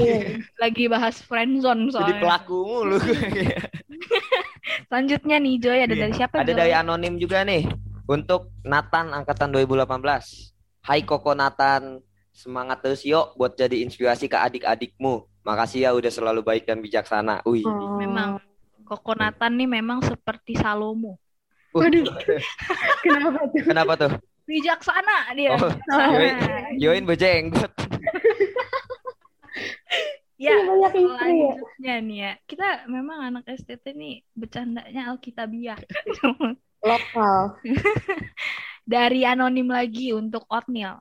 lagi 0.55 0.83
bahas 0.85 1.19
friendzone 1.19 1.89
jadi 1.89 1.91
soalnya. 1.91 2.21
pelaku 2.21 2.57
mulu. 2.61 2.97
Selanjutnya 4.87 5.37
nih 5.37 5.55
Joy 5.57 5.79
ada 5.81 5.91
Iya. 5.91 6.01
dari 6.03 6.13
siapa 6.13 6.35
Ada 6.39 6.45
Joy? 6.47 6.57
dari 6.57 6.73
anonim 6.73 7.17
juga 7.17 7.41
nih. 7.41 7.65
Untuk 8.05 8.53
Nathan 8.63 9.11
angkatan 9.11 9.49
2018. 9.51 10.53
Hai 10.79 11.03
Koko 11.03 11.33
Nathan, 11.33 11.99
semangat 12.39 12.79
terus 12.79 13.03
yuk 13.03 13.35
buat 13.35 13.51
jadi 13.59 13.83
inspirasi 13.83 14.31
ke 14.31 14.39
adik-adikmu. 14.39 15.27
Makasih 15.43 15.83
ya 15.83 15.91
udah 15.91 16.07
selalu 16.07 16.39
baik 16.39 16.63
dan 16.63 16.79
bijaksana. 16.79 17.43
Wih. 17.43 17.67
Oh. 17.67 17.99
Memang 17.99 18.39
Koko 18.87 19.11
Nathan 19.13 19.59
nih 19.59 19.67
memang 19.67 19.99
seperti 20.01 20.55
Salomo. 20.55 21.19
Waduh, 21.75 22.01
Kenapa 23.05 23.45
tuh? 23.45 23.61
Kenapa 23.61 23.93
tuh? 23.99 24.11
Bijaksana 24.47 25.35
dia. 25.37 25.53
Oh, 25.53 25.69
Bijaksana. 25.69 26.79
Yoin 26.79 27.03
bejenggot. 27.03 27.71
Ya, 30.39 30.55
istri 30.55 31.03
ya. 31.03 31.19
selanjutnya 31.19 31.95
nih 31.99 32.17
ya. 32.23 32.31
Kita 32.47 32.87
memang 32.87 33.27
anak 33.27 33.43
STT 33.59 33.91
nih 33.91 34.23
bercandanya 34.31 35.11
Alkitabiah. 35.11 35.75
Lokal. 36.79 37.59
Dari 38.87 39.27
anonim 39.27 39.67
lagi 39.67 40.15
untuk 40.15 40.47
Otnil. 40.47 40.95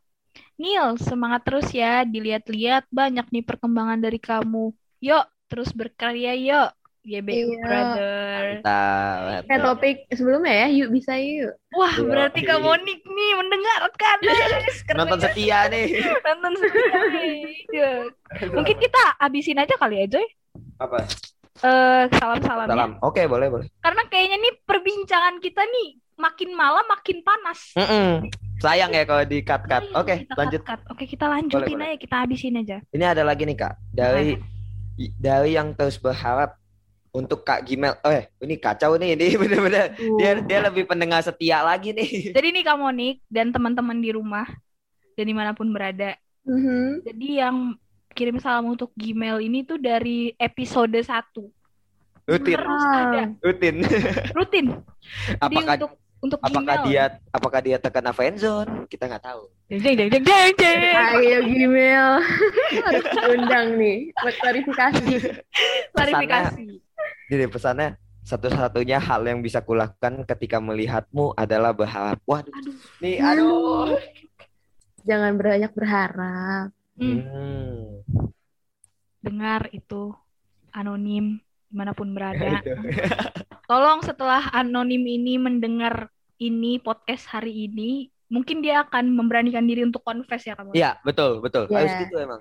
Nil, 0.58 0.98
semangat 0.98 1.46
terus 1.46 1.70
ya. 1.70 2.02
Dilihat-lihat 2.02 2.90
banyak 2.90 3.26
nih 3.30 3.44
perkembangan 3.46 3.98
dari 3.98 4.18
kamu. 4.18 4.74
Yuk, 4.98 5.24
terus 5.46 5.70
berkarya 5.70 6.34
yuk. 6.34 6.70
GBU 7.08 7.56
Iya. 7.56 7.62
Brother. 7.64 8.42
Mantap. 8.60 9.42
Kayak 9.48 9.62
topik 9.64 9.96
sebelumnya 10.12 10.52
ya, 10.52 10.68
yuk 10.68 10.88
bisa 10.92 11.16
yuk. 11.16 11.54
Wah, 11.72 11.94
Iya. 11.94 12.04
berarti 12.04 12.40
Kak 12.44 12.58
Monik 12.60 13.00
nih 13.00 13.30
mendengarkan. 13.32 14.16
Keren 14.86 14.96
Nonton 15.00 15.18
setia 15.22 15.58
nih. 15.72 15.86
Nonton 16.20 16.52
setia 16.58 16.98
nih. 17.08 17.40
Mungkin 18.52 18.76
kita 18.76 19.02
habisin 19.16 19.56
aja 19.56 19.72
kali 19.78 20.04
ya, 20.04 20.18
Joy. 20.18 20.26
Apa? 20.76 21.06
Eh, 21.58 22.04
salam-salam 22.14 22.66
ya. 22.68 22.74
Salam. 22.76 22.92
Oke, 23.00 23.24
boleh, 23.24 23.48
boleh. 23.48 23.66
Karena 23.80 24.02
kayaknya 24.06 24.36
nih 24.38 24.54
perbincangan 24.62 25.40
kita 25.40 25.64
nih 25.64 25.88
makin 26.18 26.50
malam 26.52 26.84
makin 26.90 27.22
panas. 27.22 27.72
Mm-mm. 27.78 28.26
Sayang 28.58 28.90
ya 28.90 29.06
kalau 29.06 29.22
di 29.22 29.38
cut-cut. 29.46 29.86
Ayo, 29.86 29.94
Oke, 29.94 30.14
kita 30.26 30.34
lanjut. 30.34 30.60
cut-cut. 30.66 30.80
Oke, 30.90 31.04
kita 31.06 31.24
lanjutin 31.30 31.62
Boleh, 31.62 31.70
boleh. 31.78 31.88
aja, 31.94 31.98
kita 32.02 32.16
habisin 32.26 32.54
aja. 32.58 32.76
Ini 32.90 33.04
ada 33.06 33.22
lagi 33.22 33.46
nih, 33.46 33.54
Kak. 33.56 33.74
Dari 33.94 34.34
dari 35.14 35.50
yang 35.54 35.78
terus 35.78 35.94
berharap 35.94 36.58
untuk 37.14 37.46
Kak 37.46 37.62
Gimel. 37.64 37.94
Oh, 38.02 38.10
eh, 38.10 38.26
ini 38.42 38.58
kacau 38.58 38.98
nih. 38.98 39.14
Ini 39.14 39.26
bener-bener 39.40 39.94
dia 40.18 40.30
dia 40.42 40.58
lebih 40.66 40.90
pendengar 40.90 41.22
setia 41.22 41.62
lagi 41.62 41.94
nih. 41.94 42.10
Jadi 42.36 42.48
nih 42.50 42.62
Kak 42.66 42.76
Monik 42.76 43.22
dan 43.30 43.54
teman-teman 43.54 44.02
di 44.02 44.10
rumah 44.10 44.46
dan 45.14 45.24
di 45.24 45.34
mana 45.34 45.54
pun 45.54 45.70
berada. 45.70 46.18
Mhm. 46.42 47.06
Jadi 47.06 47.28
yang 47.38 47.78
kirim 48.10 48.42
salam 48.42 48.66
untuk 48.66 48.90
Gmail 48.98 49.38
ini 49.38 49.62
tuh 49.62 49.78
dari 49.78 50.34
episode 50.34 50.90
1. 50.98 51.06
Rutin, 52.28 52.60
ada 52.60 53.24
rutin. 53.40 53.76
rutin. 54.36 54.66
Jadi 54.68 55.40
Apakah 55.40 55.74
untuk 55.80 55.92
untuk 56.18 56.38
apakah 56.42 56.82
Gmail. 56.82 56.86
dia 56.86 57.04
apakah 57.30 57.60
dia 57.62 57.76
terkena 57.78 58.10
friendzone? 58.10 58.86
Kita 58.86 59.06
nggak 59.06 59.22
tahu. 59.22 59.42
Jeng 59.68 59.80
jeng 59.80 59.96
jeng 59.96 60.10
jeng 60.10 60.24
jeng 60.24 60.52
jeng. 60.58 60.78
Ayo 61.14 61.38
Gmail. 61.44 62.08
Harus 62.86 63.06
undang 63.28 63.66
nih 63.76 64.10
buat 64.14 64.36
klarifikasi. 64.36 65.14
Klarifikasi. 65.94 66.66
Jadi 67.28 67.44
pesannya 67.46 67.88
satu-satunya 68.22 68.98
hal 68.98 69.24
yang 69.24 69.40
bisa 69.40 69.60
kulakukan 69.60 70.26
ketika 70.26 70.58
melihatmu 70.58 71.32
adalah 71.32 71.72
berharap. 71.72 72.18
Waduh, 72.24 72.52
Aduh. 72.52 72.74
nih 73.00 73.16
aduh. 73.18 73.96
Jangan 75.08 75.32
banyak 75.34 75.72
berharap. 75.72 76.68
Hmm, 76.98 77.22
Hmm. 77.22 78.02
dengar 79.18 79.70
itu 79.70 80.10
anonim 80.68 81.38
di 81.64 81.74
mana 81.74 81.94
pun 81.94 82.10
berada. 82.10 82.58
Tolong 83.68 84.00
setelah 84.00 84.48
anonim 84.56 85.04
ini 85.04 85.36
mendengar 85.36 86.08
ini 86.40 86.80
podcast 86.80 87.28
hari 87.28 87.68
ini, 87.68 88.08
mungkin 88.32 88.64
dia 88.64 88.88
akan 88.88 89.12
memberanikan 89.12 89.68
diri 89.68 89.84
untuk 89.84 90.00
confess 90.00 90.48
ya 90.48 90.56
kamu. 90.56 90.72
Iya, 90.72 90.96
betul, 91.04 91.44
betul. 91.44 91.68
Iya. 91.68 91.76
Harus 91.84 91.92
gitu 92.00 92.16
emang. 92.16 92.40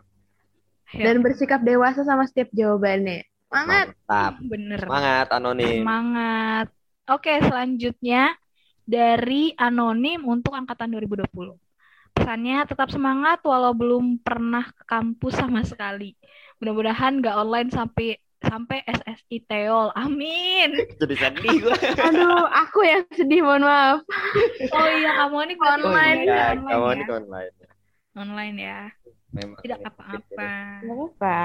Ya, 0.95 1.11
Dan 1.11 1.19
bersikap 1.19 1.67
dewasa 1.67 2.07
sama 2.07 2.23
setiap 2.31 2.47
jawabannya. 2.55 3.27
Semangat. 3.51 3.87
Mantap. 4.07 4.33
bener. 4.39 4.79
Semangat 4.87 5.27
anonim. 5.35 5.83
Semangat. 5.83 6.67
Oke, 7.11 7.33
selanjutnya 7.43 8.23
dari 8.87 9.51
anonim 9.59 10.23
untuk 10.23 10.55
angkatan 10.55 10.95
2020. 10.95 11.27
Pesannya 12.15 12.63
tetap 12.71 12.87
semangat 12.87 13.43
walau 13.43 13.75
belum 13.75 14.23
pernah 14.23 14.63
ke 14.71 14.83
kampus 14.87 15.43
sama 15.43 15.59
sekali. 15.67 16.15
Mudah-mudahan 16.63 17.19
nggak 17.19 17.35
online 17.35 17.67
sampai 17.67 18.15
sampai 18.39 18.85
SSI 18.85 19.37
Teol. 19.45 19.89
Amin. 19.93 20.69
Jadi 21.01 21.15
sedih 21.17 21.55
gue. 21.63 21.75
Aduh, 21.97 22.45
aku 22.47 22.79
yang 22.85 23.03
sedih, 23.13 23.41
mohon 23.41 23.63
maaf. 23.65 23.99
Oh 24.77 24.87
iya, 24.89 25.11
kamu 25.25 25.37
ini 25.47 25.53
berarti 25.57 25.81
Online. 25.85 26.19
belajar 26.25 26.37
ya, 26.37 26.47
online 26.53 26.67
kamu 26.67 26.85
ya. 26.85 26.93
ini 26.93 27.03
online. 27.09 27.53
Online 28.17 28.55
ya. 28.57 28.79
Memang. 29.27 29.59
Tidak 29.61 29.79
apa-apa. 29.83 30.49
Gak 30.81 30.87
apa-apa. 30.87 31.39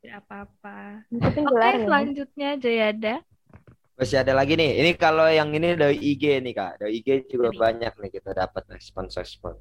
Tidak 0.00 0.16
apa-apa. 0.24 0.76
Oke, 1.12 1.40
ya. 1.40 1.78
selanjutnya 1.84 2.50
Jayada. 2.56 3.14
Masih 3.96 4.16
ada 4.16 4.32
lagi 4.32 4.56
nih. 4.56 4.80
Ini 4.80 4.90
kalau 4.96 5.28
yang 5.28 5.52
ini 5.52 5.76
dari 5.76 5.96
IG 6.00 6.40
nih 6.40 6.52
kak. 6.56 6.72
Dari 6.80 6.92
IG 7.00 7.08
juga 7.28 7.52
Dari- 7.52 7.60
banyak 7.60 7.92
nih 8.00 8.10
kita 8.10 8.32
dapat 8.32 8.64
respon-respon. 8.72 9.60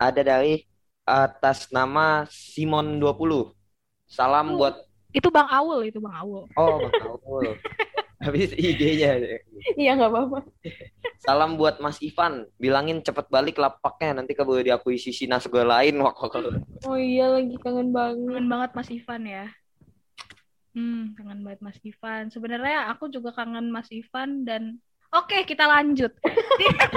Ada 0.00 0.20
dari 0.24 0.64
atas 1.04 1.68
nama 1.68 2.24
Simon 2.28 2.96
20. 2.96 3.52
Salam 4.08 4.56
Oh. 4.56 4.64
buat 4.64 4.80
Itu 5.10 5.28
Bang 5.28 5.50
Awul, 5.50 5.90
itu 5.90 5.98
Bang 5.98 6.14
Awul. 6.14 6.46
oh 6.54 6.76
Bang 6.78 6.94
Aul. 7.26 7.54
Habis 8.24 8.52
IG-nya. 8.52 9.16
Iya, 9.80 9.96
gak 9.96 10.12
apa-apa. 10.12 10.44
Salam 11.24 11.56
buat 11.56 11.80
Mas 11.80 11.96
Ivan. 12.04 12.44
Bilangin 12.60 13.00
cepet 13.00 13.32
balik 13.32 13.56
lapaknya. 13.56 14.20
Nanti 14.20 14.36
keburu 14.36 14.60
diakuisisi 14.60 15.24
nasgor 15.24 15.64
lain. 15.64 15.96
Wah, 16.04 16.12
kok- 16.12 16.52
Oh 16.84 17.00
iya, 17.00 17.32
lagi 17.32 17.56
kangen 17.64 17.96
banget. 17.96 18.28
Kangen 18.28 18.48
banget 18.52 18.70
Mas 18.76 18.90
Ivan 18.92 19.22
ya. 19.24 19.48
Hmm, 20.76 21.16
kangen 21.16 21.40
banget 21.40 21.60
Mas 21.64 21.80
Ivan. 21.80 22.28
Sebenarnya 22.28 22.92
aku 22.92 23.08
juga 23.08 23.32
kangen 23.32 23.72
Mas 23.72 23.88
Ivan 23.88 24.44
dan 24.44 24.76
Oke, 25.10 25.42
kita 25.42 25.66
lanjut. 25.66 26.12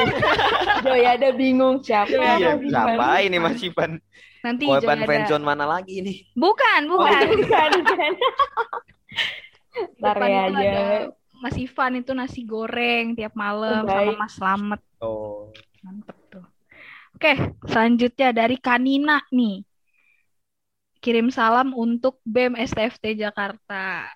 Joy 0.86 1.02
ada 1.02 1.34
bingung 1.34 1.82
siapa. 1.82 2.14
Iya, 2.14 2.54
Ivan. 2.56 2.70
siapa 2.70 3.08
ini 3.22 3.38
Mas 3.38 3.58
Ivan? 3.60 3.98
Nanti 4.44 4.64
Korban 4.68 4.82
Joy 4.82 5.02
ada- 5.02 5.08
friendzone 5.08 5.46
mana 5.46 5.66
lagi 5.66 5.98
nih? 6.00 6.18
Bukan, 6.38 6.82
Oh, 6.88 7.02
bukan. 7.02 7.22
Bukan, 7.42 7.70
bukan. 7.82 8.12
Ntar 10.00 10.18
ya 10.22 10.42
itu 10.46 10.54
aja. 10.54 10.62
ada 10.62 10.86
Mas 11.42 11.56
Ivan 11.58 11.94
itu 11.98 12.12
nasi 12.14 12.42
goreng 12.46 13.18
tiap 13.18 13.34
malam 13.34 13.84
Oh, 13.84 13.90
sama. 13.90 14.14
Mas 14.16 14.34
Slamet. 14.38 14.82
Oh. 15.02 15.50
Mantep 15.82 16.18
tuh. 16.30 16.46
Oke, 17.18 17.34
Oke, 17.34 17.68
selanjutnya 17.68 18.30
dari 18.32 18.56
Kanina 18.56 19.26
nih. 19.28 19.66
Kirim 20.98 21.28
salam 21.28 21.76
untuk 21.76 22.24
BEM 22.24 22.56
STFT 22.56 23.20
Jakarta. 23.20 24.08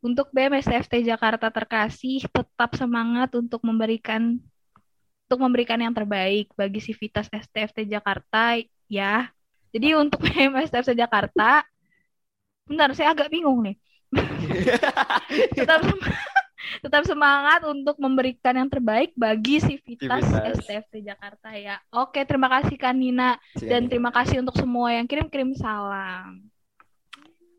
Untuk 0.00 0.32
BEM 0.32 0.56
STFT 0.64 1.04
Jakarta 1.04 1.52
terkasih, 1.52 2.24
tetap 2.32 2.72
semangat 2.72 3.36
untuk 3.36 3.60
memberikan 3.60 4.40
untuk 5.28 5.46
memberikan 5.46 5.78
yang 5.78 5.94
terbaik 5.94 6.50
bagi 6.56 6.80
Sivitas 6.80 7.28
STFT 7.28 7.86
Jakarta 7.86 8.56
ya. 8.88 9.28
Jadi 9.70 9.94
untuk 9.94 10.18
BEM 10.26 10.56
STFT 10.66 10.96
Jakarta, 10.96 11.62
bentar 12.64 12.90
saya 12.96 13.12
agak 13.12 13.28
bingung 13.28 13.60
nih. 13.60 13.76
tetap 15.54 15.86
sem- 15.86 16.04
tetap 16.80 17.02
semangat 17.04 17.60
untuk 17.68 17.96
memberikan 18.00 18.56
yang 18.56 18.68
terbaik 18.72 19.12
bagi 19.14 19.60
Sivitas. 19.60 20.24
STFT 20.60 21.04
Jakarta 21.04 21.52
ya. 21.54 21.76
Oke, 21.92 22.24
terima 22.24 22.48
kasih 22.48 22.76
Kanina 22.80 23.36
dan 23.56 23.86
terima 23.86 24.10
kasih 24.10 24.40
untuk 24.40 24.56
semua 24.56 24.96
yang 24.96 25.04
kirim-kirim 25.04 25.52
salam. 25.56 26.50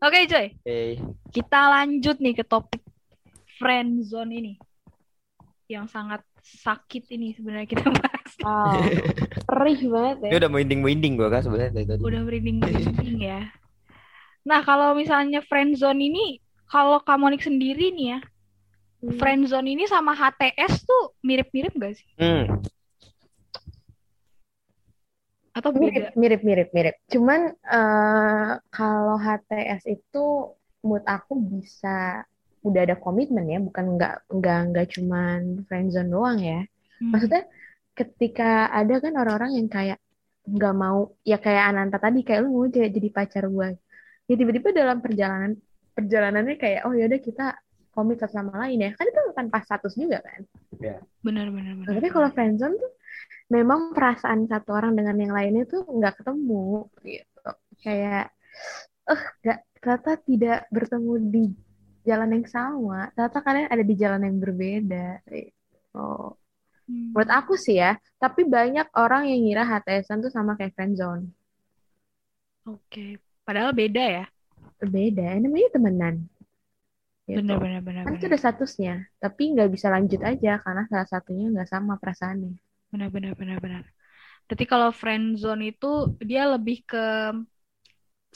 Oke, 0.02 0.26
Joy. 0.26 0.46
Oke. 0.50 0.98
Kita 1.30 1.70
lanjut 1.70 2.18
nih 2.18 2.34
ke 2.34 2.42
topik 2.42 2.82
friend 3.62 4.02
zone 4.02 4.34
ini. 4.34 4.54
Yang 5.70 5.94
sangat 5.94 6.20
sakit 6.42 7.06
ini 7.14 7.38
sebenarnya 7.38 7.68
kita 7.70 7.86
bahas. 7.86 8.20
Wow, 8.42 8.74
perih 9.46 9.86
banget 9.86 10.16
ya. 10.26 10.30
Ini 10.34 10.36
udah 10.42 10.50
merinding-merinding 10.50 11.14
gue 11.14 11.28
kan 11.30 11.46
sebenarnya 11.46 11.78
dari 11.78 11.86
tadi. 11.86 12.02
Udah 12.02 12.20
merinding-merinding 12.26 13.22
ya. 13.22 13.54
Nah, 14.42 14.66
kalau 14.66 14.98
misalnya 14.98 15.46
friend 15.46 15.78
zone 15.78 16.10
ini, 16.10 16.42
kalau 16.66 16.98
Kamonik 17.06 17.38
sendiri 17.38 17.94
nih 17.94 18.18
ya, 18.18 18.20
friend 19.14 19.46
zone 19.46 19.78
ini 19.78 19.86
sama 19.86 20.10
HTS 20.10 20.82
tuh 20.82 21.14
mirip-mirip 21.22 21.70
gak 21.78 21.94
sih? 21.94 22.08
Hmm. 22.18 22.58
Atau 25.52 25.70
beda? 25.76 25.84
Mirip, 25.84 26.06
mirip, 26.16 26.40
mirip, 26.44 26.68
mirip. 26.72 26.96
Cuman 27.12 27.52
eh, 27.52 28.50
kalau 28.72 29.16
HTS 29.20 29.84
itu 29.88 30.56
menurut 30.82 31.06
aku 31.06 31.38
bisa 31.38 32.24
udah 32.62 32.80
ada 32.86 32.96
komitmen 32.96 33.46
ya, 33.50 33.58
bukan 33.58 33.98
nggak 33.98 34.14
nggak 34.30 34.60
nggak 34.72 34.86
cuman 34.96 35.66
friendzone 35.66 36.10
doang 36.10 36.38
ya. 36.40 36.60
Hmm. 37.02 37.10
Maksudnya 37.12 37.42
ketika 37.92 38.72
ada 38.72 38.94
kan 39.02 39.12
orang-orang 39.18 39.60
yang 39.60 39.68
kayak 39.68 39.98
nggak 40.42 40.74
mau 40.74 41.14
ya 41.22 41.38
kayak 41.38 41.70
Ananta 41.70 42.02
tadi 42.02 42.26
kayak 42.26 42.42
lu 42.42 42.50
mau 42.50 42.66
jadi, 42.66 42.90
jadi 42.90 43.08
pacar 43.12 43.44
gue. 43.46 43.78
Ya 44.30 44.34
tiba-tiba 44.38 44.72
dalam 44.72 44.98
perjalanan 45.02 45.58
perjalanannya 45.92 46.56
kayak 46.56 46.88
oh 46.88 46.96
yaudah 46.96 47.20
kita 47.20 47.46
komit 47.92 48.18
satu 48.18 48.40
sama 48.40 48.56
lain 48.66 48.88
ya. 48.88 48.90
Kan 48.96 49.06
itu 49.10 49.20
tanpa 49.36 49.60
status 49.62 49.92
juga 49.98 50.24
kan. 50.24 50.40
Benar, 51.20 51.52
benar, 51.52 51.72
benar. 51.76 51.86
Nah, 51.92 51.94
tapi 52.00 52.08
kalau 52.08 52.28
friendzone 52.32 52.74
tuh 52.80 52.92
memang 53.52 53.92
perasaan 53.92 54.48
satu 54.48 54.72
orang 54.72 54.96
dengan 54.96 55.16
yang 55.20 55.32
lainnya 55.36 55.68
tuh 55.68 55.84
nggak 55.84 56.24
ketemu 56.24 56.88
gitu. 57.04 57.50
Kayak 57.84 58.32
eh 59.04 59.22
nggak 59.44 59.58
ternyata 59.76 60.12
tidak 60.24 60.58
bertemu 60.72 61.12
di 61.28 61.44
jalan 62.08 62.30
yang 62.40 62.46
sama. 62.48 63.12
Ternyata 63.12 63.38
kalian 63.44 63.68
ada 63.68 63.84
di 63.84 63.94
jalan 64.00 64.22
yang 64.24 64.36
berbeda. 64.40 65.20
Oh. 65.92 66.32
Hmm. 66.88 67.14
Menurut 67.14 67.30
aku 67.30 67.54
sih 67.54 67.78
ya, 67.78 67.94
tapi 68.18 68.42
banyak 68.42 68.90
orang 68.98 69.30
yang 69.30 69.40
ngira 69.46 69.62
HTSan 69.68 70.18
tuh 70.18 70.32
sama 70.34 70.58
kayak 70.58 70.74
friendzone. 70.74 71.30
Oke, 72.66 73.22
padahal 73.46 73.70
beda 73.74 74.02
ya. 74.02 74.26
Beda, 74.82 75.38
namanya 75.38 75.70
temenan. 75.78 76.26
Gitu. 77.22 77.38
Benar, 77.38 77.58
benar, 77.62 77.80
benar, 77.86 78.02
Kan 78.02 78.18
itu 78.18 78.26
udah 78.26 78.40
statusnya, 78.40 78.94
tapi 79.22 79.54
nggak 79.54 79.70
bisa 79.70 79.86
lanjut 79.94 80.18
aja 80.26 80.58
karena 80.58 80.82
salah 80.90 81.06
satunya 81.06 81.54
nggak 81.54 81.70
sama 81.70 81.94
perasaannya. 82.02 82.58
Benar, 82.92 83.08
benar, 83.14 83.32
benar, 83.40 83.58
benar. 83.64 83.84
Berarti 84.46 84.64
kalau 84.72 84.90
friend 85.00 85.24
zone 85.42 85.62
itu 85.72 85.86
dia 86.30 86.42
lebih 86.54 86.76
ke 86.90 86.98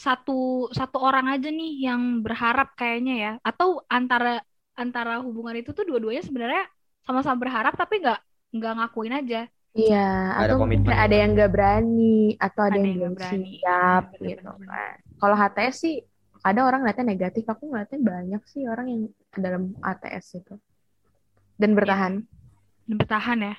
satu 0.04 0.32
satu 0.78 0.96
orang 1.08 1.26
aja 1.32 1.48
nih 1.58 1.70
yang 1.88 2.02
berharap 2.24 2.66
kayaknya 2.78 3.12
ya. 3.24 3.30
Atau 3.48 3.68
antara 3.96 4.28
antara 4.82 5.12
hubungan 5.24 5.56
itu 5.60 5.70
tuh 5.76 5.84
dua-duanya 5.88 6.22
sebenarnya 6.28 6.62
sama-sama 7.06 7.36
berharap 7.42 7.72
tapi 7.80 7.94
nggak 8.02 8.18
nggak 8.56 8.72
ngakuin 8.76 9.14
aja. 9.18 9.38
Iya, 9.76 9.96
Ada 10.40 10.52
atau 10.52 10.56
mungkin 10.60 10.94
ada 11.02 11.14
yang 11.20 11.30
nggak 11.36 11.50
berani, 11.54 12.02
atau 12.46 12.62
ada, 12.68 12.76
Ada 12.76 12.86
yang 12.92 12.92
yang 13.04 13.14
berani. 13.16 13.48
siap 13.60 14.02
Benar, 14.12 14.30
gitu 14.30 14.48
benar, 14.56 14.56
kan. 14.66 14.96
Kalau 15.20 15.34
HTS 15.40 15.76
sih, 15.84 15.94
ada 16.48 16.60
orang 16.66 16.78
ngeliatnya 16.80 17.06
negatif, 17.12 17.44
aku 17.52 17.62
ngeliatnya 17.68 18.00
banyak 18.12 18.42
sih 18.52 18.62
orang 18.72 18.86
yang 18.92 19.02
dalam 19.44 19.62
HTS 19.84 20.26
itu. 20.40 20.54
Dan 21.60 21.70
bertahan. 21.76 22.14
Dan 22.86 22.96
bertahan 23.02 23.38
ya. 23.46 23.54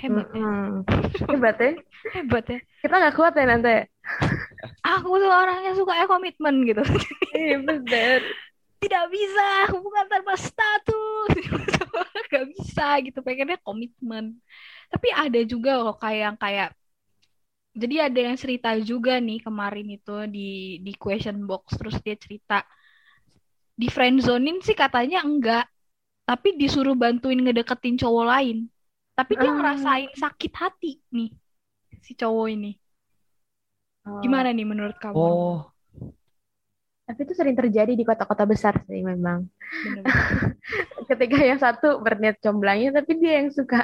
Hebat 0.00 0.28
ya. 0.32 0.40
Mm-mm. 0.40 0.84
Hebat 1.28 1.56
ya. 1.60 1.72
Hebat 2.16 2.44
ya. 2.48 2.58
Kita 2.80 2.94
nggak 2.96 3.14
kuat 3.16 3.34
ya 3.36 3.44
nanti. 3.44 3.84
Aku 4.80 5.20
tuh 5.20 5.28
orang 5.28 5.60
yang 5.64 5.76
suka 5.76 6.08
komitmen 6.08 6.64
gitu. 6.64 6.82
Iya 7.36 7.62
bener. 7.62 8.20
Tidak 8.80 9.04
bisa 9.12 9.70
hubungan 9.70 10.08
tanpa 10.10 10.34
status. 10.34 11.30
Gak 12.32 12.46
bisa 12.54 12.98
gitu. 13.04 13.22
Pengennya 13.22 13.60
komitmen. 13.62 14.40
Tapi 14.90 15.08
ada 15.14 15.40
juga 15.46 15.78
loh 15.78 15.94
kayak 15.94 16.20
yang 16.26 16.36
kayak 16.40 16.70
jadi 17.70 18.10
ada 18.10 18.20
yang 18.30 18.36
cerita 18.38 18.74
juga 18.82 19.22
nih 19.22 19.46
kemarin 19.46 19.86
itu 19.94 20.26
di 20.26 20.48
di 20.82 20.92
question 20.98 21.46
box 21.46 21.78
terus 21.78 22.02
dia 22.02 22.18
cerita 22.18 22.66
di 23.78 23.86
friendzonin 23.86 24.58
sih 24.60 24.74
katanya 24.74 25.22
enggak 25.22 25.64
tapi 26.26 26.58
disuruh 26.58 26.98
bantuin 26.98 27.38
ngedeketin 27.38 27.94
cowok 27.94 28.24
lain 28.26 28.66
tapi 29.12 29.32
dia 29.34 29.50
Ah. 29.50 29.56
ngerasain 29.56 30.10
sakit 30.12 30.52
hati 30.54 30.92
nih 31.10 31.30
si 32.00 32.14
cowok 32.14 32.46
ini 32.50 32.72
Oh. 34.00 34.24
gimana 34.24 34.48
nih 34.48 34.64
menurut 34.64 34.96
kamu 34.96 35.12
Oh, 35.12 35.68
Tapi 37.04 37.20
itu 37.20 37.34
sering 37.34 37.52
terjadi 37.52 37.92
di 37.92 38.00
kota-kota 38.00 38.46
besar 38.46 38.80
sih 38.86 39.02
memang. 39.02 39.44
Ketika 41.10 41.36
yang 41.36 41.58
satu 41.58 41.98
berniat 41.98 42.38
comblangnya, 42.38 42.94
tapi 42.96 43.18
dia 43.18 43.42
yang 43.42 43.50
suka. 43.50 43.82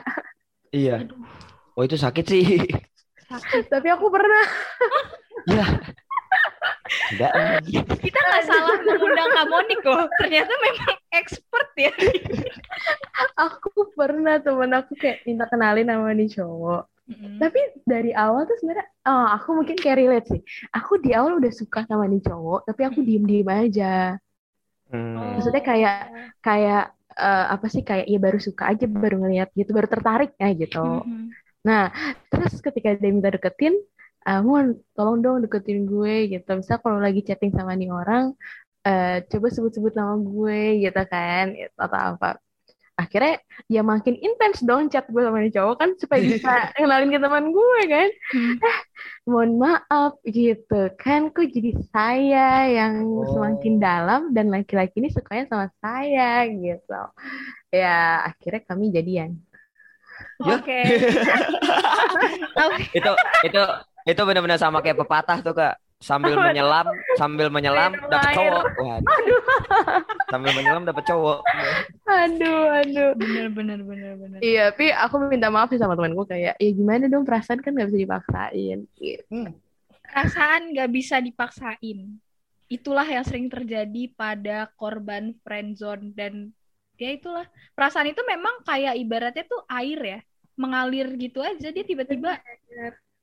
iya. 0.70 1.03
Aduh, 1.03 1.18
Oh, 1.74 1.83
itu 1.83 1.99
sakit 1.99 2.22
sih. 2.22 2.47
sakit 3.27 3.66
Tapi 3.66 3.89
aku 3.91 4.07
pernah. 4.09 4.47
Ya. 5.45 5.66
Enggak. 7.12 7.33
kita 7.99 8.18
nggak 8.18 8.45
salah 8.47 8.79
mengundang 8.87 9.31
Kamonik 9.35 9.83
loh 9.83 10.07
ternyata 10.22 10.53
memang 10.62 10.95
expert 11.11 11.70
ya 11.74 11.93
Aku 13.37 13.93
pernah 13.97 14.41
temen 14.41 14.70
aku 14.77 14.93
kayak 14.97 15.24
minta 15.24 15.45
kenalin 15.49 15.89
sama 15.89 16.12
nih 16.12 16.29
cowok. 16.37 16.83
Mm-mm. 17.07 17.39
Tapi 17.39 17.61
dari 17.87 18.11
awal 18.11 18.51
tuh 18.51 18.59
sebenarnya, 18.59 18.87
oh, 19.07 19.27
aku 19.31 19.49
mungkin 19.62 19.79
kayak 19.79 19.99
relate 20.03 20.27
sih. 20.27 20.43
Aku 20.74 20.99
di 20.99 21.14
awal 21.14 21.39
udah 21.39 21.53
suka 21.55 21.87
sama 21.87 22.11
nih 22.11 22.18
cowok, 22.24 22.66
tapi 22.66 22.83
aku 22.83 22.99
diem-diem 23.07 23.47
aja. 23.47 24.18
Hmm. 24.91 25.39
Maksudnya 25.39 25.62
kayak 25.62 25.99
kayak 26.43 26.85
eh, 27.14 27.47
apa 27.55 27.66
sih 27.70 27.83
kayak 27.87 28.07
ya 28.11 28.18
baru 28.18 28.39
suka 28.43 28.74
aja, 28.74 28.85
baru 28.91 29.22
ngeliat 29.22 29.55
gitu, 29.55 29.70
baru 29.70 29.87
tertarik 29.87 30.35
ya 30.37 30.51
gitu. 30.53 31.07
Mhm. 31.07 31.31
Nah, 31.66 31.91
terus 32.31 32.62
ketika 32.62 32.95
dia 32.95 33.11
minta 33.11 33.31
deketin, 33.31 33.74
ah, 34.27 34.43
Mon, 34.43 34.74
tolong 34.93 35.18
dong 35.22 35.37
deketin 35.47 35.87
gue 35.87 36.29
gitu. 36.29 36.51
Misal 36.59 36.83
kalau 36.83 36.99
lagi 36.99 37.22
chatting 37.22 37.55
sama 37.55 37.72
nih 37.79 37.89
orang, 37.95 38.35
eh, 38.83 39.22
coba 39.31 39.47
sebut-sebut 39.55 39.95
nama 39.95 40.14
gue 40.18 40.83
gitu 40.83 41.03
kan, 41.07 41.55
gitu, 41.55 41.79
atau 41.79 42.01
apa. 42.18 42.37
Akhirnya 42.97 43.45
ya 43.68 43.85
makin 43.85 44.16
intens 44.16 44.64
dong 44.64 44.89
chat 44.89 45.05
gue 45.12 45.20
sama 45.20 45.45
nih 45.45 45.53
cowok 45.53 45.77
kan 45.77 45.91
supaya 46.01 46.16
bisa 46.33 46.72
kenalin 46.72 47.12
ke 47.12 47.20
teman 47.20 47.53
gue 47.53 47.81
kan. 47.93 48.09
Hmm. 48.33 48.57
Mohon 49.29 49.51
maaf 49.61 50.12
gitu 50.24 50.81
kan, 50.97 51.29
kok 51.29 51.45
jadi 51.53 51.77
saya 51.93 52.49
yang 52.72 53.05
Oh. 53.05 53.29
semakin 53.37 53.74
dalam 53.77 54.33
dan 54.33 54.49
laki-laki 54.49 54.97
ini 55.05 55.12
sukanya 55.12 55.45
sama 55.45 55.66
saya 55.77 56.49
gitu. 56.49 57.01
Ya 57.68 58.24
akhirnya 58.33 58.64
kami 58.64 58.89
jadian. 58.97 59.37
Ya. 60.41 60.57
Oke. 60.57 60.81
Oke. 62.64 62.85
itu 62.97 63.12
itu 63.45 63.62
itu 64.07 64.22
benar-benar 64.22 64.57
sama 64.62 64.78
kayak 64.78 65.02
pepatah 65.02 65.42
tuh 65.42 65.52
kak. 65.52 65.74
Sambil 65.96 66.36
menyelam 66.36 66.84
sambil 67.16 67.48
menyelam 67.48 67.96
dapat 68.12 68.36
cowok. 68.36 68.64
Waduh. 68.84 69.42
Sambil 70.28 70.50
menyelam 70.52 70.84
dapat 70.84 71.04
cowok. 71.09 71.38
Aduh, 72.04 72.64
aduh. 72.68 73.11
Bener 73.16 73.48
bener 73.48 73.80
bener 73.80 74.12
bener. 74.20 74.38
Iya, 74.44 74.76
tapi 74.76 74.92
aku 74.92 75.24
minta 75.24 75.48
maaf 75.48 75.72
sih 75.72 75.80
sama 75.80 75.96
temanku 75.96 76.28
kayak, 76.28 76.61
ya 76.61 76.70
gimana 76.76 77.09
dong? 77.09 77.24
Perasaan 77.24 77.64
kan 77.64 77.72
nggak 77.72 77.88
bisa 77.88 78.00
dipaksain. 78.04 78.78
Gitu. 78.92 79.24
Perasaan 80.04 80.62
nggak 80.76 80.90
bisa 80.92 81.16
dipaksain. 81.18 81.98
Itulah 82.68 83.09
yang 83.09 83.24
sering 83.24 83.48
terjadi 83.48 84.12
pada 84.12 84.68
korban 84.76 85.32
friendzone 85.40 86.12
dan 86.12 86.52
ya 87.00 87.16
itulah. 87.16 87.48
Perasaan 87.72 88.12
itu 88.12 88.20
memang 88.28 88.61
kayak 88.68 89.00
ibaratnya 89.00 89.48
tuh 89.48 89.64
air 89.72 90.00
ya 90.04 90.20
mengalir 90.57 91.09
gitu 91.20 91.44
aja 91.44 91.68
dia 91.68 91.84
tiba-tiba 91.84 92.40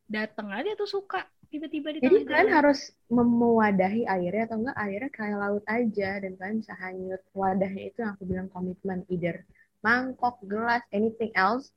datang 0.06 0.52
aja 0.52 0.76
tuh 0.76 0.86
suka 0.86 1.24
tiba-tiba 1.48 1.94
di 1.94 2.02
Jadi 2.02 2.26
kalian 2.26 2.50
jalan. 2.50 2.58
harus 2.58 2.80
mewadahi 3.08 4.04
airnya 4.06 4.50
atau 4.50 4.58
enggak 4.58 4.78
airnya 4.80 5.12
kayak 5.14 5.38
laut 5.38 5.66
aja 5.66 6.10
dan 6.18 6.32
kalian 6.36 6.58
bisa 6.60 6.74
hanyut. 6.76 7.22
Wadahnya 7.32 7.84
itu 7.88 7.98
yang 8.02 8.12
aku 8.14 8.24
bilang 8.26 8.48
komitmen, 8.50 9.06
either 9.08 9.46
mangkok, 9.80 10.42
gelas, 10.46 10.82
anything 10.90 11.30
else. 11.34 11.70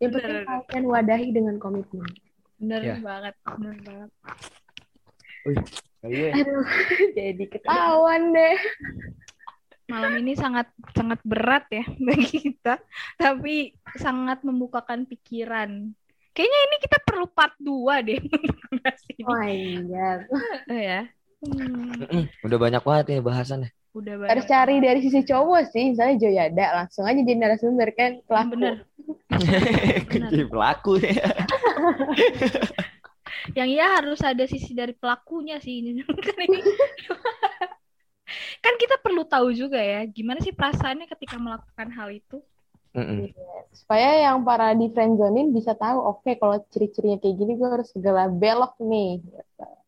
Yang 0.00 0.18
penting 0.18 0.36
Bener. 0.42 0.62
kalian 0.64 0.84
wadahi 0.86 1.28
dengan 1.30 1.56
komitmen. 1.58 2.08
Bener 2.56 2.80
Ya. 2.82 2.96
banget, 2.98 3.34
bener 3.44 3.76
banget. 3.84 4.10
Iya. 6.00 6.30
Aduh, 6.34 6.66
jadi 7.18 7.44
ketahuan 7.46 8.32
deh. 8.32 8.58
Malam 9.88 10.20
ini 10.20 10.36
sangat 10.36 10.68
sangat 10.92 11.20
berat 11.24 11.64
ya 11.72 11.84
bagi 11.98 12.28
kita, 12.28 12.76
tapi 13.16 13.72
sangat 13.96 14.44
membukakan 14.44 15.04
pikiran. 15.04 15.96
Kayaknya 16.38 16.60
ini 16.70 16.76
kita 16.78 16.98
perlu 17.02 17.26
part 17.26 17.54
2 17.58 18.06
deh 18.06 18.18
ini. 18.22 18.38
Oh 19.26 19.42
iya. 19.42 20.22
ya. 20.70 21.00
Hmm, 21.42 22.30
Udah 22.46 22.58
banyak 22.58 22.82
banget 22.86 23.04
nih 23.10 23.18
bahasannya. 23.20 23.70
udah 23.90 24.14
Harus 24.30 24.46
banyak. 24.46 24.54
cari 24.54 24.76
dari 24.78 25.00
sisi 25.02 25.26
cowok 25.26 25.74
sih. 25.74 25.90
Misalnya 25.90 26.16
Joyada, 26.22 26.66
langsung 26.78 27.02
aja 27.02 27.18
jadi 27.18 27.34
narasumber 27.34 27.90
kan. 27.98 28.22
Pelaku. 28.22 28.54
Bener. 28.54 28.76
Jadi 30.30 30.44
pelaku 30.46 30.92
ya. 31.02 31.26
Yang 33.56 33.70
ya 33.74 33.86
harus 33.98 34.20
ada 34.22 34.44
sisi 34.46 34.72
dari 34.76 34.92
pelakunya 34.94 35.58
sih 35.58 35.80
ini. 35.82 36.04
Kan 36.04 36.38
ini 36.46 36.60
kan 38.60 38.74
kita 38.76 39.00
perlu 39.00 39.24
tahu 39.24 39.56
juga 39.56 39.80
ya 39.80 40.04
gimana 40.04 40.36
sih 40.44 40.52
perasaannya 40.52 41.08
ketika 41.08 41.40
melakukan 41.40 41.88
hal 41.96 42.12
itu. 42.12 42.38
Mm-mm. 42.98 43.30
Supaya 43.70 44.26
yang 44.26 44.42
para 44.42 44.74
di 44.74 44.90
friendzonin 44.90 45.54
bisa 45.54 45.78
tahu, 45.78 46.02
oke 46.02 46.34
kalau 46.42 46.58
ciri-cirinya 46.74 47.22
kayak 47.22 47.36
gini 47.38 47.52
gue 47.54 47.68
harus 47.70 47.88
segala 47.94 48.26
belok 48.26 48.74
nih. 48.82 49.22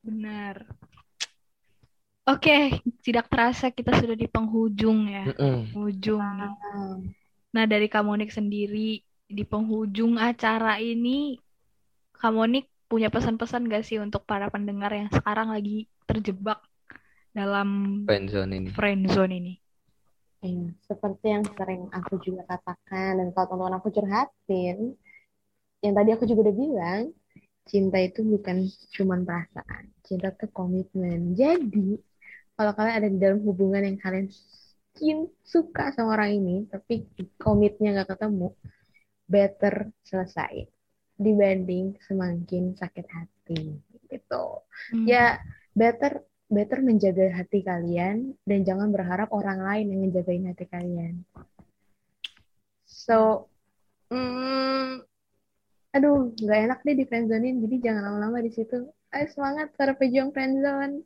Benar. 0.07 0.63
Oke, 2.31 2.79
tidak 3.03 3.27
terasa 3.27 3.75
kita 3.75 3.91
sudah 3.99 4.15
di 4.15 4.31
penghujung 4.31 5.11
ya. 5.11 5.27
Mm-mm. 5.35 5.75
Ujung 5.75 6.23
nih. 6.23 6.55
Nah, 7.51 7.65
dari 7.67 7.91
Kamonik 7.91 8.31
sendiri 8.31 9.03
di 9.27 9.43
penghujung 9.43 10.15
acara 10.15 10.79
ini, 10.79 11.35
Kamonik 12.15 12.71
punya 12.87 13.11
pesan-pesan 13.11 13.67
gak 13.67 13.83
sih 13.87 13.99
untuk 13.99 14.23
para 14.27 14.47
pendengar 14.51 14.95
yang 14.95 15.11
sekarang 15.11 15.51
lagi 15.51 15.91
terjebak 16.07 16.63
dalam 17.31 18.03
Friendzone 18.07 18.53
ini. 18.59 18.69
friendzone 18.75 19.35
ini? 19.39 19.55
Ya, 20.41 20.73
seperti 20.89 21.27
yang 21.37 21.45
sering 21.53 21.93
aku 21.93 22.17
juga 22.25 22.49
katakan 22.49 23.21
dan 23.21 23.29
kalau 23.37 23.47
teman-teman 23.53 23.77
aku 23.77 23.89
curhatin, 23.93 24.97
yang 25.85 25.95
tadi 25.97 26.11
aku 26.17 26.25
juga 26.25 26.49
udah 26.49 26.57
bilang, 26.57 27.03
cinta 27.69 28.01
itu 28.01 28.25
bukan 28.25 28.65
cuman 28.97 29.21
perasaan, 29.29 29.85
cinta 30.01 30.33
itu 30.33 30.49
komitmen. 30.49 31.37
Jadi, 31.37 32.01
kalau 32.57 32.73
kalian 32.73 32.97
ada 32.97 33.09
di 33.13 33.19
dalam 33.21 33.41
hubungan 33.45 33.85
yang 33.85 34.01
kalian 34.01 34.33
suka 35.45 35.93
sama 35.93 36.17
orang 36.17 36.41
ini, 36.41 36.57
tapi 36.73 37.05
komitnya 37.37 38.01
nggak 38.01 38.17
ketemu, 38.17 38.57
better 39.29 39.93
selesai 40.09 40.67
dibanding 41.21 42.01
semakin 42.09 42.73
sakit 42.81 43.07
hati 43.13 43.77
gitu. 44.09 44.65
Hmm. 44.89 45.05
Ya, 45.05 45.37
better 45.77 46.25
better 46.51 46.83
menjaga 46.83 47.31
hati 47.31 47.63
kalian 47.63 48.35
dan 48.43 48.61
jangan 48.67 48.91
berharap 48.91 49.31
orang 49.31 49.63
lain 49.63 49.87
yang 49.95 50.01
ngejagain 50.05 50.51
hati 50.51 50.67
kalian. 50.67 51.23
So, 52.85 53.47
mm, 54.11 55.07
aduh, 55.95 56.35
nggak 56.35 56.61
enak 56.67 56.79
deh 56.83 56.97
di 56.99 57.05
friendzonein, 57.07 57.63
jadi 57.63 57.77
jangan 57.91 58.03
lama-lama 58.11 58.43
di 58.43 58.51
situ. 58.51 58.91
Ayo 59.11 59.27
semangat 59.31 59.75
para 59.79 59.95
pejuang 59.95 60.31
friendzone. 60.31 61.03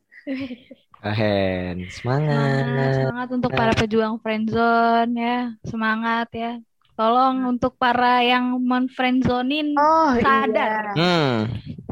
Keren, 0.97 1.85
Semangat, 1.93 2.65
semangat. 2.65 2.93
semangat 2.97 3.29
untuk 3.29 3.51
para 3.53 3.73
pejuang 3.77 4.15
friendzone 4.17 5.13
ya. 5.13 5.39
Semangat 5.61 6.27
ya. 6.33 6.51
Tolong 6.95 7.45
untuk 7.45 7.75
para 7.75 8.23
yang 8.23 8.55
men-friendzonin 8.57 9.75
Oh 9.75 10.15
Sadar. 10.17 10.95
iya, 10.95 10.95
Hmm. 10.95 11.39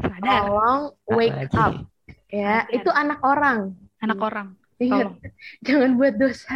sadar 0.00 0.42
tolong 0.48 0.82
wake 1.06 1.44
Lagi. 1.44 1.60
up. 1.60 1.74
Ya, 2.34 2.66
itu 2.66 2.90
anak 2.90 3.22
orang. 3.22 3.78
anak 4.02 4.18
orang. 4.18 4.48
Ingat, 4.82 5.06
Tolong. 5.06 5.14
jangan 5.70 5.90
buat 5.94 6.14
dosa. 6.18 6.50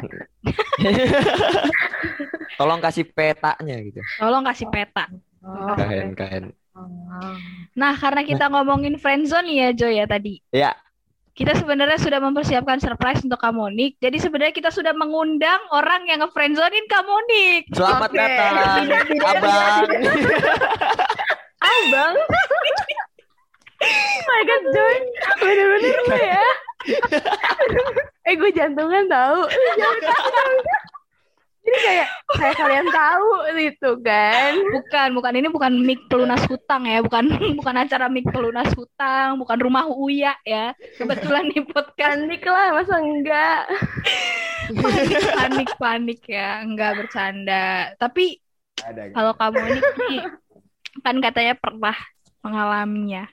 Tolong 2.59 2.81
kasih 2.83 3.07
petanya 3.07 3.79
gitu. 3.79 4.03
Tolong 4.19 4.43
kasih 4.43 4.67
peta. 4.69 5.07
Oh, 5.39 5.79
Keren, 5.79 6.19
keren. 6.19 6.45
oh. 6.75 7.39
Nah, 7.79 7.95
karena 7.95 8.27
kita 8.27 8.51
ngomongin 8.51 8.99
friendzone 8.99 9.55
ya, 9.55 9.71
Joy 9.71 10.03
ya 10.03 10.07
tadi. 10.11 10.43
Ya, 10.51 10.75
Kita 11.31 11.55
sebenarnya 11.55 12.03
sudah 12.03 12.19
mempersiapkan 12.19 12.83
surprise 12.83 13.23
untuk 13.23 13.39
Kamonik. 13.39 13.95
Jadi 14.03 14.19
sebenarnya 14.19 14.51
kita 14.51 14.75
sudah 14.75 14.91
mengundang 14.91 15.63
orang 15.71 16.03
yang 16.11 16.19
nge-friendzonein 16.19 16.91
Kamonik. 16.91 17.71
selamat 17.71 18.11
Oke. 18.11 18.19
datang, 18.19 18.53
Abang. 19.23 19.87
Abang. 21.79 22.15
Oh 23.83 24.21
my 24.27 24.41
god, 24.47 24.65
Joy. 24.75 24.97
Bener-bener 25.43 25.97
lu 26.07 26.17
ya. 26.19 26.47
eh, 28.29 28.35
gue 28.35 28.51
jantungan 28.55 29.05
tahu. 29.07 29.41
Jadi 31.69 31.79
kayak 31.85 32.09
kayak 32.41 32.57
kalian 32.57 32.89
tahu 32.89 33.31
gitu 33.61 33.91
kan. 34.01 34.53
Bukan, 34.73 35.09
bukan 35.21 35.33
ini 35.37 35.49
bukan 35.53 35.73
mic 35.85 36.01
pelunas 36.09 36.41
hutang 36.49 36.89
ya, 36.89 37.05
bukan 37.05 37.29
bukan 37.61 37.75
acara 37.77 38.09
mic 38.09 38.25
pelunas 38.33 38.73
hutang, 38.73 39.37
bukan 39.37 39.59
rumah 39.61 39.85
Uya 39.85 40.33
ya. 40.49 40.73
Kebetulan 40.97 41.53
di 41.53 41.61
podcast 41.69 42.25
Panik 42.25 42.43
lah, 42.49 42.73
masa 42.73 42.97
enggak? 43.05 43.63
panik 44.69 45.21
panik 45.37 45.71
panik 45.77 46.21
ya, 46.25 46.65
enggak 46.65 47.05
bercanda. 47.05 47.93
Tapi 48.01 48.41
Ada. 48.81 49.13
kalau 49.13 49.33
Kamonik 49.37 49.85
nih 50.09 50.25
kan 51.05 51.17
katanya 51.21 51.55
pernah 51.57 51.97
mengalaminya. 52.41 53.29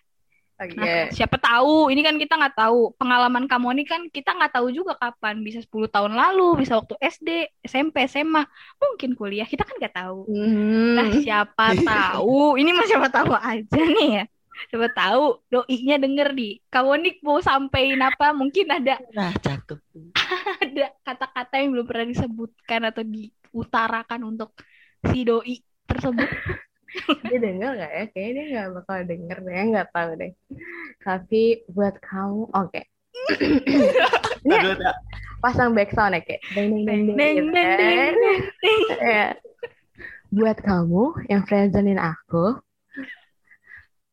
Oke. 0.55 0.71
Nah, 0.79 1.11
siapa 1.11 1.35
tahu, 1.35 1.91
ini 1.91 1.99
kan 1.99 2.15
kita 2.15 2.39
nggak 2.39 2.55
tahu. 2.55 2.95
Pengalaman 2.95 3.43
kamu 3.43 3.75
ini 3.75 3.83
kan 3.83 4.01
kita 4.07 4.31
nggak 4.31 4.55
tahu 4.55 4.71
juga 4.71 4.95
kapan. 4.95 5.43
Bisa 5.43 5.59
10 5.59 5.91
tahun 5.91 6.15
lalu, 6.15 6.63
bisa 6.63 6.79
waktu 6.79 6.95
SD, 7.03 7.29
SMP, 7.67 8.07
SMA, 8.07 8.47
mungkin 8.79 9.19
kuliah. 9.19 9.43
Kita 9.43 9.67
kan 9.67 9.75
nggak 9.75 9.95
tahu. 9.99 10.31
Hmm. 10.31 10.95
Nah, 10.95 11.07
siapa 11.19 11.75
tahu, 11.91 12.55
ini 12.55 12.71
mah 12.71 12.87
siapa 12.87 13.07
tahu 13.11 13.35
aja 13.35 13.81
nih 13.83 14.09
ya. 14.23 14.25
Siapa 14.71 14.87
tahu 14.95 15.43
doinya 15.51 15.95
denger 15.99 16.27
di. 16.31 16.63
Kamu 16.71 16.91
nih 17.03 17.13
mau 17.19 17.43
sampein 17.43 17.99
apa? 17.99 18.31
Mungkin 18.31 18.71
ada 18.71 18.95
Nah, 19.11 19.35
cakep. 19.35 19.79
ada 20.63 20.85
kata-kata 21.03 21.53
yang 21.59 21.75
belum 21.75 21.85
pernah 21.87 22.07
disebutkan 22.07 22.81
atau 22.87 23.03
diutarakan 23.03 24.21
untuk 24.23 24.55
si 25.11 25.27
doi 25.27 25.59
tersebut. 25.83 26.29
dia 27.29 27.37
denger 27.39 27.71
nggak 27.75 27.91
ya? 27.91 28.03
Kayaknya 28.09 28.31
dia 28.33 28.45
nggak 28.51 28.69
bakal 28.73 28.97
denger 29.03 29.37
deh, 29.41 29.53
nggak 29.71 29.87
tahu 29.89 30.09
deh. 30.15 30.31
Tapi 31.01 31.41
buat 31.67 31.95
kamu, 31.99 32.41
oke. 32.49 32.81
Ini 34.45 34.53
Aduh, 34.61 34.77
tak. 34.77 34.95
pasang 35.41 35.73
background 35.73 36.13
ya 36.13 36.21
kayak 36.21 36.41
deng 36.53 36.69
deng 36.69 36.83
deng 36.85 37.01
deng, 37.07 37.17
Deng 37.17 37.33
gitu 37.35 37.49
deng 37.49 37.69
kan. 37.73 38.13
deng 38.13 38.39
deng. 38.61 38.79
Ya. 39.01 39.27
Buat 40.29 40.57
kamu 40.61 41.03
yang 41.31 41.41
friendzonin 41.45 41.97
aku, 41.97 42.59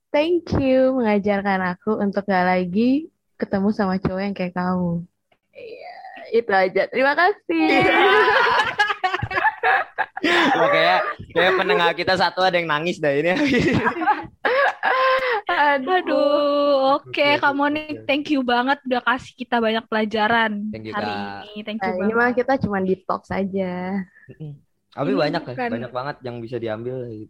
thank 0.08 0.48
you 0.56 0.94
mengajarkan 0.94 1.76
aku 1.76 1.98
untuk 1.98 2.24
gak 2.24 2.46
lagi 2.46 3.10
ketemu 3.36 3.68
sama 3.74 3.98
cowok 3.98 4.22
yang 4.22 4.32
kayak 4.32 4.54
kamu. 4.54 5.02
Iya, 5.52 5.96
itu 6.32 6.52
aja. 6.52 6.82
Terima 6.88 7.12
kasih. 7.12 7.68
Wah, 10.54 10.68
kayak 10.70 11.00
kayak 11.32 11.52
pendengar 11.58 11.90
kita 11.92 12.14
satu 12.14 12.40
ada 12.42 12.54
yang 12.56 12.70
nangis 12.70 12.98
dah 12.98 13.10
ini. 13.10 13.34
Aduh. 15.52 15.94
Aduh, 16.00 16.98
oke 16.98 17.26
oke, 17.38 17.68
nih 17.68 17.86
oke. 17.92 18.04
thank 18.08 18.26
you 18.30 18.40
banget 18.42 18.78
udah 18.88 19.02
kasih 19.04 19.32
kita 19.36 19.60
banyak 19.60 19.84
pelajaran 19.86 20.52
Thank 20.70 20.86
you, 20.88 20.94
hari 20.94 21.12
Kak. 21.12 21.44
ini. 21.44 21.52
Thank 21.66 21.80
Nah, 21.82 21.88
you 21.92 21.98
ini 21.98 22.12
mah 22.12 22.30
banget. 22.30 22.36
kita 22.40 22.52
cuma 22.62 22.78
di 22.80 22.94
talk 23.04 23.22
saja. 23.26 23.70
Tapi 24.92 25.10
banyak 25.12 25.42
kan, 25.42 25.56
banyak 25.56 25.92
banget 25.92 26.16
yang 26.24 26.36
bisa 26.40 26.56
diambil 26.56 27.04
dari 27.04 27.28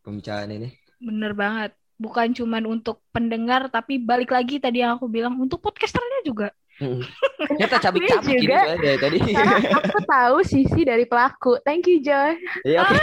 pembicaraan 0.00 0.50
ini. 0.52 0.68
Bener 0.98 1.32
banget. 1.32 1.72
Bukan 1.96 2.36
cuman 2.36 2.64
untuk 2.68 3.00
pendengar, 3.08 3.72
tapi 3.72 3.96
balik 3.96 4.28
lagi 4.28 4.60
tadi 4.60 4.84
yang 4.84 5.00
aku 5.00 5.08
bilang 5.08 5.36
untuk 5.40 5.64
podcasternya 5.64 6.20
juga. 6.28 6.52
Kita 6.76 7.76
cabik-cabik 7.84 8.36
gitu 8.36 8.52
juga. 8.52 8.60
ya 8.60 8.76
dari 8.76 8.98
tadi. 9.00 9.18
Karena 9.36 9.56
aku 9.80 9.98
tahu 10.04 10.36
sisi 10.44 10.80
dari 10.84 11.08
pelaku. 11.08 11.56
Thank 11.64 11.88
you, 11.88 12.04
Joy. 12.04 12.36
Iya, 12.68 12.84
oke. 12.84 12.96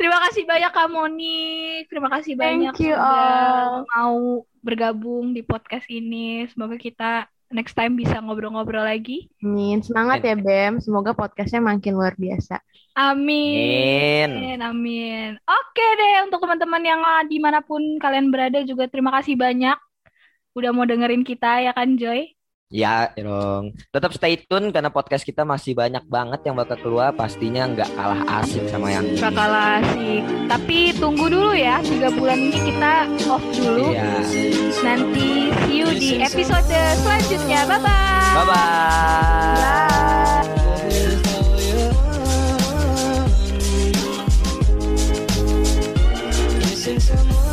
Terima 0.00 0.18
kasih 0.26 0.42
banyak 0.48 0.72
Kak 0.74 0.88
Moni. 0.90 1.40
Terima 1.86 2.10
kasih 2.10 2.34
banyak 2.34 2.74
Thank 2.74 2.82
you 2.82 2.96
sudah 2.96 3.04
all. 3.04 3.86
mau 3.86 4.42
bergabung 4.64 5.30
di 5.36 5.44
podcast 5.46 5.86
ini. 5.86 6.50
Semoga 6.50 6.74
kita 6.80 7.30
next 7.52 7.76
time 7.78 7.94
bisa 7.94 8.18
ngobrol-ngobrol 8.18 8.82
lagi. 8.82 9.30
Amin. 9.44 9.84
Semangat 9.86 10.26
ya, 10.26 10.34
Bem. 10.34 10.82
Semoga 10.82 11.14
podcastnya 11.14 11.62
makin 11.62 11.94
luar 11.94 12.18
biasa. 12.18 12.58
Amin. 12.98 14.34
Amin. 14.34 14.58
Amin. 14.66 15.28
Oke 15.46 15.86
deh, 15.94 16.26
untuk 16.26 16.42
teman-teman 16.42 16.82
yang 16.82 17.00
di 17.30 17.38
mana 17.38 17.62
pun 17.62 17.78
kalian 18.02 18.34
berada 18.34 18.66
juga 18.66 18.90
terima 18.90 19.14
kasih 19.14 19.38
banyak 19.38 19.78
udah 20.54 20.70
mau 20.74 20.86
dengerin 20.86 21.22
kita 21.22 21.62
ya 21.62 21.72
kan 21.74 21.94
Joy? 21.94 22.34
Ya, 22.70 23.10
dong. 23.18 23.74
Tetap 23.90 24.14
stay 24.14 24.38
tune 24.46 24.70
karena 24.70 24.94
podcast 24.94 25.26
kita 25.26 25.42
masih 25.42 25.74
banyak 25.74 26.06
banget 26.06 26.46
yang 26.46 26.54
bakal 26.54 26.78
keluar. 26.78 27.10
Pastinya 27.10 27.66
nggak 27.66 27.90
kalah 27.98 28.22
asik 28.38 28.62
sama 28.70 28.94
yang 28.94 29.10
ini. 29.10 29.18
Gak 29.18 29.34
kalah 29.34 29.82
asik. 29.82 30.22
Tapi 30.46 30.94
tunggu 30.94 31.26
dulu 31.26 31.50
ya, 31.50 31.82
tiga 31.82 32.14
bulan 32.14 32.38
ini 32.38 32.70
kita 32.70 33.10
off 33.26 33.42
dulu. 33.58 33.90
Iya. 33.90 34.22
Nanti 34.86 35.50
see 35.66 35.82
you 35.82 35.90
di 35.98 36.22
episode 36.22 36.70
selanjutnya. 37.02 37.66
Bye-bye. 37.66 38.38
Bye-bye. 38.38 39.58
Bye. 47.10 47.49